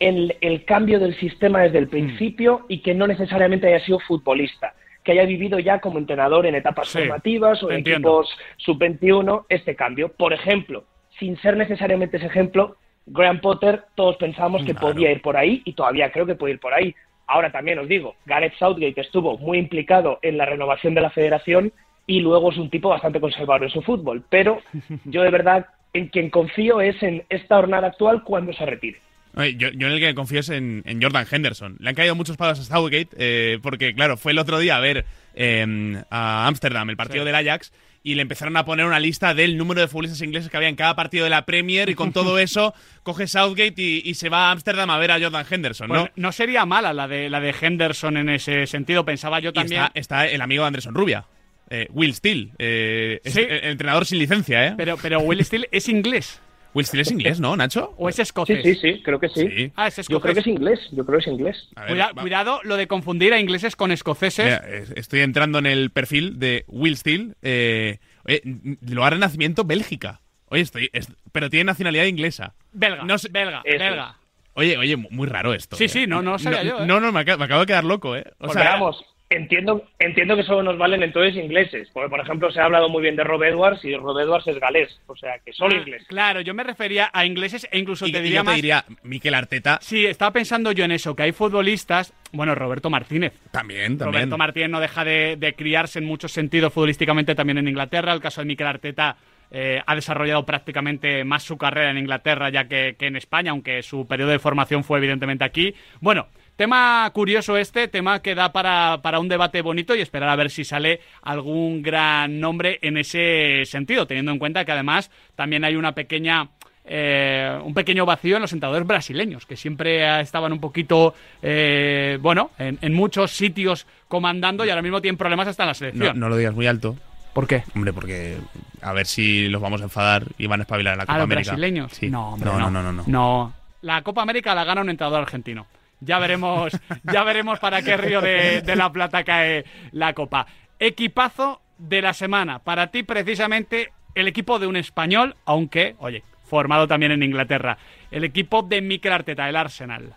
en 0.00 0.32
el 0.40 0.64
cambio 0.64 0.98
del 0.98 1.14
sistema 1.16 1.60
desde 1.62 1.78
el 1.78 1.88
principio 1.88 2.64
y 2.68 2.78
que 2.78 2.94
no 2.94 3.06
necesariamente 3.06 3.66
haya 3.66 3.84
sido 3.84 3.98
futbolista, 3.98 4.74
que 5.02 5.12
haya 5.12 5.24
vivido 5.24 5.58
ya 5.58 5.80
como 5.80 5.98
entrenador 5.98 6.46
en 6.46 6.54
etapas 6.54 6.88
Sí, 6.88 6.98
formativas 6.98 7.62
o 7.62 7.70
en 7.70 7.78
entiendo. 7.78 8.20
equipos 8.20 8.38
sub-21, 8.58 9.44
este 9.48 9.74
cambio. 9.76 10.08
Por 10.10 10.32
ejemplo, 10.32 10.84
sin 11.18 11.36
ser 11.40 11.56
necesariamente 11.56 12.16
ese 12.16 12.26
ejemplo, 12.26 12.76
Graham 13.06 13.40
Potter, 13.40 13.82
todos 13.94 14.16
pensamos 14.16 14.64
que 14.64 14.74
podía 14.74 15.10
ir 15.10 15.20
por 15.20 15.36
ahí 15.36 15.60
y 15.64 15.72
todavía 15.74 16.10
creo 16.10 16.26
que 16.26 16.34
puede 16.36 16.54
ir 16.54 16.60
por 16.60 16.72
ahí. 16.74 16.94
Ahora 17.26 17.50
también 17.50 17.78
os 17.78 17.88
digo, 17.88 18.14
Gareth 18.26 18.54
Southgate 18.58 19.00
estuvo 19.00 19.36
muy 19.38 19.58
implicado 19.58 20.18
en 20.22 20.38
la 20.38 20.46
renovación 20.46 20.94
de 20.94 21.00
la 21.00 21.10
federación 21.10 21.72
y 22.06 22.20
luego 22.20 22.50
es 22.52 22.58
un 22.58 22.68
tipo 22.70 22.88
bastante 22.90 23.20
conservador 23.20 23.64
en 23.64 23.70
su 23.70 23.82
fútbol. 23.82 24.24
Pero 24.28 24.58
yo 25.04 25.22
de 25.22 25.30
verdad 25.30 25.66
en 25.94 26.08
quien 26.08 26.28
confío 26.28 26.80
es 26.82 27.02
en 27.02 27.24
esta 27.30 27.56
jornada 27.56 27.86
actual 27.88 28.22
cuando 28.22 28.52
se 28.52 28.66
retire. 28.66 28.98
Oye, 29.36 29.56
Yo, 29.56 29.68
yo 29.70 29.86
en 29.88 29.94
el 29.94 30.00
que 30.00 30.14
confío 30.14 30.40
es 30.40 30.48
en, 30.50 30.82
en 30.86 31.02
Jordan 31.02 31.26
Henderson. 31.30 31.76
Le 31.80 31.88
han 31.88 31.94
caído 31.96 32.14
muchos 32.14 32.36
palos 32.36 32.60
a 32.60 32.64
Southgate 32.64 33.08
eh, 33.16 33.58
porque, 33.62 33.94
claro, 33.94 34.16
fue 34.16 34.30
el 34.32 34.38
otro 34.38 34.58
día 34.58 34.76
a 34.76 34.80
ver 34.80 35.04
eh, 35.34 36.02
a 36.10 36.46
Ámsterdam, 36.46 36.90
el 36.90 36.96
partido 36.96 37.24
del 37.24 37.34
Ajax, 37.34 37.72
y 38.04 38.14
le 38.14 38.22
empezaron 38.22 38.56
a 38.56 38.64
poner 38.64 38.86
una 38.86 39.00
lista 39.00 39.34
del 39.34 39.56
número 39.56 39.80
de 39.80 39.88
futbolistas 39.88 40.20
ingleses 40.22 40.50
que 40.50 40.56
había 40.56 40.68
en 40.68 40.76
cada 40.76 40.94
partido 40.94 41.24
de 41.24 41.30
la 41.30 41.46
Premier 41.46 41.88
y 41.88 41.94
con 41.94 42.12
todo 42.12 42.38
eso 42.40 42.74
coge 43.02 43.26
Southgate 43.26 43.74
y, 43.80 44.02
y 44.04 44.14
se 44.14 44.28
va 44.28 44.48
a 44.48 44.52
Ámsterdam 44.52 44.90
a 44.90 44.98
ver 44.98 45.10
a 45.10 45.18
Jordan 45.18 45.46
Henderson, 45.50 45.88
Pues 45.88 46.00
¿no? 46.02 46.08
no 46.14 46.30
sería 46.32 46.64
mala 46.66 46.92
la 46.92 47.08
de, 47.08 47.28
la 47.30 47.40
de 47.40 47.54
Henderson 47.60 48.16
en 48.18 48.28
ese 48.28 48.66
sentido, 48.66 49.04
pensaba 49.04 49.40
yo 49.40 49.50
Y 49.50 49.54
también. 49.54 49.82
está, 49.84 49.98
está 49.98 50.26
el 50.28 50.42
amigo 50.42 50.62
de 50.64 50.68
Anderson 50.68 50.94
Rubia, 50.94 51.24
eh, 51.70 51.88
Will 51.90 52.14
Steele, 52.14 52.50
eh, 52.58 53.20
Sí. 53.24 53.40
entrenador 53.48 54.06
sin 54.06 54.18
licencia, 54.18 54.66
¿eh? 54.66 54.74
Pero, 54.76 54.96
pero 55.00 55.20
Will 55.20 55.44
Steele 55.44 55.68
es 55.72 55.88
inglés 55.88 56.40
Will 56.74 56.84
Steele 56.86 57.02
es 57.02 57.10
inglés, 57.12 57.38
¿no, 57.40 57.56
Nacho? 57.56 57.94
o 57.96 58.08
es 58.08 58.16
Sí, 58.16 58.22
escocés. 58.22 58.62
sí, 58.64 58.74
sí, 58.74 59.00
creo 59.04 59.20
que 59.20 59.28
sí. 59.28 59.48
Sí. 59.48 59.72
Ah, 59.76 59.86
es 59.86 59.96
Yo 59.96 60.18
creo 60.20 60.32
escocés. 60.32 60.34
que 60.34 60.40
es 60.40 60.46
inglés, 60.48 60.80
yo 60.90 61.06
creo 61.06 61.18
que 61.20 61.24
es 61.24 61.32
inglés. 61.32 61.68
A 61.76 61.82
ver, 61.82 61.90
Cuida- 61.92 62.12
va- 62.12 62.20
cuidado 62.22 62.60
lo 62.64 62.76
de 62.76 62.88
confundir 62.88 63.32
a 63.32 63.38
ingleses 63.38 63.76
con 63.76 63.92
escoceses. 63.92 64.44
Mira, 64.44 64.64
estoy 64.96 65.20
entrando 65.20 65.60
en 65.60 65.66
el 65.66 65.90
perfil 65.90 66.40
de 66.40 66.64
Will 66.66 66.96
Steele. 66.96 67.34
Eh, 67.42 67.98
oye, 68.24 68.42
n- 68.44 68.76
lugar 68.92 69.12
de 69.14 69.20
nacimiento 69.20 69.62
Bélgica. 69.64 70.20
Oye, 70.46 70.62
estoy, 70.62 70.90
es- 70.92 71.12
pero 71.30 71.48
tiene 71.48 71.62
nacionalidad 71.64 72.06
inglesa. 72.06 72.54
belga, 72.72 73.04
No 73.04 73.18
sé- 73.18 73.28
belga, 73.30 73.62
Eso 73.64 73.78
belga. 73.78 74.16
Oye, 74.54 74.76
oye, 74.76 74.96
mu- 74.96 75.08
muy 75.12 75.28
raro 75.28 75.54
esto. 75.54 75.76
Sí, 75.76 75.84
eh. 75.84 75.88
sí, 75.88 76.06
no, 76.08 76.22
no 76.22 76.38
sabía 76.40 76.64
yo, 76.64 76.80
eh. 76.82 76.86
No, 76.86 76.98
no, 76.98 77.12
me, 77.12 77.20
acabo, 77.20 77.38
me 77.38 77.44
acabo 77.44 77.60
de 77.60 77.66
quedar 77.68 77.84
loco, 77.84 78.16
¿eh? 78.16 78.24
O 78.38 78.46
Porque, 78.46 78.54
sea, 78.62 78.70
vamos, 78.72 79.00
entiendo, 79.36 79.84
entiendo 79.98 80.36
que 80.36 80.42
solo 80.42 80.62
nos 80.62 80.78
valen 80.78 81.02
entonces 81.02 81.36
ingleses. 81.36 81.88
Porque, 81.92 82.08
por 82.08 82.20
ejemplo, 82.20 82.50
se 82.50 82.60
ha 82.60 82.64
hablado 82.64 82.88
muy 82.88 83.02
bien 83.02 83.16
de 83.16 83.24
Rob 83.24 83.42
Edwards 83.42 83.84
y 83.84 83.94
Rob 83.96 84.18
Edwards 84.18 84.46
es 84.48 84.58
galés. 84.58 85.00
O 85.06 85.16
sea, 85.16 85.38
que 85.44 85.52
solo 85.52 85.74
Ah, 85.76 85.78
inglés. 85.80 86.04
Claro, 86.08 86.40
yo 86.40 86.54
me 86.54 86.62
refería 86.64 87.10
a 87.12 87.24
ingleses 87.26 87.66
e 87.70 87.78
incluso 87.78 88.06
y, 88.06 88.12
te 88.12 88.18
y 88.18 88.22
diría 88.22 88.38
yo 88.40 88.42
te 88.42 88.46
más. 88.46 88.56
diría, 88.56 88.84
Miquel 89.02 89.34
Arteta 89.34 89.78
Sí, 89.82 90.06
estaba 90.06 90.32
pensando 90.32 90.72
yo 90.72 90.84
en 90.84 90.92
eso, 90.92 91.14
que 91.16 91.24
hay 91.24 91.32
futbolistas. 91.32 92.12
Bueno, 92.32 92.54
Roberto 92.54 92.90
Martínez. 92.90 93.32
también, 93.52 93.96
también. 93.98 94.12
Roberto 94.22 94.38
Martínez 94.38 94.70
no 94.70 94.80
deja 94.80 95.04
de, 95.04 95.36
de 95.38 95.54
criarse 95.54 95.98
en 96.00 96.04
muchos 96.04 96.32
sentidos 96.32 96.72
futbolísticamente 96.72 97.34
también 97.34 97.58
en 97.58 97.68
Inglaterra. 97.68 98.12
El 98.12 98.20
caso 98.20 98.40
de 98.40 98.46
Mikel 98.46 98.66
Arteta 98.66 99.16
eh, 99.50 99.80
ha 99.86 99.94
desarrollado 99.94 100.44
prácticamente 100.44 101.22
más 101.22 101.42
su 101.44 101.56
carrera 101.56 101.90
en 101.90 101.98
Inglaterra 101.98 102.50
ya 102.50 102.64
que, 102.66 102.96
que 102.98 103.06
en 103.06 103.16
España, 103.16 103.52
aunque 103.52 103.82
su 103.82 104.06
periodo 104.08 104.30
de 104.30 104.38
formación 104.40 104.82
fue 104.82 104.98
evidentemente 104.98 105.44
aquí. 105.44 105.74
Bueno, 106.00 106.26
tema 106.56 107.10
curioso 107.12 107.56
este, 107.56 107.88
tema 107.88 108.20
que 108.20 108.34
da 108.34 108.52
para, 108.52 109.00
para 109.02 109.18
un 109.18 109.28
debate 109.28 109.62
bonito 109.62 109.94
y 109.94 110.00
esperar 110.00 110.28
a 110.28 110.36
ver 110.36 110.50
si 110.50 110.64
sale 110.64 111.00
algún 111.22 111.82
gran 111.82 112.38
nombre 112.40 112.78
en 112.82 112.96
ese 112.96 113.62
sentido, 113.66 114.06
teniendo 114.06 114.32
en 114.32 114.38
cuenta 114.38 114.64
que 114.64 114.72
además 114.72 115.10
también 115.34 115.64
hay 115.64 115.76
una 115.76 115.92
pequeña 115.92 116.48
eh, 116.86 117.58
un 117.64 117.72
pequeño 117.72 118.04
vacío 118.04 118.36
en 118.36 118.42
los 118.42 118.52
entrenadores 118.52 118.86
brasileños, 118.86 119.46
que 119.46 119.56
siempre 119.56 120.20
estaban 120.20 120.52
un 120.52 120.60
poquito, 120.60 121.14
eh, 121.40 122.18
bueno, 122.20 122.50
en, 122.58 122.78
en 122.82 122.92
muchos 122.92 123.30
sitios 123.30 123.86
comandando 124.06 124.66
y 124.66 124.68
ahora 124.70 124.82
mismo 124.82 125.00
tienen 125.00 125.16
problemas 125.16 125.48
hasta 125.48 125.62
en 125.62 125.66
la 125.68 125.72
No, 125.72 125.74
selección. 125.78 126.20
no 126.20 126.28
lo 126.28 126.36
digas 126.36 126.54
muy 126.54 126.66
alto. 126.66 126.94
¿Por 127.32 127.46
qué? 127.46 127.64
Hombre, 127.74 127.94
porque 127.94 128.36
a 128.82 128.92
ver 128.92 129.06
si 129.06 129.48
los 129.48 129.62
vamos 129.62 129.80
a 129.80 129.84
enfadar 129.84 130.24
y 130.36 130.46
van 130.46 130.60
a 130.60 130.64
espabilar 130.64 130.92
en 130.92 130.98
la 130.98 131.04
Copa 131.06 131.14
¿A 131.14 131.18
los 131.18 131.24
América. 131.24 131.50
brasileños? 131.52 131.92
Sí. 131.92 132.10
No, 132.10 132.34
hombre, 132.34 132.50
no, 132.50 132.58
no, 132.58 132.70
no, 132.70 132.82
no, 132.82 132.92
no, 132.92 133.02
no. 133.02 133.04
No. 133.08 133.52
La 133.80 134.02
Copa 134.02 134.20
América 134.20 134.54
la 134.54 134.64
gana 134.64 134.82
un 134.82 134.90
entrenador 134.90 135.22
argentino. 135.22 135.66
Ya 136.04 136.18
veremos, 136.18 136.72
ya 137.04 137.24
veremos 137.24 137.58
para 137.58 137.82
qué 137.82 137.96
río 137.96 138.20
de, 138.20 138.62
la 138.76 138.92
Plata 138.92 139.24
cae 139.24 139.64
la 139.92 140.12
Copa. 140.12 140.46
Equipazo 140.78 141.60
de 141.78 142.02
la 142.02 142.12
semana. 142.12 142.58
Para 142.58 142.88
ti, 142.88 143.02
precisamente, 143.02 143.90
el 144.14 144.28
equipo 144.28 144.58
de 144.58 144.66
un 144.66 144.76
español, 144.76 145.36
aunque, 145.46 145.94
oye, 145.98 146.22
formado 146.44 146.86
también 146.86 147.12
en 147.12 147.22
Inglaterra. 147.22 147.78
El 148.10 148.24
equipo 148.24 148.62
de 148.62 148.80
Mikel 148.80 149.12
Arteta, 149.12 149.48
el 149.48 149.56
Arsenal. 149.56 150.12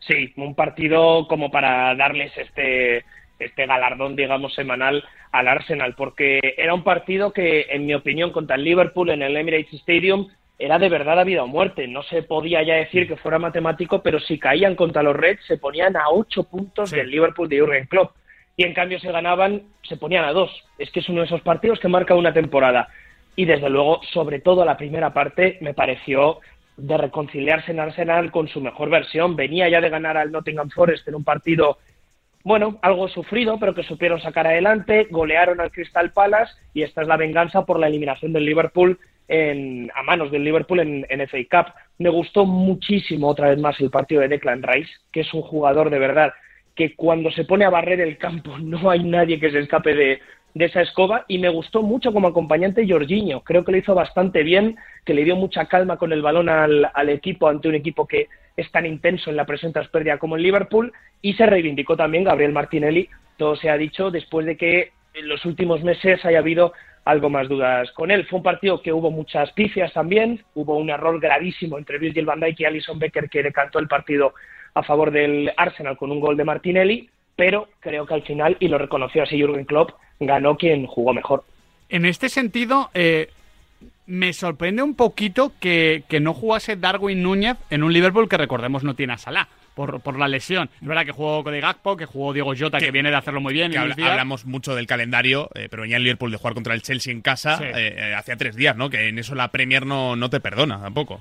Sí, 0.00 0.32
un 0.36 0.54
partido 0.54 1.28
como 1.28 1.50
para 1.50 1.94
darles 1.94 2.36
este, 2.36 3.04
este 3.38 3.66
galardón, 3.66 4.16
digamos, 4.16 4.54
semanal 4.54 5.04
al 5.30 5.46
Arsenal, 5.46 5.94
porque 5.94 6.54
era 6.56 6.74
un 6.74 6.82
partido 6.82 7.32
que, 7.32 7.66
en 7.70 7.86
mi 7.86 7.94
opinión, 7.94 8.32
contra 8.32 8.56
el 8.56 8.64
Liverpool 8.64 9.10
en 9.10 9.22
el 9.22 9.36
Emirates 9.36 9.74
Stadium 9.74 10.28
era 10.60 10.78
de 10.78 10.90
verdad 10.90 11.18
a 11.18 11.24
vida 11.24 11.42
o 11.42 11.46
muerte. 11.46 11.88
No 11.88 12.02
se 12.02 12.22
podía 12.22 12.62
ya 12.62 12.74
decir 12.74 13.08
que 13.08 13.16
fuera 13.16 13.38
matemático, 13.38 14.02
pero 14.02 14.20
si 14.20 14.38
caían 14.38 14.76
contra 14.76 15.02
los 15.02 15.16
Reds 15.16 15.44
se 15.46 15.56
ponían 15.56 15.96
a 15.96 16.10
ocho 16.10 16.44
puntos 16.44 16.90
Sí. 16.90 16.96
del 16.96 17.10
Liverpool 17.10 17.48
de 17.48 17.60
Jurgen 17.60 17.86
Klopp. 17.86 18.12
Y 18.56 18.64
en 18.64 18.74
cambio 18.74 19.00
se 19.00 19.10
ganaban, 19.10 19.62
se 19.82 19.96
ponían 19.96 20.24
a 20.24 20.32
dos. 20.32 20.50
Es 20.78 20.90
que 20.90 21.00
es 21.00 21.08
uno 21.08 21.20
de 21.20 21.26
esos 21.26 21.40
partidos 21.40 21.80
que 21.80 21.88
marca 21.88 22.14
una 22.14 22.34
temporada. 22.34 22.88
Y 23.34 23.46
desde 23.46 23.70
luego, 23.70 24.02
sobre 24.12 24.40
todo 24.40 24.64
la 24.66 24.76
primera 24.76 25.14
parte, 25.14 25.56
me 25.62 25.72
pareció 25.72 26.40
de 26.76 26.96
reconciliarse 26.98 27.72
en 27.72 27.80
Arsenal 27.80 28.30
con 28.30 28.48
su 28.48 28.60
mejor 28.60 28.90
versión. 28.90 29.36
Venía 29.36 29.68
ya 29.70 29.80
de 29.80 29.88
ganar 29.88 30.18
al 30.18 30.30
Nottingham 30.30 30.68
Forest 30.68 31.08
en 31.08 31.14
un 31.14 31.24
partido 31.24 31.78
bueno, 32.42 32.78
algo 32.80 33.06
sufrido, 33.08 33.58
pero 33.58 33.74
que 33.74 33.82
supieron 33.82 34.20
sacar 34.20 34.46
adelante, 34.46 35.08
golearon 35.10 35.60
al 35.60 35.70
Crystal 35.70 36.10
Palace 36.10 36.54
y 36.72 36.82
esta 36.82 37.02
es 37.02 37.08
la 37.08 37.18
venganza 37.18 37.66
por 37.66 37.78
la 37.78 37.86
eliminación 37.88 38.32
del 38.32 38.46
Liverpool 38.46 38.98
en, 39.30 39.90
a 39.94 40.02
manos 40.02 40.30
del 40.32 40.44
Liverpool 40.44 40.80
en, 40.80 41.06
en 41.08 41.26
FA 41.28 41.38
Cup. 41.48 41.72
Me 41.98 42.10
gustó 42.10 42.44
muchísimo 42.44 43.28
otra 43.28 43.50
vez 43.50 43.58
más 43.58 43.80
el 43.80 43.90
partido 43.90 44.20
de 44.20 44.28
Declan 44.28 44.62
Rice, 44.62 44.90
que 45.12 45.20
es 45.20 45.32
un 45.32 45.42
jugador 45.42 45.88
de 45.88 45.98
verdad 45.98 46.32
que 46.74 46.94
cuando 46.96 47.30
se 47.30 47.44
pone 47.44 47.64
a 47.64 47.70
barrer 47.70 48.00
el 48.00 48.18
campo 48.18 48.58
no 48.62 48.90
hay 48.90 49.04
nadie 49.04 49.38
que 49.38 49.50
se 49.50 49.60
escape 49.60 49.94
de, 49.94 50.20
de 50.54 50.64
esa 50.64 50.82
escoba 50.82 51.24
y 51.28 51.38
me 51.38 51.48
gustó 51.48 51.82
mucho 51.82 52.12
como 52.12 52.28
acompañante 52.28 52.86
Jorginho. 52.88 53.42
Creo 53.42 53.64
que 53.64 53.72
lo 53.72 53.78
hizo 53.78 53.94
bastante 53.94 54.42
bien, 54.42 54.76
que 55.04 55.14
le 55.14 55.24
dio 55.24 55.36
mucha 55.36 55.66
calma 55.66 55.96
con 55.96 56.12
el 56.12 56.22
balón 56.22 56.48
al, 56.48 56.90
al 56.92 57.08
equipo 57.08 57.48
ante 57.48 57.68
un 57.68 57.76
equipo 57.76 58.06
que 58.06 58.28
es 58.56 58.70
tan 58.72 58.84
intenso 58.84 59.30
en 59.30 59.36
la 59.36 59.46
presión 59.46 59.72
tras 59.72 59.88
pérdida 59.88 60.18
como 60.18 60.34
el 60.34 60.42
Liverpool 60.42 60.92
y 61.22 61.34
se 61.34 61.46
reivindicó 61.46 61.96
también 61.96 62.24
Gabriel 62.24 62.52
Martinelli, 62.52 63.08
todo 63.36 63.54
se 63.54 63.70
ha 63.70 63.76
dicho 63.76 64.10
después 64.10 64.44
de 64.44 64.56
que 64.56 64.90
en 65.14 65.28
los 65.28 65.44
últimos 65.44 65.82
meses 65.82 66.24
haya 66.24 66.38
habido 66.38 66.72
algo 67.10 67.28
más 67.28 67.48
dudas 67.48 67.90
con 67.92 68.10
él. 68.10 68.26
Fue 68.26 68.38
un 68.38 68.42
partido 68.42 68.80
que 68.80 68.92
hubo 68.92 69.10
muchas 69.10 69.52
pifias 69.52 69.92
también, 69.92 70.42
hubo 70.54 70.76
un 70.76 70.90
error 70.90 71.20
gravísimo 71.20 71.78
entre 71.78 71.98
Virgil 71.98 72.24
van 72.24 72.40
Dijk 72.40 72.60
y 72.60 72.64
Alison 72.64 72.98
Becker 72.98 73.28
que 73.28 73.42
decantó 73.42 73.78
el 73.78 73.88
partido 73.88 74.34
a 74.74 74.82
favor 74.82 75.10
del 75.10 75.52
Arsenal 75.56 75.96
con 75.96 76.10
un 76.12 76.20
gol 76.20 76.36
de 76.36 76.44
Martinelli, 76.44 77.10
pero 77.36 77.68
creo 77.80 78.06
que 78.06 78.14
al 78.14 78.22
final, 78.22 78.56
y 78.60 78.68
lo 78.68 78.78
reconoció 78.78 79.22
así 79.22 79.36
Jürgen 79.36 79.64
Klopp, 79.64 79.90
ganó 80.20 80.56
quien 80.56 80.86
jugó 80.86 81.12
mejor. 81.12 81.44
En 81.88 82.04
este 82.04 82.28
sentido, 82.28 82.90
eh, 82.94 83.30
me 84.06 84.32
sorprende 84.32 84.82
un 84.82 84.94
poquito 84.94 85.52
que, 85.60 86.04
que 86.08 86.20
no 86.20 86.34
jugase 86.34 86.76
Darwin 86.76 87.22
Núñez 87.22 87.56
en 87.70 87.82
un 87.82 87.92
Liverpool 87.92 88.28
que 88.28 88.36
recordemos 88.36 88.84
no 88.84 88.94
tiene 88.94 89.14
a 89.14 89.18
Salah. 89.18 89.48
Por, 89.74 90.00
por 90.00 90.18
la 90.18 90.28
lesión. 90.28 90.68
Es 90.82 90.86
verdad 90.86 91.06
que 91.06 91.12
jugó 91.12 91.42
Cody 91.44 91.60
Gakpo, 91.60 91.96
que 91.96 92.04
jugó 92.04 92.32
Diego 92.32 92.52
Jota, 92.58 92.78
que, 92.78 92.86
Que- 92.86 92.90
viene 92.90 93.10
de 93.10 93.16
hacerlo 93.16 93.40
muy 93.40 93.54
bien. 93.54 93.70
Que 93.72 93.78
hablamos 93.78 94.44
mucho 94.44 94.74
del 94.74 94.86
calendario, 94.86 95.48
eh, 95.54 95.68
pero 95.70 95.82
venía 95.82 95.96
el 95.96 96.02
Liverpool 96.02 96.30
de 96.30 96.36
jugar 96.36 96.54
contra 96.54 96.74
el 96.74 96.82
Chelsea 96.82 97.12
en 97.12 97.22
casa 97.22 97.56
Sí. 97.56 97.64
eh, 97.64 97.94
eh, 97.96 98.14
hacía 98.14 98.36
tres 98.36 98.56
días, 98.56 98.76
¿no? 98.76 98.90
Que 98.90 99.08
en 99.08 99.18
eso 99.18 99.34
la 99.34 99.48
Premier 99.48 99.86
no, 99.86 100.16
no 100.16 100.28
te 100.28 100.40
perdona 100.40 100.80
tampoco. 100.82 101.20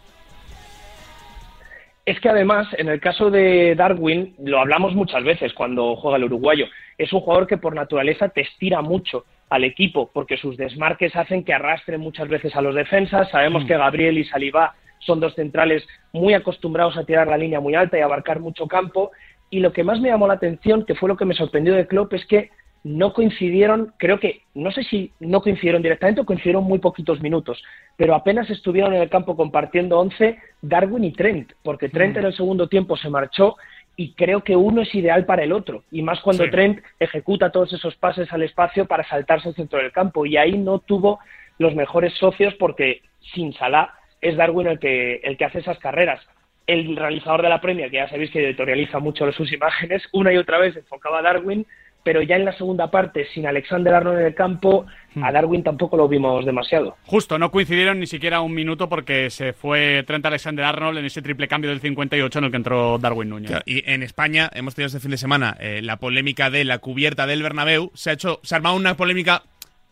Es 2.05 2.19
que 2.19 2.29
además, 2.29 2.67
en 2.77 2.89
el 2.89 2.99
caso 2.99 3.29
de 3.29 3.75
Darwin, 3.75 4.33
lo 4.43 4.59
hablamos 4.59 4.95
muchas 4.95 5.23
veces 5.23 5.53
cuando 5.53 5.95
juega 5.95 6.17
el 6.17 6.23
uruguayo, 6.23 6.65
es 6.97 7.13
un 7.13 7.19
jugador 7.21 7.45
que 7.45 7.57
por 7.57 7.75
naturaleza 7.75 8.29
te 8.29 8.41
estira 8.41 8.81
mucho 8.81 9.25
al 9.49 9.63
equipo, 9.63 10.09
porque 10.11 10.37
sus 10.37 10.57
desmarques 10.57 11.15
hacen 11.15 11.43
que 11.43 11.53
arrastren 11.53 12.01
muchas 12.01 12.27
veces 12.27 12.55
a 12.55 12.61
los 12.61 12.73
defensas. 12.73 13.29
Sabemos 13.29 13.63
que 13.65 13.77
Gabriel 13.77 14.17
y 14.17 14.25
Saliba 14.25 14.73
son 14.99 15.19
dos 15.19 15.33
centrales 15.35 15.85
muy 16.13 16.33
acostumbrados 16.33 16.97
a 16.97 17.03
tirar 17.03 17.27
la 17.27 17.37
línea 17.37 17.59
muy 17.59 17.75
alta 17.75 17.97
y 17.97 18.01
abarcar 18.01 18.39
mucho 18.39 18.67
campo. 18.67 19.11
Y 19.49 19.59
lo 19.59 19.73
que 19.73 19.83
más 19.83 19.99
me 19.99 20.09
llamó 20.09 20.27
la 20.27 20.35
atención, 20.35 20.85
que 20.85 20.95
fue 20.95 21.09
lo 21.09 21.17
que 21.17 21.25
me 21.25 21.33
sorprendió 21.33 21.73
de 21.73 21.87
Klopp, 21.87 22.13
es 22.13 22.25
que 22.25 22.51
no 22.83 23.13
coincidieron, 23.13 23.93
creo 23.97 24.19
que, 24.19 24.41
no 24.53 24.71
sé 24.71 24.83
si 24.83 25.11
no 25.19 25.41
coincidieron 25.41 25.81
directamente 25.81 26.21
o 26.21 26.25
coincidieron 26.25 26.63
muy 26.63 26.79
poquitos 26.79 27.19
minutos, 27.21 27.61
pero 27.97 28.15
apenas 28.15 28.49
estuvieron 28.49 28.93
en 28.93 29.01
el 29.01 29.09
campo 29.09 29.35
compartiendo 29.35 29.99
11 29.99 30.37
Darwin 30.61 31.03
y 31.03 31.11
Trent, 31.11 31.51
porque 31.61 31.89
Trent 31.89 32.15
en 32.17 32.25
el 32.25 32.33
segundo 32.33 32.67
tiempo 32.67 32.95
se 32.95 33.09
marchó 33.09 33.57
y 33.97 34.13
creo 34.13 34.45
que 34.45 34.55
uno 34.55 34.81
es 34.81 34.95
ideal 34.95 35.25
para 35.25 35.43
el 35.43 35.51
otro, 35.51 35.83
y 35.91 36.01
más 36.01 36.21
cuando 36.21 36.45
Sí. 36.45 36.51
Trent 36.51 36.79
ejecuta 36.99 37.51
todos 37.51 37.73
esos 37.73 37.95
pases 37.95 38.31
al 38.31 38.43
espacio 38.43 38.85
para 38.85 39.05
saltarse 39.05 39.49
el 39.49 39.55
centro 39.55 39.79
del 39.79 39.91
campo, 39.91 40.25
y 40.25 40.37
ahí 40.37 40.57
no 40.57 40.79
tuvo 40.79 41.19
los 41.57 41.75
mejores 41.75 42.13
socios 42.13 42.53
porque 42.55 43.01
sin 43.33 43.51
Salah 43.53 43.93
es 44.21 44.37
Darwin 44.37 44.67
el 44.67 44.79
que, 44.79 45.15
el 45.23 45.37
que 45.37 45.45
hace 45.45 45.59
esas 45.59 45.79
carreras. 45.79 46.21
El 46.67 46.95
realizador 46.95 47.41
de 47.41 47.49
la 47.49 47.61
Premier, 47.61 47.89
que 47.89 47.97
ya 47.97 48.09
sabéis 48.09 48.31
que 48.31 48.45
editorializa 48.45 48.99
mucho 48.99 49.31
sus 49.31 49.51
imágenes, 49.53 50.03
una 50.11 50.33
y 50.33 50.37
otra 50.37 50.59
vez 50.59 50.75
enfocaba 50.75 51.19
a 51.19 51.23
Darwin, 51.23 51.65
pero 52.03 52.21
ya 52.21 52.37
en 52.37 52.45
la 52.45 52.53
segunda 52.53 52.89
parte, 52.89 53.27
sin 53.33 53.45
Alexander 53.45 53.93
Arnold 53.93 54.19
en 54.19 54.25
el 54.27 54.35
campo, 54.35 54.85
a 55.21 55.31
Darwin 55.31 55.63
tampoco 55.63 55.97
lo 55.97 56.07
vimos 56.07 56.45
demasiado. 56.45 56.95
Justo, 57.05 57.37
no 57.37 57.51
coincidieron 57.51 57.99
ni 57.99 58.07
siquiera 58.07 58.41
un 58.41 58.53
minuto 58.53 58.87
porque 58.87 59.29
se 59.29 59.53
fue 59.53 60.03
Trent 60.07 60.25
Alexander-Arnold 60.25 60.99
en 60.99 61.05
ese 61.05 61.21
triple 61.21 61.47
cambio 61.47 61.71
del 61.71 61.81
58 61.81 62.39
en 62.39 62.45
el 62.45 62.51
que 62.51 62.57
entró 62.57 62.97
Darwin 62.99 63.29
Núñez. 63.29 63.49
Claro, 63.49 63.63
y 63.65 63.83
en 63.89 64.03
España 64.03 64.49
hemos 64.53 64.75
tenido 64.75 64.87
este 64.87 64.99
fin 64.99 65.11
de 65.11 65.17
semana 65.17 65.57
eh, 65.59 65.81
la 65.83 65.97
polémica 65.97 66.49
de 66.49 66.63
la 66.63 66.79
cubierta 66.79 67.27
del 67.27 67.43
Bernabéu. 67.43 67.91
Se 67.95 68.11
ha 68.11 68.13
hecho, 68.13 68.39
se 68.43 68.55
ha 68.55 68.57
armado 68.57 68.75
una 68.75 68.95
polémica, 68.95 69.43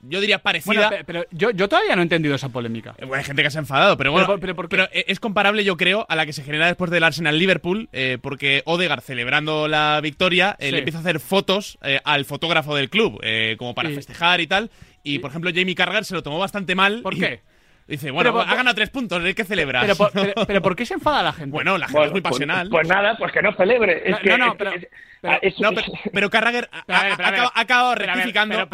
yo 0.10 0.20
diría 0.22 0.40
parecida. 0.40 0.90
Bueno, 0.90 1.04
pero 1.06 1.26
yo, 1.32 1.52
yo 1.52 1.68
todavía 1.70 1.96
no 1.96 2.02
he 2.02 2.04
entendido 2.04 2.36
esa 2.36 2.50
polémica. 2.50 2.96
Eh, 2.98 3.06
bueno, 3.06 3.16
hay 3.16 3.24
gente 3.24 3.44
que 3.44 3.52
se 3.52 3.58
ha 3.58 3.62
enfadado, 3.62 3.98
pero 3.98 4.12
bueno. 4.12 4.26
Pero 4.28 4.56
por- 4.56 4.68
pero 4.70 4.86
¿por 4.86 4.90
qué? 4.92 5.06
es 5.08 5.20
comparable, 5.20 5.64
yo 5.64 5.78
creo, 5.78 6.06
a 6.10 6.16
la 6.16 6.26
que 6.26 6.34
se 6.34 6.44
genera 6.44 6.68
después 6.68 6.92
del 6.92 7.04
Arsenal-Liverpool, 7.04 7.90
eh, 7.94 8.18
porque 8.22 8.62
Odegaard, 8.66 9.02
celebrando 9.02 9.68
la 9.68 10.00
victoria, 10.02 10.56
eh, 10.60 10.68
Sí. 10.68 10.72
le 10.72 10.78
empieza 10.80 10.98
a 11.00 11.02
hacer 11.02 11.20
fotos 11.20 11.78
eh, 11.84 12.00
al 12.04 12.26
fotógrafo 12.26 12.76
del 12.76 12.90
club, 12.90 13.20
eh, 13.24 13.56
como 13.60 13.76
para 13.76 13.90
festejar 13.90 14.42
y 14.42 14.48
tal. 14.48 14.72
Y, 15.04 15.20
por 15.20 15.30
ejemplo, 15.30 15.52
Jamie 15.54 15.76
Carragher 15.76 16.04
se 16.06 16.14
lo 16.16 16.24
tomó 16.24 16.40
bastante 16.40 16.76
mal. 16.76 17.02
¿Por 17.02 17.14
y 17.14 17.20
qué? 17.20 17.42
Dice, 17.88 18.12
bueno, 18.12 18.32
Pero 18.32 18.44
por- 18.44 18.52
ha 18.52 18.56
ganado 18.56 18.76
tres 18.76 18.90
puntos, 18.90 19.24
hay 19.24 19.34
que 19.34 19.46
celebrar. 19.46 19.84
Pero, 19.84 19.96
por, 19.96 20.12
pero, 20.14 20.34
pero 20.46 20.62
¿por 20.62 20.76
qué 20.76 20.86
se 20.86 20.96
enfada 20.96 21.24
la 21.24 21.32
gente? 21.34 21.52
bueno, 21.52 21.78
la 21.78 21.86
gente 21.88 21.98
Bueno, 21.98 22.08
es 22.08 22.12
muy 22.12 22.22
pues- 22.22 22.32
pasional. 22.34 22.70
Pues, 22.70 22.88
nada, 22.88 23.16
pues 23.18 23.32
que 23.32 23.42
no 23.42 23.54
celebre. 23.54 24.02
Es 24.06 24.12
No, 24.12 24.18
que- 24.20 24.30
no, 24.30 24.38
no, 24.38 24.58
pero- 24.58 24.72
es- 24.72 24.88
pero- 25.22 25.34
ah, 25.34 25.40
es- 25.42 25.60
No, 25.60 25.70
pero, 25.72 25.88
pero 26.14 26.30
Carragher 26.30 26.70
ha, 26.88 27.14
acabado- 27.56 27.92
ha 27.92 27.96
rectificando. 27.96 28.68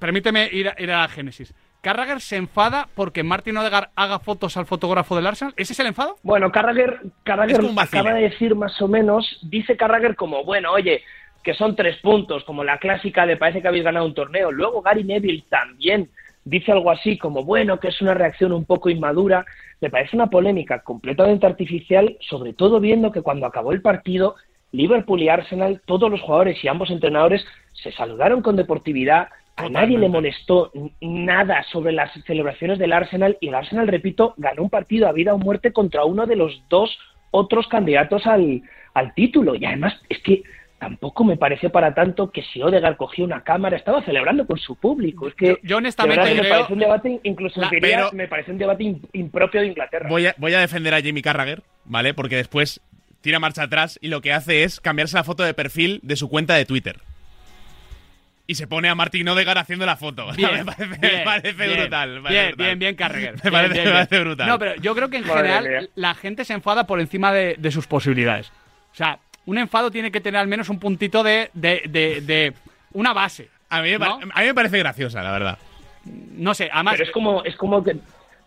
permíteme 0.00 0.48
ir 0.52 0.68
a, 0.68 0.74
ir 0.78 0.90
a 0.90 1.00
la 1.02 1.08
génesis. 1.08 1.54
¿Carragher 1.80 2.20
se 2.20 2.36
enfada 2.36 2.88
porque 2.94 3.22
Martin 3.24 3.56
Odegaard 3.56 3.90
haga 3.96 4.20
fotos 4.20 4.56
al 4.56 4.66
fotógrafo 4.66 5.16
del 5.16 5.26
Arsenal? 5.26 5.52
¿Ese 5.56 5.72
es 5.72 5.80
el 5.80 5.88
enfado? 5.88 6.16
Bueno, 6.22 6.52
Carragher, 6.52 7.00
Carragher 7.24 7.60
acaba 7.78 8.12
de 8.14 8.22
decir 8.22 8.54
más 8.54 8.80
o 8.80 8.86
menos, 8.88 9.38
dice 9.42 9.76
Carragher 9.76 10.14
como, 10.14 10.44
bueno, 10.44 10.70
oye, 10.72 11.02
que 11.42 11.54
son 11.54 11.74
tres 11.74 11.96
puntos, 11.98 12.44
como 12.44 12.62
la 12.62 12.78
clásica 12.78 13.26
de 13.26 13.36
parece 13.36 13.60
que 13.62 13.68
habéis 13.68 13.82
ganado 13.82 14.06
un 14.06 14.14
torneo. 14.14 14.52
Luego 14.52 14.80
Gary 14.80 15.02
Neville 15.02 15.44
también 15.48 16.08
dice 16.44 16.72
algo 16.72 16.90
así 16.90 17.18
como, 17.18 17.44
bueno, 17.44 17.78
que 17.78 17.88
es 17.88 18.00
una 18.00 18.14
reacción 18.14 18.52
un 18.52 18.64
poco 18.64 18.90
inmadura. 18.90 19.44
Me 19.80 19.90
parece 19.90 20.16
una 20.16 20.28
polémica 20.28 20.82
completamente 20.82 21.46
artificial, 21.46 22.16
sobre 22.20 22.52
todo 22.52 22.80
viendo 22.80 23.12
que 23.12 23.22
cuando 23.22 23.46
acabó 23.46 23.72
el 23.72 23.82
partido, 23.82 24.36
Liverpool 24.72 25.22
y 25.22 25.28
Arsenal, 25.28 25.82
todos 25.86 26.10
los 26.10 26.20
jugadores 26.20 26.62
y 26.64 26.68
ambos 26.68 26.90
entrenadores 26.90 27.44
se 27.72 27.92
saludaron 27.92 28.42
con 28.42 28.56
deportividad. 28.56 29.28
A 29.56 29.68
nadie 29.68 29.98
le 29.98 30.08
molestó 30.08 30.72
nada 31.00 31.62
sobre 31.64 31.92
las 31.92 32.10
celebraciones 32.24 32.78
del 32.78 32.92
Arsenal 32.92 33.36
y 33.40 33.48
el 33.48 33.54
Arsenal, 33.54 33.86
repito, 33.86 34.34
ganó 34.38 34.62
un 34.62 34.70
partido 34.70 35.08
a 35.08 35.12
vida 35.12 35.34
o 35.34 35.38
muerte 35.38 35.72
contra 35.72 36.04
uno 36.04 36.26
de 36.26 36.36
los 36.36 36.62
dos 36.70 36.98
otros 37.30 37.68
candidatos 37.68 38.26
al, 38.26 38.62
al 38.94 39.14
título. 39.14 39.54
Y 39.54 39.64
además 39.66 40.00
es 40.08 40.22
que 40.22 40.42
tampoco 40.82 41.22
me 41.22 41.36
parece 41.36 41.70
para 41.70 41.94
tanto 41.94 42.32
que 42.32 42.42
si 42.42 42.60
Odegaard 42.60 42.96
cogió 42.96 43.24
una 43.24 43.44
cámara, 43.44 43.76
estaba 43.76 44.02
celebrando 44.02 44.44
con 44.48 44.58
su 44.58 44.74
público. 44.74 45.28
Es 45.28 45.34
que 45.36 45.46
Yo- 45.50 45.56
yo 45.62 45.76
honestamente 45.76 46.34
me 46.34 46.48
parece 46.48 46.72
un 46.72 46.78
debate, 46.80 47.20
incluso 47.22 47.60
La- 47.60 47.70
diría, 47.70 47.96
pero- 47.98 48.12
me 48.12 48.26
parece 48.26 48.50
un 48.50 48.58
debate 48.58 48.82
im- 48.82 49.00
impropio 49.12 49.60
de 49.60 49.68
Inglaterra. 49.68 50.08
Voy 50.08 50.26
a, 50.26 50.34
voy 50.38 50.54
a 50.54 50.58
defender 50.58 50.92
a 50.92 51.00
Jamie 51.00 51.22
Carragher, 51.22 51.62
¿vale? 51.84 52.14
Porque 52.14 52.34
después 52.34 52.80
tira 53.20 53.38
marcha 53.38 53.62
atrás 53.62 53.96
y 54.02 54.08
lo 54.08 54.20
que 54.22 54.32
hace 54.32 54.64
es 54.64 54.80
cambiarse 54.80 55.16
la 55.16 55.22
foto 55.22 55.44
de 55.44 55.54
perfil 55.54 56.00
de 56.02 56.16
su 56.16 56.28
cuenta 56.28 56.54
de 56.56 56.64
Twitter. 56.64 56.98
Y 58.48 58.56
se 58.56 58.66
pone 58.66 58.88
a 58.88 58.96
Martín 58.96 59.28
Odegaard 59.28 59.58
haciendo 59.58 59.86
la 59.86 59.96
foto. 59.96 60.26
me 60.36 60.64
parece, 60.64 60.86
me 60.86 60.98
bien, 60.98 61.24
parece 61.24 61.52
bien, 61.52 61.80
brutal. 61.80 62.10
me 62.16 62.22
parece 62.22 62.40
Bien, 62.40 62.48
brutal. 62.50 62.66
bien, 62.66 62.78
bien, 62.80 62.94
Carragher. 62.96 63.34
Me 63.44 63.50
parece, 63.52 63.84
me 64.10 64.20
brutal. 64.24 64.48
No, 64.48 64.58
pero 64.58 64.74
yo 64.82 64.94
creo 64.96 65.08
que 65.10 65.18
en 65.18 65.26
Madre 65.28 65.48
general 65.48 65.68
mía. 65.68 65.88
la 65.94 66.14
gente 66.16 66.44
se 66.44 66.52
enfada 66.52 66.86
por 66.88 66.98
encima 67.00 67.32
de, 67.32 67.54
de 67.56 67.70
sus 67.70 67.86
posibilidades. 67.86 68.48
O 68.90 68.94
sea, 68.96 69.20
un 69.46 69.58
enfado 69.58 69.90
tiene 69.90 70.10
que 70.12 70.20
tener 70.20 70.40
al 70.40 70.46
menos 70.48 70.68
un 70.68 70.78
puntito 70.78 71.22
de, 71.22 71.50
de, 71.54 71.82
de, 71.88 72.20
de 72.20 72.52
una 72.92 73.12
base. 73.12 73.48
a, 73.68 73.82
mí 73.82 73.90
me 73.90 73.98
¿no? 73.98 74.18
pa- 74.20 74.26
a 74.34 74.40
mí 74.40 74.46
me 74.46 74.54
parece 74.54 74.78
graciosa, 74.78 75.22
la 75.22 75.32
verdad. 75.32 75.58
No 76.04 76.54
sé, 76.54 76.68
además... 76.72 76.94
Pero 76.94 77.04
es 77.04 77.10
como, 77.12 77.44
es 77.44 77.56
como 77.56 77.82
que 77.82 77.96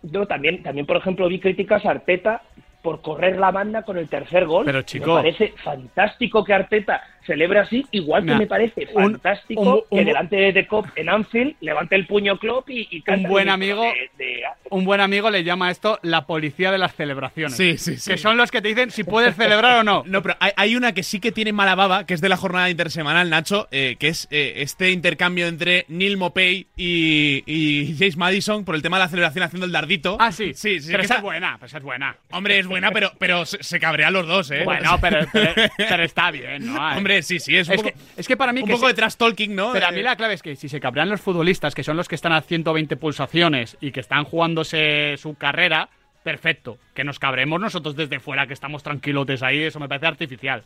yo 0.03 0.25
también, 0.25 0.62
también 0.63 0.86
por 0.86 0.97
ejemplo 0.97 1.27
vi 1.27 1.39
críticas 1.39 1.86
a 1.86 1.91
Arteta 1.91 2.41
por 2.81 3.02
correr 3.02 3.37
la 3.39 3.52
banda 3.52 3.81
con 3.83 3.98
el 3.98 4.08
tercer 4.08 4.46
gol. 4.46 4.65
Pero, 4.65 4.81
chico. 4.83 5.15
me 5.15 5.21
parece 5.21 5.54
fantástico 5.63 6.43
que 6.43 6.54
Arteta 6.54 7.02
celebre 7.26 7.60
así, 7.60 7.86
igual 7.92 8.26
que 8.26 8.36
me 8.36 8.48
parece 8.48 8.88
un- 8.94 9.04
fantástico 9.13 9.62
un- 9.62 9.82
un- 9.90 10.00
que 10.00 10.06
delante 10.06 10.52
de 10.54 10.67
Klopp 10.67 10.88
en 10.96 11.10
Anfield 11.10 11.56
levante 11.62 11.96
el 11.96 12.06
puño 12.08 12.38
Klopp 12.38 12.69
y, 12.69 12.88
y 12.92 13.02
cante 13.02 13.26
Un 13.26 13.30
buen 13.32 13.50
amigo, 13.50 13.82
de- 13.84 14.10
de- 14.17 14.42
un 14.69 14.86
buen 14.86 15.02
amigo 15.02 15.30
le 15.30 15.44
llama 15.44 15.67
a 15.67 15.71
esto 15.71 16.00
la 16.04 16.26
policía 16.26 16.71
de 16.71 16.78
las 16.78 16.96
celebraciones. 16.96 17.56
Sí, 17.58 17.78
sí, 17.78 17.98
sí. 17.98 18.12
Que 18.12 18.17
son 18.17 18.38
los 18.38 18.52
que 18.52 18.62
te 18.62 18.67
dicen 18.69 18.92
si 18.92 19.04
puedes 19.04 19.36
celebrar 19.36 19.80
o 19.80 19.84
no. 19.84 20.04
No, 20.15 20.21
pero 20.21 20.36
hay, 20.40 20.52
hay 20.56 20.76
una 20.76 20.94
que 20.94 21.04
sí 21.04 21.19
que 21.19 21.32
tiene 21.32 21.52
mala 21.52 21.76
baba, 21.76 22.06
que 22.06 22.13
es 22.13 22.21
de 22.21 22.30
la 22.30 22.38
jornada 22.38 22.69
intersemanal, 22.69 23.30
Nacho, 23.30 23.67
eh, 23.71 23.96
que 24.00 24.08
es 24.10 24.28
eh, 24.32 24.54
este 24.58 24.92
intercambio 24.92 25.48
entre 25.48 25.86
Neil 25.90 26.15
Mopey 26.17 26.67
y, 26.78 27.44
y 27.46 27.96
James 27.98 28.17
Madison 28.17 28.63
por 28.65 28.76
el 28.76 28.82
tema 28.82 28.98
de 28.98 29.04
la 29.06 29.10
celebración 29.10 29.44
haciendo 29.44 29.65
el 29.65 29.71
dardito. 29.71 30.17
Ah, 30.19 30.32
sí. 30.32 30.54
Sí, 30.54 30.80
sí. 30.80 30.90
Pero 30.92 31.04
esa 31.04 31.15
es 31.15 31.21
buena, 31.21 31.58
pues 31.60 31.73
es 31.73 31.82
buena. 31.84 32.15
Hombre, 32.32 32.60
es 32.60 32.67
buena, 32.67 32.92
pero, 32.92 33.12
pero 33.19 33.46
se, 33.46 33.62
se 33.63 33.80
cabrean 33.80 34.13
los 34.13 34.28
dos, 34.28 34.52
¿eh? 34.52 34.63
Bueno, 34.63 34.98
pero, 35.02 35.26
pero, 35.34 35.54
pero 35.78 36.04
está 36.04 36.32
bien, 36.32 36.65
¿no? 36.65 36.78
Ay. 36.80 36.98
Hombre, 37.16 37.24
sí, 37.24 37.40
sí, 37.40 37.56
es 37.58 37.68
un 37.68 37.74
es, 37.76 37.82
poco, 37.82 37.94
que, 37.94 38.22
es 38.22 38.28
que 38.28 38.38
para 38.38 38.54
mí 38.54 38.62
un 38.62 38.68
que 38.68 38.74
poco 38.74 38.86
se- 38.88 38.94
de 38.94 38.96
trash 38.96 39.16
talking, 39.16 39.56
¿no? 39.56 39.72
Pero 39.74 39.86
a 39.88 39.90
Eh, 39.90 39.94
mí 39.94 40.02
la 40.02 40.16
clave 40.16 40.34
es 40.36 40.42
que 40.42 40.56
si 40.56 40.70
se 40.70 40.80
cabrean 40.80 41.10
los 41.10 41.22
futbolistas, 41.22 41.74
que 41.76 41.84
son 41.84 41.98
los 41.98 42.08
que 42.08 42.16
están 42.16 42.32
a 42.34 42.42
120 42.42 42.96
pulsaciones 42.98 43.78
y 43.82 43.92
que 43.92 44.00
están 44.00 44.24
jugándose 44.26 45.16
su 45.18 45.36
carrera, 45.36 45.90
perfecto. 46.24 46.78
Que 46.94 47.04
nos 47.04 47.20
cabremos 47.20 47.60
nosotros 47.60 47.96
desde 47.96 48.20
fuera, 48.20 48.48
que 48.48 48.54
estamos 48.54 48.84
tranquilotes 48.84 49.44
ahí, 49.44 49.63
eso 49.63 49.80
me 49.80 49.88
parece 49.88 50.08
artificial. 50.08 50.63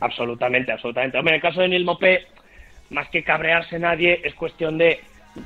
Absolutamente, 0.00 0.72
absolutamente. 0.72 1.18
Hombre, 1.18 1.34
en 1.34 1.36
el 1.36 1.42
caso 1.42 1.60
de 1.60 1.68
Neil 1.68 1.84
Mopé, 1.84 2.26
más 2.90 3.08
que 3.10 3.24
cabrearse 3.24 3.78
nadie, 3.78 4.20
es 4.24 4.34
cuestión 4.34 4.78
de, 4.78 5.00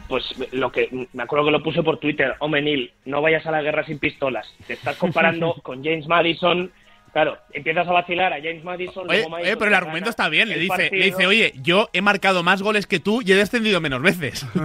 pues, 0.09 0.25
lo 0.53 0.71
que, 0.71 0.89
me 1.13 1.23
acuerdo 1.23 1.47
que 1.47 1.51
lo 1.53 1.63
puse 1.63 1.83
por 1.83 1.99
Twitter, 1.99 2.35
hombre, 2.39 2.61
Neil, 2.61 2.93
no 3.07 3.23
vayas 3.23 3.47
a 3.47 3.51
la 3.51 3.63
guerra 3.63 3.85
sin 3.85 3.99
pistolas. 3.99 4.47
Te 4.67 4.75
estás 4.75 4.97
comparando 4.97 5.55
con 5.63 5.83
James 5.83 6.07
Madison, 6.07 6.71
claro, 7.13 7.39
empiezas 7.53 7.87
a 7.87 7.93
vacilar 7.93 8.33
a 8.33 8.37
James 8.37 8.65
Madison. 8.65 9.05
Oye, 9.09 9.19
luego 9.19 9.31
Madison 9.31 9.51
oye, 9.53 9.57
pero 9.59 9.69
el 9.69 9.75
argumento 9.75 10.11
está 10.11 10.29
bien. 10.29 10.49
Le 10.49 10.59
dice, 10.59 10.91
le 10.93 11.05
dice, 11.07 11.27
oye, 11.27 11.53
yo 11.63 11.89
he 11.93 12.01
marcado 12.03 12.43
más 12.43 12.63
goles 12.63 12.87
que 12.87 13.01
tú 13.01 13.23
y 13.23 13.33
he 13.33 13.37
descendido 13.37 13.81
menos 13.81 14.03
veces. 14.03 14.47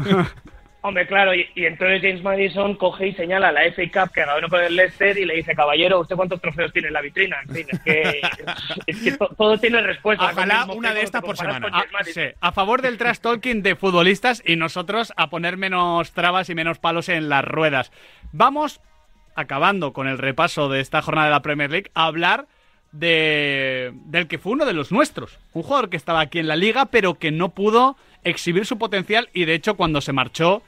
Hombre, 0.81 1.05
claro, 1.07 1.33
y, 1.33 1.45
y 1.55 1.65
entonces 1.65 2.01
James 2.01 2.23
Madison 2.23 2.75
coge 2.75 3.07
y 3.07 3.13
señala 3.13 3.49
a 3.49 3.51
la 3.51 3.61
FA 3.73 3.81
Cup 3.91 4.13
que 4.13 4.23
ganó 4.23 4.47
con 4.47 4.63
el 4.63 4.73
Leicester 4.75 5.17
y 5.17 5.25
le 5.25 5.33
dice, 5.35 5.53
caballero, 5.53 5.99
¿usted 5.99 6.15
cuántos 6.15 6.39
trofeos 6.39 6.71
tiene 6.71 6.87
en 6.89 6.93
la 6.93 7.01
vitrina? 7.01 7.35
En 7.45 7.53
fin, 7.55 7.67
es 7.69 7.79
que, 7.81 8.21
es 8.87 9.01
que 9.01 9.11
to- 9.13 9.29
todo 9.37 9.57
tiene 9.57 9.81
respuesta. 9.81 10.29
Ojalá 10.31 10.65
una 10.65 10.93
de 10.93 11.01
estas 11.01 11.23
por 11.23 11.35
semana. 11.35 11.59
con 11.61 11.73
A, 11.73 11.79
James 11.79 11.91
Madison. 11.91 12.23
sí, 12.23 12.29
a 12.39 12.51
favor 12.53 12.81
del 12.81 12.97
trash 12.97 13.17
talking 13.17 13.63
de 13.63 13.75
futbolistas 13.75 14.41
y 14.45 14.55
nosotros 14.55 15.11
a 15.17 15.29
poner 15.29 15.57
menos 15.57 16.13
trabas 16.13 16.49
y 16.49 16.55
menos 16.55 16.79
palos 16.79 17.09
en 17.09 17.27
las 17.27 17.43
ruedas. 17.43 17.91
Vamos, 18.31 18.79
acabando 19.37 19.93
con 19.93 20.07
el 20.07 20.17
repaso 20.17 20.67
de 20.67 20.81
esta 20.81 21.01
jornada 21.01 21.27
de 21.27 21.33
la 21.33 21.41
Premier 21.41 21.71
League, 21.71 21.91
a 21.93 22.05
hablar 22.05 22.47
de, 22.91 23.93
del 24.05 24.27
que 24.27 24.39
fue 24.39 24.53
uno 24.53 24.65
de 24.65 24.73
los 24.73 24.91
nuestros. 24.91 25.37
Un 25.53 25.63
jugador 25.63 25.89
que 25.89 25.97
estaba 25.97 26.19
aquí 26.19 26.39
en 26.39 26.47
la 26.47 26.55
liga, 26.55 26.87
pero 26.87 27.13
que 27.13 27.31
no 27.31 27.49
pudo 27.49 27.95
exhibir 28.23 28.65
su 28.65 28.77
potencial 28.77 29.29
y 29.33 29.45
de 29.45 29.53
hecho 29.53 29.77
cuando 29.77 30.01
se 30.01 30.11
marchó, 30.11 30.63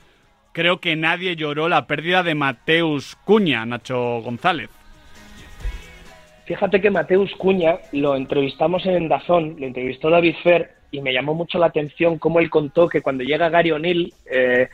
creo 0.53 0.80
que 0.80 0.95
nadie 0.95 1.36
lloró 1.36 1.67
la 1.67 1.88
pérdida 1.88 2.24
de 2.24 2.36
Mateus 2.36 3.17
Cuña, 3.26 3.65
Nacho 3.65 4.22
González. 4.22 4.70
Fíjate 6.45 6.80
que 6.80 6.89
Mateus 6.89 7.32
Cuña 7.38 7.80
lo 7.91 8.15
entrevistamos 8.15 8.86
en 8.86 9.07
Dazón, 9.07 9.55
lo 9.59 9.67
entrevistó 9.67 10.09
David 10.09 10.36
Fer 10.43 10.72
y 10.91 11.01
me 11.01 11.13
llamó 11.13 11.34
mucho 11.34 11.59
la 11.59 11.67
atención 11.67 12.17
cómo 12.17 12.39
él 12.39 12.49
contó 12.49 12.88
que 12.88 13.01
cuando 13.01 13.24
llega 13.24 13.49
Gary 13.49 13.72
O'Neill, 13.72 14.13
eh, 14.32 14.70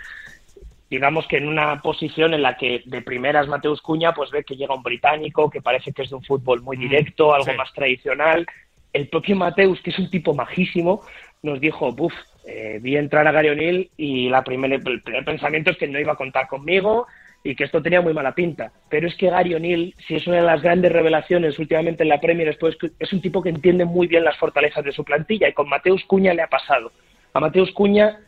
digamos 0.95 1.27
que 1.27 1.35
en 1.35 1.49
una 1.49 1.81
posición 1.81 2.33
en 2.33 2.41
la 2.41 2.55
que 2.55 2.81
de 2.85 3.01
primeras 3.01 3.49
Mateus 3.49 3.81
Cuña 3.81 4.13
pues 4.13 4.31
ve 4.31 4.45
que 4.45 4.55
llega 4.55 4.73
un 4.73 4.81
británico 4.81 5.49
que 5.49 5.61
parece 5.61 5.91
que 5.91 6.03
es 6.03 6.09
de 6.09 6.15
un 6.15 6.23
fútbol 6.23 6.61
muy 6.61 6.77
directo, 6.77 7.33
algo 7.33 7.51
sí. 7.51 7.57
más 7.57 7.73
tradicional. 7.73 8.45
El 8.93 9.09
propio 9.09 9.35
Mateus, 9.35 9.81
que 9.81 9.89
es 9.89 9.99
un 9.99 10.09
tipo 10.09 10.33
majísimo, 10.33 11.01
nos 11.43 11.59
dijo, 11.59 11.91
buf, 11.91 12.13
eh, 12.47 12.79
vi 12.81 12.95
entrar 12.95 13.27
a 13.27 13.33
Gary 13.33 13.49
O'Neill 13.49 13.91
y 13.97 14.29
la 14.29 14.41
primera, 14.41 14.75
el 14.75 15.01
primer 15.01 15.25
pensamiento 15.25 15.71
es 15.71 15.77
que 15.77 15.87
no 15.89 15.99
iba 15.99 16.13
a 16.13 16.15
contar 16.15 16.47
conmigo 16.47 17.07
y 17.43 17.55
que 17.55 17.65
esto 17.65 17.81
tenía 17.81 17.99
muy 17.99 18.13
mala 18.13 18.33
pinta. 18.33 18.71
Pero 18.89 19.09
es 19.09 19.15
que 19.15 19.29
Gary 19.29 19.53
O'Neill, 19.53 19.95
si 20.07 20.15
es 20.15 20.25
una 20.27 20.37
de 20.37 20.43
las 20.43 20.61
grandes 20.61 20.93
revelaciones 20.93 21.59
últimamente 21.59 22.03
en 22.03 22.09
la 22.09 22.21
Premier, 22.21 22.47
es, 22.47 22.57
que 22.57 22.91
es 22.97 23.11
un 23.11 23.21
tipo 23.21 23.41
que 23.41 23.49
entiende 23.49 23.83
muy 23.83 24.07
bien 24.07 24.23
las 24.23 24.37
fortalezas 24.37 24.85
de 24.85 24.93
su 24.93 25.03
plantilla 25.03 25.49
y 25.49 25.53
con 25.53 25.67
Mateus 25.67 26.05
Cuña 26.05 26.33
le 26.33 26.41
ha 26.41 26.47
pasado. 26.47 26.93
A 27.33 27.41
Mateus 27.41 27.71
Cuña 27.73 28.21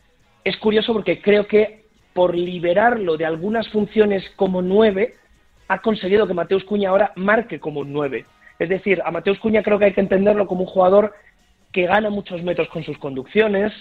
es 0.44 0.58
curioso 0.58 0.92
porque 0.92 1.22
creo 1.22 1.46
que 1.46 1.87
por 2.18 2.34
liberarlo 2.36 3.16
de 3.16 3.24
algunas 3.24 3.68
funciones 3.68 4.28
como 4.34 4.60
nueve, 4.60 5.14
ha 5.68 5.78
conseguido 5.78 6.26
que 6.26 6.34
Mateus 6.34 6.64
Cuña 6.64 6.88
ahora 6.90 7.12
marque 7.14 7.60
como 7.60 7.78
un 7.78 7.92
nueve. 7.92 8.24
Es 8.58 8.68
decir, 8.68 9.00
a 9.04 9.12
Mateus 9.12 9.38
Cuña 9.38 9.62
creo 9.62 9.78
que 9.78 9.84
hay 9.84 9.92
que 9.92 10.00
entenderlo 10.00 10.48
como 10.48 10.62
un 10.62 10.66
jugador 10.66 11.14
que 11.72 11.86
gana 11.86 12.10
muchos 12.10 12.42
metros 12.42 12.66
con 12.70 12.82
sus 12.82 12.98
conducciones, 12.98 13.72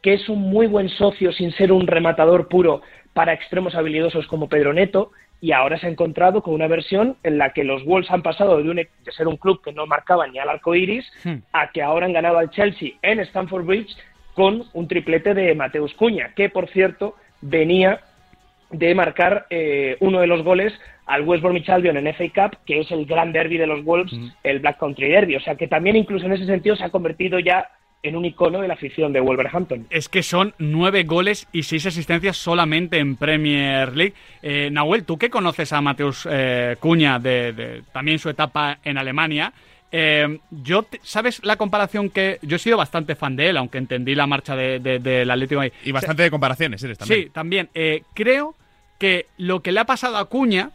que 0.00 0.14
es 0.14 0.26
un 0.30 0.40
muy 0.40 0.68
buen 0.68 0.88
socio 0.88 1.32
sin 1.32 1.52
ser 1.52 1.70
un 1.70 1.86
rematador 1.86 2.48
puro 2.48 2.80
para 3.12 3.34
extremos 3.34 3.74
habilidosos 3.74 4.26
como 4.26 4.48
Pedro 4.48 4.72
Neto, 4.72 5.10
y 5.42 5.52
ahora 5.52 5.76
se 5.78 5.86
ha 5.86 5.90
encontrado 5.90 6.42
con 6.42 6.54
una 6.54 6.68
versión 6.68 7.18
en 7.24 7.36
la 7.36 7.50
que 7.52 7.62
los 7.62 7.84
Wolves 7.84 8.10
han 8.10 8.22
pasado 8.22 8.56
de, 8.56 8.70
un- 8.70 8.76
de 8.76 9.12
ser 9.14 9.28
un 9.28 9.36
club 9.36 9.60
que 9.62 9.72
no 9.74 9.84
marcaba 9.86 10.26
ni 10.28 10.38
al 10.38 10.48
arco 10.48 10.74
iris 10.74 11.04
a 11.52 11.70
que 11.72 11.82
ahora 11.82 12.06
han 12.06 12.14
ganado 12.14 12.38
al 12.38 12.48
Chelsea 12.48 12.92
en 13.02 13.20
Stamford 13.20 13.66
Bridge 13.66 13.94
con 14.32 14.64
un 14.72 14.88
triplete 14.88 15.34
de 15.34 15.54
Mateus 15.54 15.92
Cuña, 15.92 16.32
que 16.34 16.48
por 16.48 16.70
cierto 16.70 17.16
venía 17.42 18.00
de 18.70 18.94
marcar 18.94 19.46
eh, 19.50 19.96
uno 20.00 20.20
de 20.20 20.26
los 20.26 20.42
goles 20.42 20.72
al 21.06 21.22
West 21.22 21.42
Bromwich 21.42 21.68
Albion 21.68 21.96
en 21.96 22.14
FA 22.14 22.24
Cup, 22.34 22.58
que 22.64 22.80
es 22.80 22.90
el 22.90 23.04
gran 23.04 23.32
derby 23.32 23.58
de 23.58 23.66
los 23.66 23.84
Wolves, 23.84 24.12
el 24.42 24.60
Black 24.60 24.78
Country 24.78 25.08
Derby. 25.08 25.36
O 25.36 25.40
sea 25.40 25.56
que 25.56 25.68
también 25.68 25.96
incluso 25.96 26.26
en 26.26 26.32
ese 26.32 26.46
sentido 26.46 26.76
se 26.76 26.84
ha 26.84 26.90
convertido 26.90 27.38
ya 27.38 27.68
en 28.02 28.16
un 28.16 28.24
icono 28.24 28.60
de 28.60 28.68
la 28.68 28.74
afición 28.74 29.12
de 29.12 29.20
Wolverhampton. 29.20 29.86
Es 29.90 30.08
que 30.08 30.22
son 30.22 30.54
nueve 30.58 31.04
goles 31.04 31.48
y 31.52 31.62
seis 31.62 31.86
asistencias 31.86 32.36
solamente 32.36 32.98
en 32.98 33.16
Premier 33.16 33.94
League. 33.94 34.14
Eh, 34.42 34.70
Nahuel, 34.72 35.04
tú 35.04 35.18
que 35.18 35.30
conoces 35.30 35.72
a 35.72 35.80
Mateus 35.80 36.26
eh, 36.30 36.76
Cuña 36.80 37.18
de, 37.18 37.52
de 37.52 37.82
también 37.92 38.18
su 38.18 38.28
etapa 38.28 38.78
en 38.82 38.98
Alemania, 38.98 39.52
eh, 39.92 40.38
yo 40.50 40.86
¿sabes 41.02 41.40
la 41.44 41.56
comparación 41.56 42.08
que 42.10 42.38
yo 42.42 42.56
he 42.56 42.58
sido 42.58 42.76
bastante 42.78 43.14
fan 43.14 43.36
de 43.36 43.50
él, 43.50 43.56
aunque 43.58 43.78
entendí 43.78 44.14
la 44.14 44.26
marcha 44.26 44.56
de- 44.56 44.78
de- 44.80 45.22
Atlético 45.30 45.60
de 45.60 45.68
Madrid? 45.68 45.72
Y 45.84 45.92
bastante 45.92 46.22
de 46.22 46.30
comparaciones 46.30 46.82
eres 46.82 46.98
también. 46.98 47.22
Sí, 47.24 47.30
también. 47.30 47.68
Eh, 47.74 48.02
creo 48.14 48.54
que 48.98 49.26
lo 49.36 49.60
que 49.60 49.72
le 49.72 49.80
ha 49.80 49.84
pasado 49.84 50.16
a 50.16 50.24
Cuña 50.26 50.70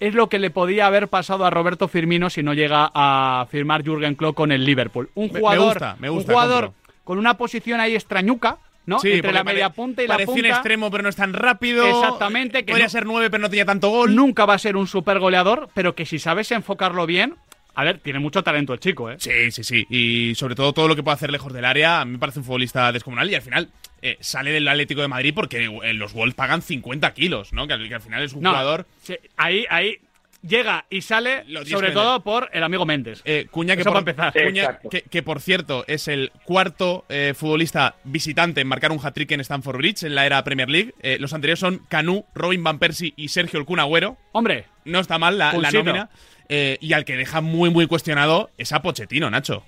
es 0.00 0.14
lo 0.14 0.28
que 0.28 0.38
le 0.38 0.50
podía 0.50 0.86
haber 0.86 1.08
pasado 1.08 1.44
a 1.44 1.50
Roberto 1.50 1.88
Firmino 1.88 2.28
si 2.30 2.42
no 2.42 2.52
llega 2.54 2.90
a 2.94 3.46
firmar 3.50 3.84
Jürgen 3.84 4.14
Klopp 4.16 4.34
con 4.36 4.50
el 4.52 4.64
Liverpool. 4.64 5.10
Un 5.14 5.26
Me- 5.28 5.32
me 5.34 5.40
jugador, 5.40 5.66
gusta, 5.74 5.96
me 6.00 6.08
gusta, 6.08 6.32
un 6.32 6.34
jugador 6.34 6.64
compro. 6.66 6.82
con 7.04 7.18
una 7.18 7.36
posición 7.36 7.80
ahí 7.80 7.94
extrañuca, 7.94 8.58
¿no? 8.86 8.98
Sí, 8.98 9.12
Entre 9.12 9.32
la 9.32 9.44
media 9.44 9.70
punta 9.70 10.02
y 10.02 10.06
la 10.06 10.14
parecía 10.14 10.34
punta. 10.34 10.48
un 10.48 10.52
extremo, 10.54 10.90
pero 10.90 11.02
no 11.04 11.08
es 11.08 11.16
tan 11.16 11.32
rápido. 11.32 11.86
Exactamente, 11.86 12.64
que 12.64 12.72
Podría 12.72 12.86
no- 12.86 12.90
ser 12.90 13.06
nueve, 13.06 13.30
pero 13.30 13.40
no 13.42 13.48
tenía 13.48 13.64
tanto 13.64 13.88
gol. 13.88 14.14
Nunca 14.14 14.44
va 14.44 14.54
a 14.54 14.58
ser 14.58 14.76
un 14.76 14.86
super 14.86 15.18
goleador, 15.20 15.68
pero 15.74 15.94
que 15.94 16.04
si 16.04 16.18
sabes 16.18 16.50
enfocarlo 16.52 17.06
bien, 17.06 17.34
a 17.74 17.84
ver, 17.84 17.98
tiene 17.98 18.18
mucho 18.18 18.42
talento 18.42 18.72
el 18.72 18.80
chico, 18.80 19.10
¿eh? 19.10 19.16
Sí, 19.18 19.50
sí, 19.50 19.64
sí. 19.64 19.86
Y 19.90 20.34
sobre 20.36 20.54
todo 20.54 20.72
todo 20.72 20.88
lo 20.88 20.96
que 20.96 21.02
puede 21.02 21.14
hacer 21.16 21.30
lejos 21.32 21.52
del 21.52 21.64
área, 21.64 22.00
a 22.00 22.04
mí 22.04 22.12
me 22.12 22.18
parece 22.18 22.38
un 22.38 22.44
futbolista 22.44 22.90
descomunal 22.92 23.30
y 23.30 23.34
al 23.34 23.42
final 23.42 23.68
eh, 24.02 24.16
sale 24.20 24.50
del 24.52 24.68
Atlético 24.68 25.00
de 25.00 25.08
Madrid 25.08 25.32
porque 25.34 25.64
eh, 25.82 25.92
los 25.94 26.12
Wolves 26.12 26.34
pagan 26.34 26.62
50 26.62 27.12
kilos, 27.14 27.52
¿no? 27.52 27.66
Que, 27.66 27.72
al- 27.74 27.88
que 27.88 27.94
al 27.94 28.00
final 28.02 28.22
es 28.22 28.32
un 28.32 28.42
No, 28.42 28.50
jugador... 28.50 28.86
sí, 29.02 29.16
ahí, 29.36 29.64
ahí 29.70 29.98
llega 30.46 30.84
y 30.90 31.00
sale, 31.02 31.44
sobre 31.64 31.90
todo 31.92 32.20
por 32.22 32.48
el 32.52 32.62
amigo 32.62 32.84
Méndez. 32.84 33.22
Eh, 33.24 33.46
Cuña, 33.50 33.74
que 33.74 33.80
Eso 33.82 33.90
por, 33.90 33.98
empezar. 33.98 34.32
Cuña, 34.32 34.78
que, 34.90 35.02
que 35.02 35.22
por 35.22 35.40
cierto 35.40 35.84
es 35.86 36.08
el 36.08 36.30
cuarto 36.44 37.04
eh, 37.08 37.32
futbolista 37.34 37.94
visitante 38.04 38.60
en 38.60 38.66
marcar 38.68 38.92
un 38.92 38.98
hat-trick 39.04 39.30
en 39.32 39.40
Stamford 39.40 39.76
Bridge 39.78 40.02
en 40.04 40.14
la 40.14 40.26
era 40.26 40.42
Premier 40.44 40.68
League. 40.68 40.94
Eh, 41.02 41.16
los 41.20 41.32
anteriores 41.32 41.58
son 41.60 41.80
Canu, 41.88 42.24
Robin 42.34 42.62
Van 42.62 42.78
Persie 42.78 43.12
y 43.16 43.28
Sergio 43.28 43.58
El 43.58 43.66
Kun 43.66 43.80
Agüero. 43.80 44.16
Hombre, 44.32 44.66
No 44.84 45.00
está 45.00 45.18
mal 45.18 45.38
la, 45.38 45.52
la 45.54 45.70
nómina. 45.70 46.10
Eh, 46.48 46.76
y 46.80 46.92
al 46.92 47.04
que 47.06 47.16
deja 47.16 47.40
muy, 47.40 47.70
muy 47.70 47.86
cuestionado 47.86 48.50
es 48.58 48.72
a 48.72 48.82
Pochettino, 48.82 49.30
Nacho. 49.30 49.64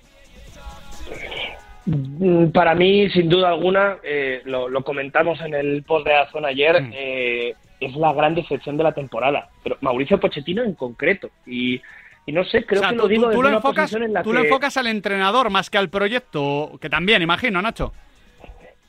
Mm, 1.85 2.49
Para 2.51 2.75
mí, 2.75 3.09
sin 3.09 3.29
duda 3.29 3.49
alguna, 3.49 3.97
eh, 4.03 4.41
lo, 4.45 4.67
lo 4.69 4.83
comentamos 4.83 5.39
en 5.41 5.53
el 5.53 5.83
post 5.83 6.05
de 6.05 6.13
Azón 6.15 6.45
ayer, 6.45 6.81
Mm. 6.81 6.93
Es 7.79 7.95
la 7.95 8.13
gran 8.13 8.35
decepción 8.35 8.77
de 8.77 8.83
la 8.83 8.93
temporada. 8.93 9.49
Pero 9.63 9.77
Mauricio 9.81 10.19
Pochettino 10.19 10.63
en 10.63 10.73
concreto. 10.73 11.29
Y, 11.45 11.81
y 12.25 12.31
no 12.31 12.43
sé, 12.43 12.65
creo 12.65 12.81
o 12.81 12.83
sea, 12.83 12.89
que 12.91 12.95
tú, 12.97 13.01
lo 13.03 13.07
digo 13.07 13.23
tú- 13.25 13.31
tú 13.31 13.31
desde 13.31 13.41
lo 13.43 13.47
una 13.49 13.57
enfocas, 13.57 13.83
posición 13.83 14.03
en 14.03 14.13
la 14.13 14.23
tú 14.23 14.29
que 14.31 14.37
lo 14.37 14.43
enfocas 14.43 14.77
al 14.77 14.87
entrenador 14.87 15.49
más 15.49 15.69
que 15.69 15.77
al 15.77 15.89
proyecto, 15.89 16.77
que 16.81 16.89
también, 16.89 17.21
imagino, 17.21 17.61
Nacho. 17.61 17.93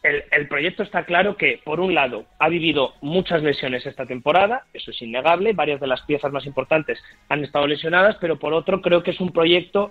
el, 0.03 0.25
el 0.31 0.49
proyecto 0.49 0.83
está 0.83 1.05
claro 1.05 1.37
que, 1.37 1.61
por 1.65 1.81
un 1.81 1.95
lado, 1.95 2.25
ha 2.39 2.49
vivido 2.49 2.95
muchas 3.01 3.43
lesiones 3.43 3.85
esta 3.85 4.07
temporada, 4.07 4.65
eso 4.73 4.91
es 4.91 5.03
innegable, 5.03 5.53
varias 5.53 5.81
de 5.81 5.87
las 5.87 6.03
piezas 6.03 6.33
más 6.33 6.47
importantes 6.47 6.99
han 7.29 7.45
estado 7.45 7.67
lesionadas, 7.67 8.17
pero 8.21 8.39
por 8.39 8.55
otro 8.55 8.81
creo 8.81 9.03
que 9.03 9.11
es 9.11 9.21
un 9.21 9.33
proyecto, 9.33 9.91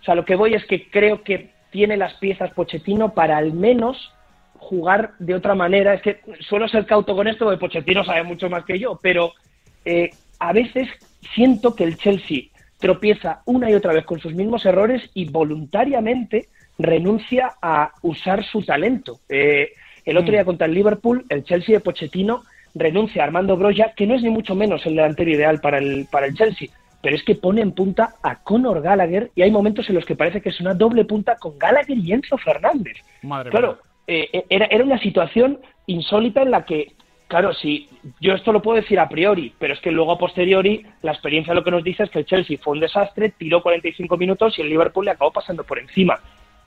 o 0.00 0.04
sea, 0.04 0.14
lo 0.14 0.24
que 0.24 0.36
voy 0.36 0.54
es 0.54 0.64
que 0.66 0.88
creo 0.90 1.22
que 1.22 1.50
tiene 1.70 1.96
las 1.96 2.14
piezas 2.14 2.52
Pochettino 2.52 3.12
para 3.14 3.36
al 3.38 3.52
menos 3.52 4.12
jugar 4.66 5.12
de 5.18 5.34
otra 5.34 5.54
manera. 5.54 5.94
Es 5.94 6.02
que 6.02 6.20
suelo 6.40 6.68
ser 6.68 6.86
cauto 6.86 7.14
con 7.14 7.28
esto, 7.28 7.44
porque 7.44 7.58
Pochettino 7.58 8.04
sabe 8.04 8.22
mucho 8.22 8.50
más 8.50 8.64
que 8.64 8.78
yo, 8.78 8.98
pero 9.00 9.32
eh, 9.84 10.10
a 10.38 10.52
veces 10.52 10.88
siento 11.34 11.74
que 11.74 11.84
el 11.84 11.96
Chelsea 11.96 12.50
tropieza 12.78 13.42
una 13.46 13.70
y 13.70 13.74
otra 13.74 13.92
vez 13.92 14.04
con 14.04 14.20
sus 14.20 14.34
mismos 14.34 14.66
errores 14.66 15.02
y 15.14 15.26
voluntariamente 15.30 16.48
renuncia 16.78 17.54
a 17.62 17.92
usar 18.02 18.44
su 18.44 18.62
talento. 18.62 19.20
Eh, 19.28 19.70
el 20.04 20.16
otro 20.18 20.32
día 20.32 20.44
contra 20.44 20.66
el 20.66 20.74
Liverpool, 20.74 21.24
el 21.28 21.44
Chelsea 21.44 21.74
de 21.74 21.80
Pochettino 21.80 22.42
renuncia 22.74 23.22
a 23.22 23.26
Armando 23.26 23.56
Broya, 23.56 23.94
que 23.96 24.06
no 24.06 24.14
es 24.14 24.22
ni 24.22 24.30
mucho 24.30 24.54
menos 24.54 24.84
el 24.84 24.96
delantero 24.96 25.30
ideal 25.30 25.60
para 25.60 25.78
el, 25.78 26.06
para 26.10 26.26
el 26.26 26.34
Chelsea, 26.34 26.68
pero 27.00 27.16
es 27.16 27.22
que 27.22 27.34
pone 27.34 27.62
en 27.62 27.72
punta 27.72 28.14
a 28.22 28.42
Conor 28.42 28.82
Gallagher 28.82 29.30
y 29.34 29.42
hay 29.42 29.50
momentos 29.50 29.88
en 29.88 29.94
los 29.94 30.04
que 30.04 30.16
parece 30.16 30.40
que 30.40 30.50
es 30.50 30.60
una 30.60 30.74
doble 30.74 31.04
punta 31.04 31.36
con 31.36 31.58
Gallagher 31.58 31.96
y 31.96 32.12
Enzo 32.12 32.36
Fernández. 32.36 32.96
Madre 33.22 33.50
Claro, 33.50 33.78
eh, 34.06 34.44
era, 34.48 34.66
era 34.66 34.84
una 34.84 34.98
situación 34.98 35.58
insólita 35.86 36.42
en 36.42 36.50
la 36.50 36.64
que, 36.64 36.92
claro, 37.28 37.52
si 37.52 37.88
yo 38.20 38.34
esto 38.34 38.52
lo 38.52 38.62
puedo 38.62 38.80
decir 38.80 39.00
a 39.00 39.08
priori, 39.08 39.54
pero 39.58 39.74
es 39.74 39.80
que 39.80 39.90
luego 39.90 40.12
a 40.12 40.18
posteriori 40.18 40.84
la 41.02 41.12
experiencia 41.12 41.54
lo 41.54 41.64
que 41.64 41.70
nos 41.70 41.84
dice 41.84 42.04
es 42.04 42.10
que 42.10 42.20
el 42.20 42.26
Chelsea 42.26 42.58
fue 42.62 42.74
un 42.74 42.80
desastre, 42.80 43.32
tiró 43.36 43.62
45 43.62 44.16
minutos 44.16 44.58
y 44.58 44.62
el 44.62 44.68
Liverpool 44.68 45.04
le 45.04 45.12
acabó 45.12 45.32
pasando 45.32 45.64
por 45.64 45.78
encima. 45.78 46.20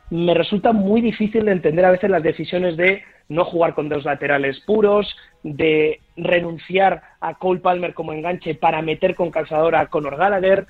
Me 0.10 0.34
resulta 0.34 0.74
muy 0.74 1.02
difícil 1.02 1.46
de 1.46 1.52
entender 1.52 1.86
a 1.86 1.92
veces 1.92 2.10
las 2.10 2.24
decisiones 2.24 2.76
de 2.78 3.04
no 3.28 3.46
jugar 3.46 3.76
con 3.76 3.90
dos 3.90 4.06
laterales 4.06 4.60
puros, 4.62 5.16
de 5.44 6.02
renunciar 6.18 7.04
a 7.22 7.36
Cole 7.36 7.60
Palmer 7.60 7.94
como 7.94 8.12
enganche 8.12 8.56
para 8.56 8.82
meter 8.82 9.14
con 9.14 9.30
calzador 9.30 9.76
a 9.76 9.86
Conor 9.86 10.18
Gallagher. 10.18 10.66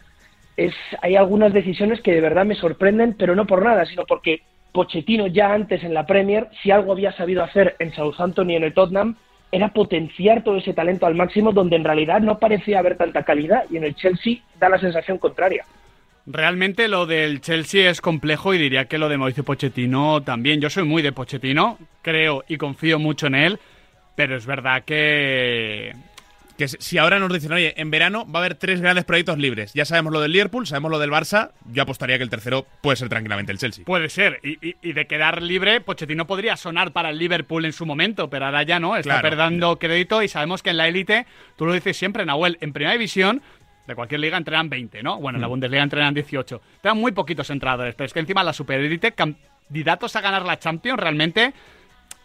Es, 0.58 0.74
hay 1.02 1.16
algunas 1.16 1.54
decisiones 1.54 2.02
que 2.02 2.12
de 2.12 2.20
verdad 2.20 2.46
me 2.46 2.56
sorprenden, 2.56 3.16
pero 3.18 3.34
no 3.34 3.48
por 3.48 3.64
nada, 3.64 3.86
sino 3.86 4.06
porque 4.06 4.42
Pochettino 4.72 5.28
ya 5.28 5.54
antes 5.54 5.84
en 5.84 5.94
la 5.94 6.06
Premier, 6.06 6.48
si 6.62 6.72
algo 6.72 6.92
había 6.92 7.12
sabido 7.14 7.44
hacer 7.44 7.76
en 7.80 7.94
Southampton 7.94 8.50
y 8.50 8.56
en 8.56 8.64
el 8.64 8.74
Tottenham, 8.74 9.16
era 9.52 9.74
potenciar 9.74 10.44
todo 10.44 10.58
ese 10.58 10.74
talento 10.74 11.06
al 11.06 11.16
máximo 11.16 11.52
donde 11.52 11.76
en 11.76 11.84
realidad 11.84 12.22
no 12.22 12.38
parecía 12.38 12.80
haber 12.80 12.98
tanta 12.98 13.24
calidad 13.24 13.64
y 13.70 13.78
en 13.78 13.84
el 13.84 13.96
Chelsea 13.96 14.38
da 14.60 14.70
la 14.70 14.80
sensación 14.80 15.18
contraria. 15.18 15.66
Realmente 16.28 16.88
lo 16.88 17.08
del 17.08 17.42
Chelsea 17.42 17.90
es 17.90 18.02
complejo 18.02 18.54
y 18.54 18.60
diría 18.60 18.86
que 18.86 19.00
lo 19.00 19.10
de 19.10 19.18
Mauricio 19.18 19.44
Pochettino 19.44 20.22
también. 20.22 20.62
Yo 20.62 20.70
soy 20.70 20.84
muy 20.84 21.02
de 21.02 21.12
Pochettino, 21.12 21.80
creo 22.04 22.44
y 22.48 22.58
confío 22.58 23.00
mucho 23.00 23.26
en 23.26 23.36
él, 23.36 23.60
pero 24.16 24.36
es 24.36 24.46
verdad 24.46 24.84
que 24.84 25.94
Que 26.60 26.68
si 26.68 26.98
ahora 26.98 27.20
nos 27.20 27.32
dicen, 27.34 27.54
oye, 27.54 27.74
en 27.78 27.90
verano 27.90 28.28
va 28.30 28.40
a 28.40 28.44
haber 28.44 28.54
tres 28.56 28.82
grandes 28.82 29.06
proyectos 29.06 29.38
libres. 29.38 29.72
Ya 29.74 29.86
sabemos 29.86 30.12
lo 30.14 30.20
del 30.20 30.34
Liverpool, 30.34 30.68
sabemos 30.68 30.92
lo 30.92 31.00
del 31.00 31.10
Barça. 31.10 31.52
Yo 31.72 31.82
apostaría 31.84 32.18
que 32.18 32.24
el 32.24 32.30
tercero 32.30 32.68
puede 32.82 32.98
ser 32.98 33.08
tranquilamente 33.08 33.52
el 33.54 33.58
Chelsea. 33.58 33.86
puede 33.86 34.10
ser. 34.10 34.42
Y, 34.44 34.58
y- 34.68 34.76
y 34.82 34.92
de 34.92 35.08
quedar 35.08 35.42
libre, 35.42 35.80
Pochettino 35.80 36.28
podría 36.28 36.58
sonar 36.58 36.92
para 36.92 37.12
el 37.12 37.18
Liverpool 37.18 37.64
en 37.64 37.72
su 37.72 37.86
momento, 37.86 38.30
pero 38.30 38.46
ahora 38.46 38.64
ya 38.64 38.78
no. 38.80 38.98
Está 38.98 39.22
Claro. 39.22 39.30
perdiendo 39.38 39.80
crédito 39.80 40.22
y 40.22 40.28
sabemos 40.28 40.62
que 40.62 40.72
en 40.72 40.78
la 40.78 40.88
élite, 40.90 41.26
tú 41.56 41.66
lo 41.66 41.72
dices 41.72 41.96
siempre, 41.96 42.26
Nahuel, 42.26 42.58
en 42.60 42.74
primera 42.74 42.92
división. 42.92 43.42
De 43.88 43.96
cualquier 43.96 44.20
liga 44.20 44.38
entrenan 44.38 44.70
20, 44.70 45.02
¿no? 45.02 45.18
Bueno, 45.22 45.38
en 45.38 45.42
la 45.42 45.48
Bundesliga 45.48 45.82
entrenan 45.82 46.14
18. 46.14 46.62
Te 46.82 46.90
dan 46.90 46.98
muy 46.98 47.14
poquitos 47.14 47.50
entrenadores, 47.50 47.96
pero 47.96 48.06
es 48.06 48.14
que 48.14 48.20
encima 48.20 48.44
la 48.44 48.52
superélite, 48.54 49.14
candidatos 49.14 50.16
a 50.18 50.22
ganar 50.22 50.44
la 50.46 50.60
Champions, 50.60 51.00
realmente 51.00 51.54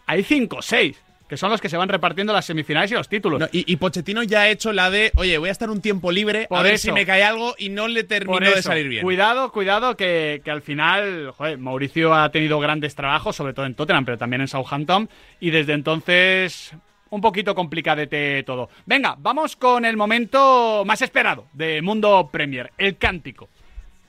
hay 0.06 0.22
5 0.24 0.56
o 0.56 0.62
6, 0.62 1.00
que 1.28 1.36
son 1.36 1.50
los 1.50 1.60
que 1.60 1.68
se 1.68 1.76
van 1.76 1.88
repartiendo 1.88 2.32
las 2.32 2.44
semifinales 2.44 2.90
y 2.90 2.94
los 2.94 3.08
títulos. 3.08 3.40
No, 3.40 3.46
y, 3.50 3.70
y 3.72 3.76
Pochettino 3.76 4.22
ya 4.22 4.42
ha 4.42 4.48
hecho 4.48 4.72
la 4.72 4.90
de, 4.90 5.10
oye, 5.16 5.38
voy 5.38 5.48
a 5.48 5.52
estar 5.52 5.70
un 5.70 5.80
tiempo 5.80 6.12
libre, 6.12 6.46
Por 6.48 6.58
a 6.58 6.62
ver 6.62 6.74
eso. 6.74 6.88
si 6.88 6.92
me 6.92 7.06
cae 7.06 7.22
algo 7.24 7.54
y 7.58 7.70
no 7.70 7.88
le 7.88 8.04
terminó 8.04 8.38
Por 8.38 8.54
de 8.54 8.62
salir 8.62 8.88
bien. 8.88 9.02
Cuidado, 9.02 9.50
cuidado, 9.50 9.96
que, 9.96 10.42
que 10.44 10.50
al 10.50 10.62
final, 10.62 11.32
joder, 11.36 11.58
Mauricio 11.58 12.14
ha 12.14 12.30
tenido 12.30 12.60
grandes 12.60 12.94
trabajos, 12.94 13.34
sobre 13.36 13.54
todo 13.54 13.66
en 13.66 13.74
Tottenham, 13.74 14.04
pero 14.04 14.18
también 14.18 14.42
en 14.42 14.48
Southampton, 14.48 15.08
y 15.40 15.50
desde 15.50 15.72
entonces 15.72 16.72
un 17.10 17.20
poquito 17.20 17.54
complicadete 17.54 18.42
todo. 18.42 18.68
Venga, 18.86 19.14
vamos 19.18 19.54
con 19.56 19.84
el 19.84 19.96
momento 19.96 20.82
más 20.84 21.00
esperado 21.00 21.46
de 21.52 21.80
Mundo 21.80 22.28
Premier, 22.32 22.72
el 22.76 22.96
cántico. 22.96 23.48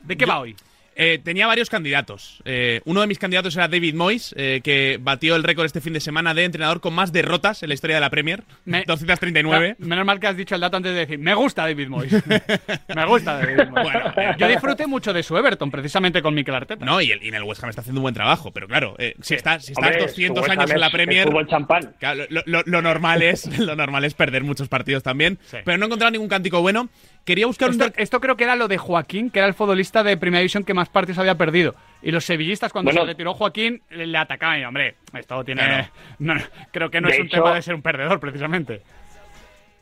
¿De 0.02 0.18
qué 0.18 0.26
va 0.26 0.40
hoy? 0.40 0.56
Eh, 0.98 1.20
tenía 1.24 1.46
varios 1.46 1.70
candidatos. 1.70 2.42
Eh, 2.46 2.80
uno 2.86 3.02
de 3.02 3.08
mis 3.08 3.20
candidatos 3.20 3.56
era 3.58 3.68
David 3.68 3.96
Moyes, 3.96 4.34
eh, 4.38 4.62
que 4.64 4.98
batió 5.02 5.36
el 5.36 5.44
récord 5.44 5.66
este 5.66 5.82
fin 5.82 5.92
de 5.94 6.00
semana 6.00 6.34
de 6.34 6.46
entrenador 6.46 6.80
con 6.80 6.94
más 6.94 7.12
derrotas 7.12 7.62
en 7.64 7.70
la 7.70 7.74
historia 7.76 7.98
de 7.98 8.02
la 8.02 8.10
Premier. 8.10 8.44
Me- 8.66 8.84
239. 8.88 9.76
Menos 9.80 10.06
mal 10.06 10.20
que 10.20 10.28
has 10.28 10.38
dicho 10.38 10.56
el 10.56 10.62
dato 10.62 10.78
antes 10.78 10.94
de 10.94 11.00
decir, 11.00 11.20
me 11.20 11.34
gusta 11.34 11.64
David 11.64 11.90
Moyes. 11.90 12.14
me 12.96 13.06
gusta 13.06 13.34
David 13.40 13.70
Moyes. 13.70 13.72
Bueno, 13.94 14.14
eh, 14.16 14.36
Yo 14.38 14.48
disfruté 14.48 14.88
mucho 14.88 15.12
de 15.12 15.22
su 15.22 15.38
Everton, 15.38 15.70
precisamente 15.70 16.22
con 16.22 16.34
Mikel 16.34 16.56
Arteta. 16.56 16.86
No, 16.86 17.02
y, 17.02 17.12
el, 17.12 17.22
y 17.24 17.28
en 17.28 17.36
el 17.36 17.44
West 17.44 17.62
Ham 17.64 17.70
está 17.70 17.82
haciendo 17.82 18.00
un 18.00 18.04
buen 18.04 18.16
trabajo, 18.16 18.52
pero 18.52 18.68
claro, 18.68 18.96
eh, 18.98 19.16
si, 19.22 19.34
está, 19.36 19.60
si 19.60 19.74
estás 19.74 19.86
Hombre, 19.88 20.02
200 20.04 20.38
su 20.46 20.50
West 20.50 20.60
años 20.60 20.72
en 20.72 20.80
la 20.80 20.90
Premier, 20.92 21.28
champán. 21.50 21.94
claro, 22.00 22.24
lo, 22.30 22.42
lo- 22.46 22.64
lo 22.66 22.82
normal 22.82 23.22
es, 23.22 23.46
lo 23.60 23.76
normal 23.76 24.06
es 24.06 24.14
perder 24.14 24.44
muchos 24.44 24.70
partidos 24.70 25.04
también. 25.04 25.40
Sí. 25.46 25.58
Pero 25.66 25.78
no 25.78 25.86
he 25.86 25.88
encontrado 25.88 26.12
ningún 26.12 26.30
cántico 26.30 26.62
bueno. 26.62 26.90
Quería 27.26 27.48
buscar 27.48 27.70
un... 27.70 27.74
Esto, 27.74 27.86
doc- 27.86 27.94
esto 27.98 28.22
creo 28.22 28.38
que 28.38 28.44
era 28.44 28.56
lo 28.56 28.68
de 28.68 28.78
Joaquín, 28.78 29.30
que 29.32 29.40
era 29.40 29.48
el 29.48 29.54
futbolista 29.56 30.04
de 30.04 30.16
Primera 30.16 30.40
División 30.42 30.64
que 30.64 30.74
más 30.76 30.90
partidos 30.90 31.18
había 31.18 31.36
perdido. 31.36 31.74
Y 32.04 32.12
los 32.12 32.24
sevillistas, 32.24 32.72
cuando 32.72 32.90
Bueno. 32.92 33.02
se 33.02 33.08
retiró 33.08 33.34
Joaquín, 33.34 33.82
le, 33.90 34.06
le 34.06 34.18
atacaban. 34.18 34.60
Y, 34.62 34.66
hombre, 34.66 34.96
esto 35.18 35.44
tiene. 35.44 35.64
Claro. 35.64 35.88
no, 36.20 36.36
creo 36.72 36.92
que 36.92 37.02
no 37.02 37.08
De 37.08 37.16
es 37.16 37.20
un 37.22 37.26
hecho- 37.28 37.38
tema 37.38 37.56
de 37.56 37.62
ser 37.64 37.74
un 37.76 37.82
perdedor, 37.82 38.20
precisamente. 38.20 38.82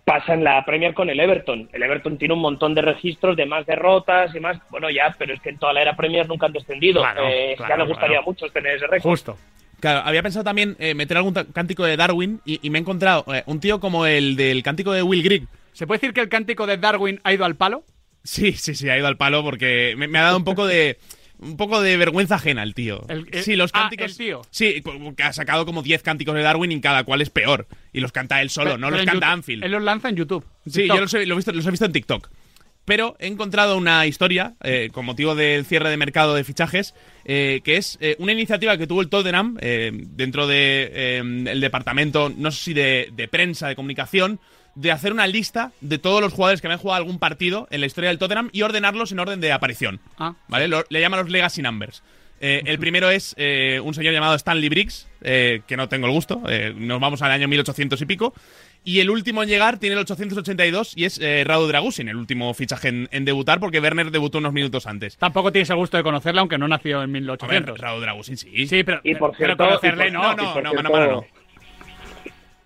pasa 0.05 0.33
en 0.33 0.43
la 0.43 0.63
Premier 0.65 0.93
con 0.93 1.09
el 1.09 1.19
Everton. 1.19 1.69
El 1.71 1.83
Everton 1.83 2.17
tiene 2.17 2.33
un 2.33 2.41
montón 2.41 2.73
de 2.75 2.81
registros 2.81 3.35
de 3.37 3.45
más 3.45 3.65
derrotas 3.65 4.33
y 4.35 4.39
más. 4.39 4.57
Bueno, 4.69 4.89
ya, 4.89 5.15
pero 5.17 5.33
es 5.33 5.41
que 5.41 5.49
en 5.49 5.57
toda 5.57 5.73
la 5.73 5.81
era 5.81 5.95
Premier 5.95 6.27
nunca 6.27 6.45
han 6.45 6.53
descendido. 6.53 7.01
Claro, 7.01 7.27
Eh, 7.27 7.53
claro, 7.57 7.73
ya 7.73 7.77
nos 7.77 7.87
gustaría 7.89 8.17
claro. 8.17 8.25
mucho 8.25 8.47
tener 8.49 8.75
ese 8.75 8.87
récord. 8.87 9.09
Justo. 9.11 9.37
Claro, 9.79 9.99
había 10.05 10.23
pensado 10.23 10.45
también 10.45 10.77
eh, 10.79 10.93
meter 10.93 11.17
algún 11.17 11.33
cántico 11.33 11.83
de 11.83 11.97
Darwin 11.97 12.39
y, 12.45 12.59
y 12.65 12.69
me 12.69 12.77
he 12.79 12.81
encontrado 12.81 13.25
eh, 13.33 13.43
un 13.47 13.59
tío 13.59 13.81
como 13.81 14.05
el 14.05 14.37
del 14.37 14.63
cántico 14.63 14.93
de 14.93 15.03
Will 15.03 15.23
Grigg. 15.23 15.45
¿Se 15.73 15.85
puede 15.87 15.99
decir 15.99 16.13
que 16.13 16.21
el 16.21 16.29
cántico 16.29 16.65
de 16.67 16.77
Darwin 16.77 17.19
ha 17.23 17.33
ido 17.33 17.45
al 17.45 17.55
palo? 17.55 17.83
Sí, 18.23 18.53
sí, 18.53 18.73
sí, 18.75 18.89
ha 18.89 18.97
ido 18.97 19.07
al 19.07 19.17
palo 19.17 19.43
porque 19.43 19.95
me, 19.97 20.07
me 20.07 20.17
ha 20.19 20.23
dado 20.23 20.37
un 20.37 20.43
poco 20.45 20.65
de 20.65 20.97
un 21.39 21.57
poco 21.57 21.81
de 21.81 21.97
vergüenza 21.97 22.35
ajena 22.35 22.63
el 22.63 22.73
tío. 22.73 23.03
El- 23.09 23.27
el- 23.31 23.43
sí, 23.43 23.55
los 23.57 23.71
ah, 23.73 23.81
cánticos. 23.81 24.11
el 24.11 24.17
tío. 24.17 24.41
Sí, 24.49 24.81
que 25.17 25.23
ha 25.23 25.33
sacado 25.33 25.65
como 25.65 25.83
10 25.83 26.01
cánticos 26.03 26.33
de 26.35 26.41
Darwin 26.41 26.71
y 26.71 26.79
cada 26.79 27.03
cual 27.03 27.21
es 27.21 27.29
peor. 27.29 27.67
Y 27.91 27.99
los 27.99 28.13
canta 28.13 28.41
él 28.41 28.49
solo, 28.49 28.77
no 28.77 28.87
Pero 28.87 28.97
los 28.97 29.05
canta 29.05 29.27
YouTube- 29.27 29.33
Anfield. 29.33 29.63
Él 29.65 29.71
los 29.71 29.83
lanza 29.83 30.07
en 30.09 30.15
YouTube. 30.15 30.45
Sí, 30.65 30.71
TikTok. 30.83 30.95
yo 30.95 31.01
los 31.01 31.13
he, 31.15 31.25
lo 31.25 31.33
he 31.33 31.37
visto, 31.37 31.51
los 31.51 31.65
he 31.65 31.71
visto 31.71 31.85
en 31.85 31.91
TikTok. 31.91 32.29
Pero 32.85 33.15
he 33.19 33.27
encontrado 33.27 33.77
una 33.77 34.05
historia 34.07 34.55
eh, 34.61 34.89
con 34.91 35.05
motivo 35.05 35.35
del 35.35 35.65
cierre 35.65 35.89
de 35.89 35.95
mercado 35.97 36.35
de 36.35 36.43
fichajes, 36.43 36.93
eh, 37.23 37.61
que 37.63 37.77
es 37.77 37.97
eh, 38.01 38.15
una 38.19 38.33
iniciativa 38.33 38.77
que 38.77 38.87
tuvo 38.87 39.01
el 39.01 39.07
Tottenham 39.09 39.57
eh, 39.61 39.91
dentro 39.93 40.47
del 40.47 41.59
departamento, 41.61 42.29
no 42.35 42.51
sé 42.51 42.63
si 42.63 42.73
de, 42.73 43.09
de 43.13 43.27
prensa, 43.29 43.67
de 43.69 43.75
comunicación, 43.75 44.39
de 44.75 44.91
hacer 44.91 45.13
una 45.13 45.27
lista 45.27 45.71
de 45.81 45.97
todos 45.97 46.19
los 46.19 46.33
jugadores 46.33 46.59
que 46.59 46.67
habían 46.67 46.79
jugado 46.79 46.97
algún 46.97 47.19
partido 47.19 47.67
en 47.71 47.79
la 47.79 47.85
historia 47.85 48.09
del 48.09 48.17
Tottenham 48.17 48.49
y 48.51 48.63
ordenarlos 48.63 49.11
en 49.11 49.19
orden 49.19 49.39
de 49.39 49.51
aparición. 49.51 49.99
Ah. 50.17 50.33
¿Vale? 50.47 50.67
Lo- 50.67 50.83
le 50.89 50.99
llaman 50.99 51.19
los 51.21 51.29
Legacy 51.29 51.61
Numbers. 51.61 52.03
Eh, 52.41 52.63
el 52.65 52.77
primero 52.79 53.09
es 53.09 53.33
eh, 53.37 53.79
un 53.81 53.93
señor 53.93 54.13
llamado 54.13 54.35
Stanley 54.35 54.67
Briggs, 54.67 55.07
eh, 55.21 55.61
que 55.67 55.77
no 55.77 55.87
tengo 55.87 56.07
el 56.07 56.11
gusto, 56.11 56.41
nos 56.75 56.99
vamos 56.99 57.21
al 57.21 57.31
año 57.31 57.47
1800 57.47 58.01
y 58.01 58.05
pico. 58.05 58.33
Y 58.85 58.99
el 58.99 59.09
último 59.09 59.41
en 59.43 59.49
llegar 59.49 59.77
tiene 59.79 59.93
el 59.93 60.01
882 60.01 60.93
y 60.97 61.05
es 61.05 61.17
eh, 61.21 61.43
Radu 61.45 61.67
Dragusin, 61.67 62.09
el 62.09 62.17
último 62.17 62.53
fichaje 62.53 62.89
en, 62.89 63.07
en 63.11 63.23
debutar, 63.23 63.59
porque 63.61 63.79
Werner 63.79 64.11
debutó 64.11 64.39
unos 64.39 64.51
minutos 64.51 64.87
antes. 64.87 65.15
Tampoco 65.17 65.51
tienes 65.53 65.69
el 65.69 65.77
gusto 65.77 65.95
de 65.95 66.03
conocerle, 66.03 66.41
aunque 66.41 66.57
no 66.57 66.67
nació 66.67 66.97
en 66.97 67.09
A 67.09 67.13
ver, 67.13 67.21
1800. 67.21 67.77
Radu 67.79 68.01
Dragusin 68.01 68.35
sí. 68.37 68.67
Sí, 68.67 68.83
pero, 68.83 68.99
Y 69.03 69.15
por 69.15 69.31
pero 69.37 69.55
cierto- 69.55 69.63
conocerle 69.65 70.07
y 70.09 70.11
por- 70.11 70.13
no. 70.13 70.21
no, 70.21 70.35
no, 70.35 70.61
no, 70.61 70.69
cierto, 70.71 70.91
mano. 70.91 71.25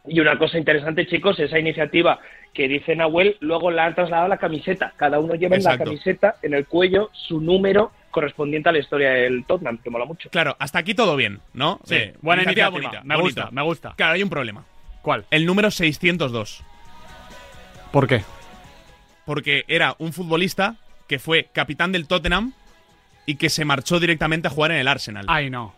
Y 0.07 0.19
una 0.19 0.37
cosa 0.37 0.57
interesante, 0.57 1.05
chicos, 1.05 1.39
esa 1.39 1.59
iniciativa 1.59 2.19
que 2.53 2.67
dice 2.67 2.95
Nahuel, 2.95 3.37
luego 3.41 3.69
la 3.69 3.85
han 3.85 3.93
trasladado 3.93 4.25
a 4.25 4.29
la 4.29 4.37
camiseta. 4.37 4.93
Cada 4.95 5.19
uno 5.19 5.35
lleva 5.35 5.57
en 5.57 5.63
la 5.63 5.77
camiseta, 5.77 6.35
en 6.41 6.53
el 6.53 6.65
cuello, 6.65 7.09
su 7.13 7.39
número 7.41 7.91
correspondiente 8.09 8.69
a 8.69 8.71
la 8.71 8.79
historia 8.79 9.11
del 9.11 9.45
Tottenham, 9.45 9.77
que 9.83 9.89
mola 9.91 10.05
mucho. 10.05 10.29
Claro, 10.31 10.55
hasta 10.57 10.79
aquí 10.79 10.95
todo 10.95 11.15
bien, 11.15 11.39
¿no? 11.53 11.79
Sí, 11.83 11.93
Eh, 11.95 12.13
buena 12.21 12.41
iniciativa 12.43 12.69
iniciativa. 12.69 13.01
bonita, 13.01 13.15
me 13.15 13.21
gusta, 13.21 13.51
me 13.51 13.61
gusta. 13.61 13.93
Claro, 13.95 14.13
hay 14.13 14.23
un 14.23 14.29
problema. 14.29 14.65
¿Cuál? 15.07 15.23
El 15.31 15.45
número 15.45 15.71
602. 15.71 16.63
¿Por 17.93 18.09
qué? 18.09 18.25
Porque 19.25 19.63
era 19.69 19.95
un 19.99 20.11
futbolista 20.11 20.75
que 21.07 21.17
fue 21.17 21.47
capitán 21.53 21.93
del 21.93 22.07
Tottenham 22.07 22.51
y 23.25 23.35
que 23.35 23.49
se 23.49 23.63
marchó 23.63 24.01
directamente 24.01 24.49
a 24.49 24.51
jugar 24.51 24.71
en 24.71 24.79
el 24.79 24.87
Arsenal. 24.89 25.23
Ay, 25.29 25.49
no. 25.49 25.73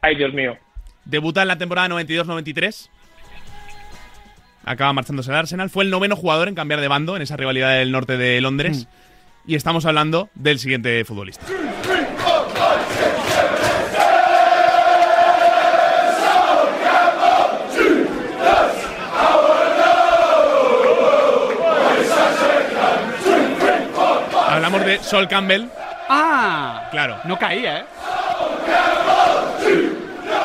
Ay, 0.00 0.16
Dios 0.16 0.34
mío. 0.34 0.58
Debuta 1.04 1.42
en 1.42 1.46
la 1.46 1.56
temporada 1.56 1.86
92-93. 1.86 2.88
Acaba 4.64 4.92
marchándose 4.92 5.30
al 5.30 5.36
Arsenal. 5.36 5.70
Fue 5.70 5.84
el 5.84 5.90
noveno 5.90 6.16
jugador 6.16 6.48
en 6.48 6.56
cambiar 6.56 6.80
de 6.80 6.88
bando 6.88 7.14
en 7.14 7.22
esa 7.22 7.36
rivalidad 7.36 7.78
del 7.78 7.92
norte 7.92 8.16
de 8.16 8.40
Londres. 8.40 8.88
Y 9.46 9.54
estamos 9.54 9.86
hablando 9.86 10.30
del 10.34 10.58
siguiente 10.58 11.04
futbolista. 11.04 11.46
Hablamos 24.56 24.85
de 24.98 25.02
Sol 25.04 25.28
Campbell. 25.28 25.66
¡Ah! 26.08 26.88
Claro. 26.90 27.16
No 27.24 27.38
caía, 27.38 27.78
¿eh? 27.80 27.84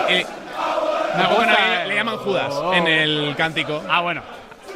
Eh, 0.10 0.26
Me 1.18 1.26
gusta. 1.28 1.80
le, 1.84 1.88
le 1.90 1.96
llaman 1.96 2.18
Judas 2.18 2.54
Oh. 2.54 2.74
en 2.74 2.88
el 2.88 3.36
cántico. 3.38 3.84
Ah, 3.90 4.02
bueno. 4.02 4.22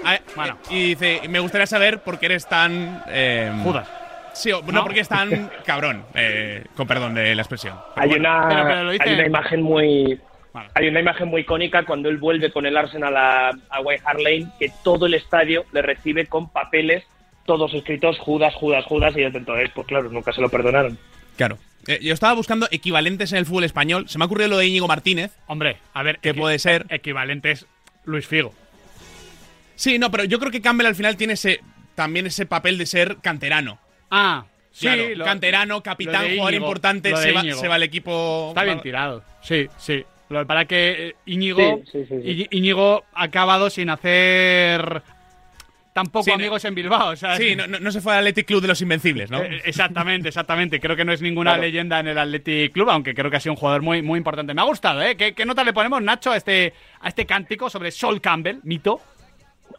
Ah, 0.04 0.20
bueno. 0.36 0.58
Y 0.70 0.90
dice, 0.96 1.22
me 1.30 1.40
gustaría 1.40 1.66
saber 1.68 2.00
por 2.00 2.20
qué 2.20 2.28
eres 2.28 2.46
tan... 2.48 3.04
eh, 3.08 3.52
Judas. 3.64 3.88
Sí, 4.34 4.52
no, 4.52 4.62
¿No? 4.72 4.84
porque 4.84 5.00
están 5.00 5.50
cabrón, 5.66 6.06
eh, 6.14 6.66
con 6.76 6.86
perdón 6.88 7.14
de 7.16 7.34
la 7.36 7.42
expresión. 7.42 7.80
Hay 7.96 8.12
una, 8.14 8.48
pero- 8.50 8.64
pero 8.66 8.84
lo 8.84 8.92
dice- 8.92 9.04
hay 9.08 9.14
una 9.16 9.26
imagen 9.28 9.62
muy 9.62 10.20
Vale. 10.54 10.70
hay 10.74 10.88
una 10.90 11.00
imagen 11.00 11.28
muy 11.30 11.42
icónica 11.42 11.84
cuando 11.84 12.10
él 12.10 12.18
vuelve 12.18 12.52
con 12.52 12.66
el 12.66 12.76
Arsenal 12.78 13.16
a, 13.18 13.50
a 13.70 13.80
White 13.82 14.04
Hart 14.06 14.20
Lane 14.20 14.48
que 14.60 14.72
todo 14.84 15.06
el 15.06 15.14
estadio 15.14 15.66
le 15.72 15.82
recibe 15.82 16.28
con 16.28 16.50
papeles 16.50 17.04
todos 17.46 17.74
escritos 17.74 18.18
Judas, 18.20 18.54
Judas, 18.56 18.86
Judas 18.86 19.14
y 19.16 19.22
desde 19.22 19.38
entonces 19.38 19.70
pues 19.74 19.88
claro 19.88 20.10
nunca 20.10 20.34
se 20.34 20.42
lo 20.42 20.50
perdonaron. 20.50 20.98
Claro. 21.38 21.58
Eh, 21.88 22.00
yo 22.02 22.14
estaba 22.14 22.34
buscando 22.34 22.68
equivalentes 22.72 23.32
en 23.32 23.38
el 23.40 23.46
fútbol 23.46 23.64
español. 23.66 24.10
Se 24.10 24.18
me 24.18 24.24
ha 24.24 24.28
ocurrido 24.28 24.50
lo 24.50 24.58
de 24.58 24.68
Íñigo 24.68 24.88
Martínez. 24.88 25.32
Hombre, 25.48 25.78
a 25.94 26.02
ver. 26.04 26.20
¿Qué 26.20 26.34
puede 26.34 26.58
ser? 26.58 26.86
Equivalentes 26.90 27.68
Luis 28.06 28.26
Figo. 28.28 28.54
Sí, 29.76 30.00
no, 30.00 30.10
pero 30.10 30.24
yo 30.24 30.40
creo 30.40 30.52
que 30.52 30.62
Campbell 30.62 30.88
al 30.88 30.96
final 30.96 31.18
tiene 31.18 31.34
ese 31.34 31.60
también 31.96 32.26
ese 32.28 32.46
papel 32.46 32.78
de 32.78 32.86
ser 32.86 33.18
canterano. 33.22 33.78
Ah, 34.10 34.46
sí. 34.72 34.88
Claro, 34.88 35.04
lo- 35.16 35.26
canterano, 35.26 35.84
capitán, 35.84 36.30
jugador 36.32 36.54
importante, 36.54 37.16
se 37.16 37.32
va, 37.32 37.44
se 37.44 37.68
va 37.68 37.76
al 37.76 37.84
equipo. 37.84 38.48
Está 38.50 38.64
bien 38.64 38.82
tirado. 38.82 39.24
Sí, 39.42 39.68
sí. 39.78 40.04
Lo 40.30 40.42
es 40.42 40.68
que 40.68 41.08
eh, 41.10 41.16
Íñigo, 41.28 41.82
Sí, 41.92 42.04
sí, 42.10 42.22
sí, 42.24 42.48
Íñigo 42.50 43.04
ha 43.14 43.24
acabado 43.26 43.70
sin 43.70 43.92
hacer 43.92 45.04
tampoco 45.96 46.26
Sí, 46.26 46.32
no- 46.32 46.36
amigos 46.36 46.66
en 46.66 46.76
Bilbao. 46.76 47.12
o 47.12 47.16
sea, 47.16 47.38
Sí, 47.38 47.56
no, 47.56 47.68
no- 47.68 47.80
no 47.80 47.90
se 47.90 48.02
fue 48.02 48.12
al 48.12 48.20
Athletic 48.20 48.48
Club 48.48 48.62
de 48.62 48.68
los 48.68 48.82
Invencibles, 48.82 49.32
¿no? 49.32 49.42
Eh, 49.42 49.62
Exactamente, 49.64 50.28
exactamente. 50.28 50.82
Creo 50.82 50.98
que 50.98 51.06
no 51.06 51.14
es 51.14 51.22
ninguna 51.22 51.52
Claro. 51.52 51.64
leyenda 51.64 52.00
en 52.02 52.08
el 52.10 52.18
Athletic 52.18 52.74
Club, 52.74 52.90
aunque 52.90 53.14
creo 53.16 53.32
que 53.32 53.38
ha 53.38 53.40
sido 53.40 53.54
un 53.54 53.58
jugador 53.60 53.82
muy, 53.82 54.02
muy 54.02 54.18
importante. 54.18 54.54
Me 54.54 54.62
ha 54.62 54.66
gustado, 54.66 55.02
¿eh? 55.02 55.16
¿Qué, 55.16 55.34
qué 55.34 55.46
nota 55.46 55.64
le 55.64 55.72
ponemos, 55.72 56.02
Nacho, 56.02 56.32
a 56.32 56.38
este, 56.38 56.74
a 57.00 57.08
este 57.08 57.26
cántico 57.26 57.70
sobre 57.70 57.92
Sol 57.92 58.20
Campbell, 58.20 58.58
mito? 58.64 59.00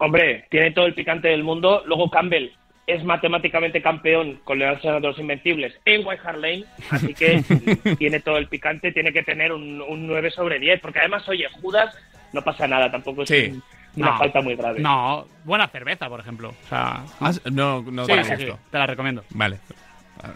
Hombre, 0.01 0.47
tiene 0.51 0.71
todo 0.73 0.87
el 0.87 0.95
picante 0.95 1.29
del 1.29 1.45
mundo. 1.45 1.83
Luego 1.87 2.11
Campbell 2.11 2.51
es 2.87 3.05
matemáticamente 3.05 3.83
campeón 3.83 4.41
con 4.45 4.63
el 4.63 4.69
Arsenal 4.69 5.03
de 5.03 5.09
los 5.09 5.19
Invencibles 5.19 5.75
en 5.85 6.07
White 6.07 6.23
Hart 6.25 6.39
Lane, 6.39 6.65
así 6.91 7.13
que 7.15 7.43
tiene 7.99 8.21
todo 8.21 8.39
el 8.39 8.47
picante, 8.47 8.93
tiene 8.93 9.13
que 9.13 9.23
tener 9.23 9.53
un, 9.53 9.83
un 9.83 10.07
9 10.07 10.31
sobre 10.31 10.59
10, 10.59 10.81
porque 10.81 11.01
además, 11.01 11.29
oye, 11.29 11.47
Judas 11.61 11.95
no 12.33 12.43
pasa 12.43 12.67
nada, 12.69 12.91
tampoco 12.91 13.23
es 13.25 13.29
Sí. 13.29 13.51
un- 13.53 13.63
una 13.97 14.11
No, 14.13 14.19
falta 14.19 14.41
muy 14.43 14.55
grave. 14.57 14.81
No, 14.81 15.27
buena 15.45 15.69
cerveza, 15.69 16.09
por 16.09 16.21
ejemplo. 16.21 16.51
O 16.65 16.69
sea, 16.69 17.05
Ah, 17.21 17.33
no, 17.51 17.83
no 17.83 18.05
sí, 18.05 18.11
para 18.11 18.25
sí, 18.25 18.31
sí, 18.37 18.45
gusto. 18.47 18.59
te 18.71 18.79
la 18.79 18.87
recomiendo. 18.87 19.25
Vale. 19.31 19.59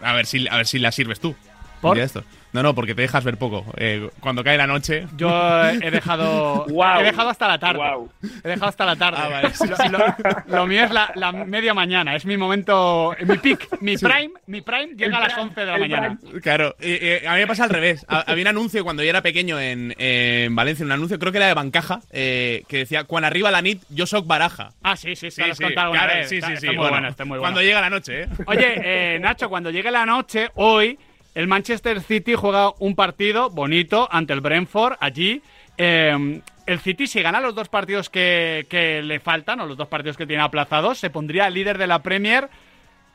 A 0.03 0.09
a 0.11 0.13
ver 0.13 0.25
si, 0.25 0.47
a 0.47 0.57
ver 0.57 0.65
si 0.67 0.79
la 0.79 0.91
sirves 0.91 1.19
tú. 1.19 1.35
¿Por? 1.81 1.91
Un 1.91 1.95
día 1.95 2.01
de 2.03 2.07
estos. 2.07 2.25
No, 2.53 2.61
no, 2.63 2.75
porque 2.75 2.93
te 2.93 3.01
dejas 3.03 3.23
ver 3.23 3.37
poco. 3.37 3.65
Eh, 3.77 4.09
cuando 4.19 4.43
cae 4.43 4.57
la 4.57 4.67
noche. 4.67 5.05
Yo 5.15 5.29
he 5.69 5.89
dejado. 5.89 6.65
Guau. 6.69 6.99
He 6.99 7.03
dejado 7.05 7.29
hasta 7.29 7.47
la 7.47 7.57
tarde. 7.57 7.77
Guau. 7.77 8.09
He 8.43 8.47
dejado 8.49 8.67
hasta 8.67 8.85
la 8.85 8.95
tarde. 8.97 9.19
Ah, 9.21 9.29
vale, 9.29 9.49
sí, 9.53 9.67
Lo, 9.89 9.97
lo- 9.97 10.15
lo 10.47 10.67
mío 10.67 10.83
es 10.83 10.91
la, 10.91 11.11
la 11.15 11.31
media 11.31 11.73
mañana. 11.73 12.15
Es 12.15 12.25
mi 12.25 12.35
momento. 12.37 13.15
Mi 13.25 13.37
peak. 13.37 13.81
Mi 13.81 13.97
prime. 13.97 14.31
Mi 14.47 14.61
prime 14.61 14.95
llega 14.97 15.17
a 15.17 15.21
las 15.21 15.37
11 15.37 15.59
de 15.61 15.65
la 15.65 15.75
el 15.75 15.81
mañana. 15.81 16.17
Claro, 16.41 16.75
eh, 16.81 17.21
eh, 17.23 17.27
a 17.27 17.33
mí 17.35 17.39
me 17.39 17.47
pasa 17.47 17.63
al 17.63 17.69
revés. 17.69 18.05
Ha- 18.09 18.25
Había 18.27 18.43
un 18.43 18.47
anuncio 18.49 18.83
cuando 18.83 19.01
yo 19.03 19.09
era 19.09 19.21
pequeño 19.21 19.59
en, 19.59 19.95
en 19.97 20.53
Valencia, 20.55 20.85
un 20.85 20.91
anuncio, 20.91 21.17
creo 21.19 21.31
que 21.31 21.37
era 21.37 21.47
de 21.47 21.53
Bancaja, 21.53 22.01
eh, 22.11 22.63
que 22.67 22.79
decía: 22.79 23.05
Cuando 23.05 23.27
arriba 23.27 23.49
la 23.51 23.61
nit, 23.61 23.81
yo 23.89 24.05
soc 24.05 24.27
baraja. 24.27 24.71
Ah, 24.83 24.97
sí, 24.97 25.15
sí, 25.15 25.31
sí. 25.31 25.41
Claro, 25.41 25.91
vez. 25.91 26.27
sí, 26.29 26.35
Está- 26.35 26.47
sí, 26.47 26.53
está 26.53 26.59
sí. 26.59 26.67
muy 26.67 26.75
bueno, 26.77 26.89
bueno, 26.91 27.07
está 27.07 27.23
muy 27.25 27.29
bueno. 27.37 27.41
Cuando 27.43 27.61
llega 27.61 27.79
la 27.81 27.89
noche, 27.89 28.23
¿eh? 28.23 28.27
Oye, 28.45 29.15
eh, 29.15 29.19
Nacho, 29.19 29.47
cuando 29.49 29.69
llegue 29.71 29.89
la 29.89 30.05
noche, 30.05 30.49
hoy 30.55 30.97
el 31.33 31.47
Manchester 31.47 32.01
City 32.01 32.33
juega 32.35 32.73
un 32.79 32.95
partido 32.95 33.49
bonito 33.49 34.07
ante 34.11 34.33
el 34.33 34.41
Brentford 34.41 34.97
allí. 34.99 35.41
Eh, 35.77 36.41
el 36.65 36.79
City, 36.79 37.07
si 37.07 37.21
gana 37.21 37.39
los 37.39 37.55
dos 37.55 37.69
partidos 37.69 38.09
que, 38.09 38.65
que 38.69 39.01
le 39.01 39.19
faltan, 39.19 39.59
o 39.61 39.65
los 39.65 39.77
dos 39.77 39.87
partidos 39.87 40.17
que 40.17 40.27
tiene 40.27 40.43
aplazados, 40.43 40.97
se 40.97 41.09
pondría 41.09 41.49
líder 41.49 41.77
de 41.77 41.87
la 41.87 42.03
Premier 42.03 42.49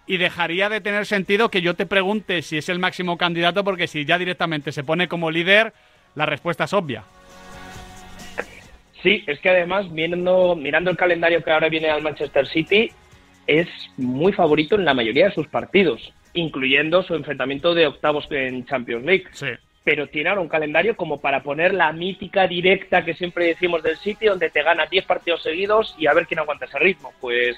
y 0.07 0.17
dejaría 0.17 0.69
de 0.69 0.81
tener 0.81 1.07
sentido 1.07 1.51
que 1.51 1.63
yo 1.63 1.75
te 1.75 1.87
pregunte 1.87 2.43
si 2.43 2.59
es 2.59 2.69
el 2.69 2.79
máximo 2.79 3.19
candidato, 3.19 3.65
porque 3.65 3.87
si 3.87 4.05
ya 4.05 4.19
directamente 4.19 4.73
se 4.73 4.85
pone 4.85 5.09
como 5.09 5.31
líder, 5.31 5.73
la 6.15 6.27
respuesta 6.27 6.65
es 6.65 6.73
obvia. 6.73 7.05
Sí, 9.03 9.23
es 9.27 9.39
que 9.41 9.51
además, 9.51 9.91
mirando, 9.91 10.57
mirando 10.57 10.91
el 10.91 10.97
calendario 10.97 11.43
que 11.43 11.51
ahora 11.51 11.69
viene 11.69 11.91
al 11.91 12.03
Manchester 12.03 12.47
City, 12.47 12.91
es 13.47 13.69
muy 13.97 14.33
favorito 14.33 14.75
en 14.75 14.85
la 14.85 14.95
mayoría 14.95 15.27
de 15.27 15.35
sus 15.35 15.47
partidos, 15.47 16.13
incluyendo 16.37 17.03
su 17.03 17.15
enfrentamiento 17.15 17.75
de 17.75 17.89
octavos 17.89 18.29
en 18.31 18.65
Champions 18.65 19.05
League. 19.05 19.25
Sí. 19.33 19.49
Pero 19.83 20.07
tiene 20.09 20.29
ahora 20.29 20.41
un 20.41 20.49
calendario 20.49 20.97
como 20.97 21.21
para 21.21 21.43
poner 21.43 21.75
la 21.75 21.93
mítica 21.93 22.47
directa 22.47 23.05
que 23.05 23.15
siempre 23.15 23.47
decimos 23.47 23.83
del 23.83 23.97
City, 23.97 24.27
donde 24.27 24.51
te 24.51 24.63
gana 24.63 24.87
10 24.87 25.05
partidos 25.05 25.43
seguidos 25.43 25.95
y 25.99 26.07
a 26.07 26.15
ver 26.15 26.27
quién 26.27 26.41
aguanta 26.41 26.67
ese 26.67 26.79
ritmo. 26.79 27.13
Pues 27.21 27.57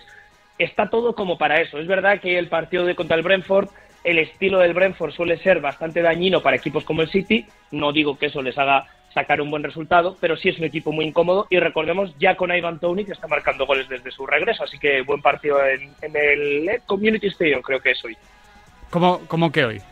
está 0.59 0.89
todo 0.89 1.15
como 1.15 1.39
para 1.39 1.61
eso. 1.61 1.79
Es 1.79 1.87
verdad 1.87 2.21
que 2.21 2.39
el 2.39 2.49
partido 2.49 2.85
de 2.85 2.95
contra 2.95 3.17
el 3.17 3.23
Brentford, 3.23 3.69
el 4.05 4.19
estilo 4.19 4.59
del 4.59 4.75
Brentford 4.75 5.13
suele 5.13 5.39
ser 5.39 5.61
bastante 5.61 6.03
dañino 6.03 6.43
para 6.43 6.57
equipos 6.57 6.85
como 6.85 7.03
el 7.03 7.11
City. 7.11 7.47
No 7.71 7.93
digo 7.93 8.19
que 8.19 8.27
eso 8.27 8.43
les 8.43 8.57
haga 8.59 8.87
sacar 9.15 9.41
un 9.41 9.51
buen 9.51 9.63
resultado, 9.63 10.17
pero 10.21 10.37
sí 10.37 10.51
es 10.51 10.59
un 10.59 10.65
equipo 10.65 10.93
muy 10.93 11.07
incómodo 11.07 11.47
y 11.51 11.59
recordemos 11.59 12.15
ya 12.19 12.37
con 12.37 12.55
Ivan 12.55 12.79
Tony 12.79 13.05
que 13.05 13.13
está 13.13 13.27
marcando 13.27 13.67
goles 13.67 13.89
desde 13.89 14.11
su 14.11 14.27
regreso, 14.27 14.65
así 14.65 14.79
que 14.79 15.01
buen 15.01 15.23
partido 15.23 15.65
en, 15.65 15.93
en 16.03 16.15
el 16.15 16.69
eh, 16.69 16.81
Community 16.87 17.29
Stadium 17.29 17.63
creo 17.63 17.81
que 17.81 17.93
es 17.93 18.05
hoy. 18.05 18.17
¿Cómo, 18.91 19.21
cómo 19.29 19.53
que 19.53 19.65
hoy? 19.65 19.83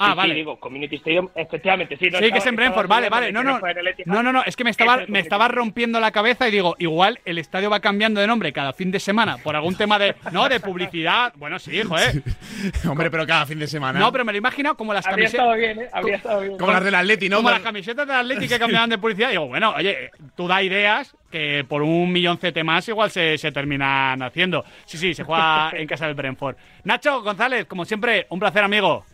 Ah, 0.00 0.06
Sí, 0.06 0.10
sí, 0.12 0.16
vale. 0.16 0.34
digo, 0.34 0.58
Community 0.58 0.96
Stadium, 0.96 1.28
efectivamente, 1.34 1.96
sí. 1.98 2.08
no 2.10 2.18
Sí, 2.18 2.32
que 2.32 2.38
es 2.38 2.46
en 2.46 2.56
Brentford, 2.56 2.88
vale, 2.88 3.08
vale. 3.10 3.30
No, 3.32 3.42
no, 3.42 3.60
no, 4.06 4.22
no, 4.22 4.32
no, 4.32 4.42
es 4.44 4.56
que 4.56 4.64
me 4.64 4.70
Es 4.70 4.78
estaba, 4.80 5.04
me 5.08 5.18
estaba 5.20 5.46
rompiendo 5.48 6.00
la 6.00 6.10
cabeza 6.10 6.48
y 6.48 6.50
digo, 6.50 6.74
igual 6.78 7.20
el 7.26 7.36
estadio 7.38 7.68
va 7.68 7.80
cambiando 7.80 8.20
de 8.20 8.26
nombre 8.26 8.52
cada 8.52 8.72
fin 8.72 8.90
de 8.90 8.98
semana 8.98 9.36
por 9.38 9.54
algún 9.54 9.76
tema 9.76 9.98
de, 9.98 10.14
no, 10.32 10.48
de 10.48 10.58
publicidad. 10.60 11.32
Bueno, 11.36 11.58
sí, 11.58 11.82
joder. 11.82 12.22
Hombre, 12.88 13.10
pero 13.10 13.26
cada 13.26 13.44
fin 13.44 13.58
de 13.58 13.66
semana. 13.66 13.98
No, 14.00 14.10
pero 14.10 14.24
me 14.24 14.32
lo 14.32 14.38
imagino 14.38 14.74
como 14.76 14.94
las 14.94 15.06
Habría 15.06 15.26
camisetas. 15.26 15.44
estado 15.44 15.58
bien, 15.58 15.80
¿eh? 15.82 15.88
Habría 15.92 16.16
estado 16.16 16.40
bien. 16.40 16.56
Como 16.58 16.72
las 16.72 16.84
del 16.84 16.94
Atleti, 16.94 17.28
¿no? 17.28 17.36
Como 17.36 17.50
las 17.50 17.60
camisetas 17.60 18.06
de 18.06 18.14
Atleti 18.14 18.48
que 18.48 18.58
cambiaban 18.58 18.88
de 18.90 18.98
publicidad. 18.98 19.30
Digo, 19.30 19.48
bueno, 19.48 19.74
oye, 19.76 20.10
tú 20.34 20.48
da 20.48 20.62
ideas 20.62 21.14
que 21.30 21.64
por 21.68 21.82
un 21.82 22.10
millón 22.10 22.38
CT 22.38 22.64
más 22.64 22.88
igual 22.88 23.10
se, 23.10 23.38
se 23.38 23.52
terminan 23.52 24.22
haciendo. 24.22 24.64
Sí, 24.86 24.98
sí, 24.98 25.14
se 25.14 25.24
juega 25.24 25.70
en 25.74 25.86
casa 25.86 26.06
del 26.06 26.14
Brentford. 26.14 26.56
Nacho 26.84 27.22
González, 27.22 27.66
como 27.66 27.84
siempre, 27.84 28.26
un 28.30 28.40
placer, 28.40 28.64
amigo. 28.64 29.04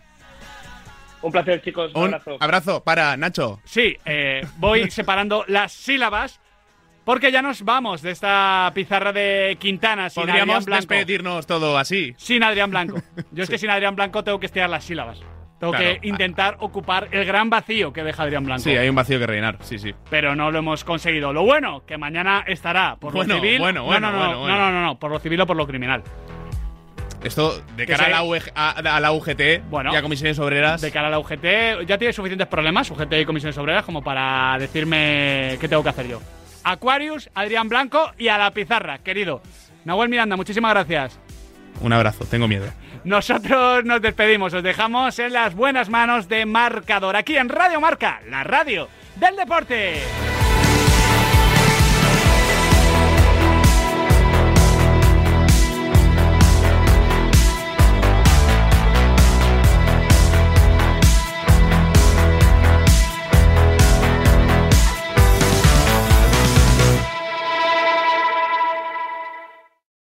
Un 1.26 1.32
placer, 1.32 1.60
chicos. 1.60 1.90
Un 1.94 2.02
Un 2.02 2.06
abrazo. 2.14 2.36
abrazo 2.38 2.84
para 2.84 3.16
Nacho. 3.16 3.60
Sí, 3.64 3.96
eh, 4.04 4.46
voy 4.58 4.90
separando 4.92 5.44
las 5.48 5.72
sílabas 5.72 6.40
porque 7.04 7.32
ya 7.32 7.42
nos 7.42 7.62
vamos 7.64 8.00
de 8.02 8.12
esta 8.12 8.70
pizarra 8.74 9.12
de 9.12 9.56
Quintana 9.60 10.08
sin 10.08 10.28
Adrián 10.30 10.46
Blanco. 10.46 10.70
despedirnos 10.70 11.46
todo 11.46 11.78
así. 11.78 12.14
Sin 12.16 12.42
Adrián 12.44 12.70
Blanco. 12.70 13.00
Yo 13.32 13.42
es 13.42 13.50
que 13.50 13.58
sin 13.58 13.70
Adrián 13.70 13.96
Blanco 13.96 14.22
tengo 14.24 14.38
que 14.38 14.46
estirar 14.46 14.70
las 14.70 14.84
sílabas. 14.84 15.20
Tengo 15.58 15.72
Claro. 15.72 16.00
que 16.00 16.06
intentar 16.08 16.56
ocupar 16.60 17.08
el 17.12 17.24
gran 17.24 17.48
vacío 17.48 17.92
que 17.92 18.04
deja 18.04 18.22
Adrián 18.24 18.44
Blanco. 18.44 18.62
Sí, 18.62 18.76
hay 18.76 18.88
un 18.88 18.94
vacío 18.94 19.18
que 19.18 19.26
rellenar. 19.26 19.56
Sí, 19.62 19.78
sí. 19.78 19.94
Pero 20.10 20.36
no 20.36 20.50
lo 20.50 20.58
hemos 20.58 20.84
conseguido. 20.84 21.32
Lo 21.32 21.44
bueno, 21.44 21.82
que 21.86 21.96
mañana 21.96 22.44
estará 22.46 22.96
por 22.96 23.12
Bueno, 23.14 23.34
lo 23.34 23.40
civil. 23.40 23.58
bueno, 23.58 23.80
No, 23.80 23.86
bueno, 23.86 24.12
no, 24.12 24.12
no, 24.12 24.18
bueno, 24.18 24.32
no, 24.34 24.40
bueno. 24.42 24.56
no, 24.58 24.70
no, 24.72 24.82
no, 24.82 24.98
por 24.98 25.10
lo 25.10 25.18
civil 25.18 25.40
o 25.40 25.46
por 25.46 25.56
lo 25.56 25.66
criminal. 25.66 26.02
Esto, 27.24 27.60
de 27.76 27.86
cara 27.86 28.02
a 28.02 28.06
se- 28.06 28.10
la, 28.12 28.22
UG 28.22 28.42
a, 28.54 28.70
a 28.96 29.00
la 29.00 29.12
UGT 29.12 29.62
Bueno. 29.68 29.92
y 29.92 29.96
a 29.96 30.02
comisiones 30.02 30.38
obreras. 30.38 30.80
De 30.80 30.90
cara 30.92 31.08
a 31.08 31.10
la 31.10 31.18
UGT, 31.18 31.86
ya 31.86 31.98
tiene 31.98 32.12
suficientes 32.12 32.46
problemas, 32.46 32.90
UGT 32.90 33.12
y 33.14 33.24
comisiones 33.24 33.56
obreras, 33.58 33.84
como 33.84 34.02
para 34.02 34.56
decirme 34.58 35.56
qué 35.60 35.68
tengo 35.68 35.82
que 35.82 35.88
hacer 35.88 36.06
yo. 36.08 36.20
Aquarius, 36.64 37.30
Adrián 37.34 37.68
Blanco 37.68 38.12
y 38.18 38.28
a 38.28 38.38
la 38.38 38.50
pizarra, 38.52 38.98
querido. 38.98 39.40
Nahuel 39.84 40.08
Miranda, 40.08 40.36
muchísimas 40.36 40.72
gracias. 40.72 41.18
Un 41.80 41.92
abrazo, 41.92 42.24
tengo 42.24 42.48
miedo. 42.48 42.66
Nosotros 43.04 43.84
nos 43.84 44.00
despedimos, 44.02 44.52
os 44.54 44.62
dejamos 44.62 45.18
en 45.18 45.32
las 45.32 45.54
buenas 45.54 45.88
manos 45.88 46.28
de 46.28 46.44
Marcador, 46.46 47.14
aquí 47.16 47.36
en 47.36 47.48
Radio 47.48 47.80
Marca, 47.80 48.20
la 48.28 48.42
radio 48.44 48.88
del 49.16 49.36
deporte. 49.36 50.00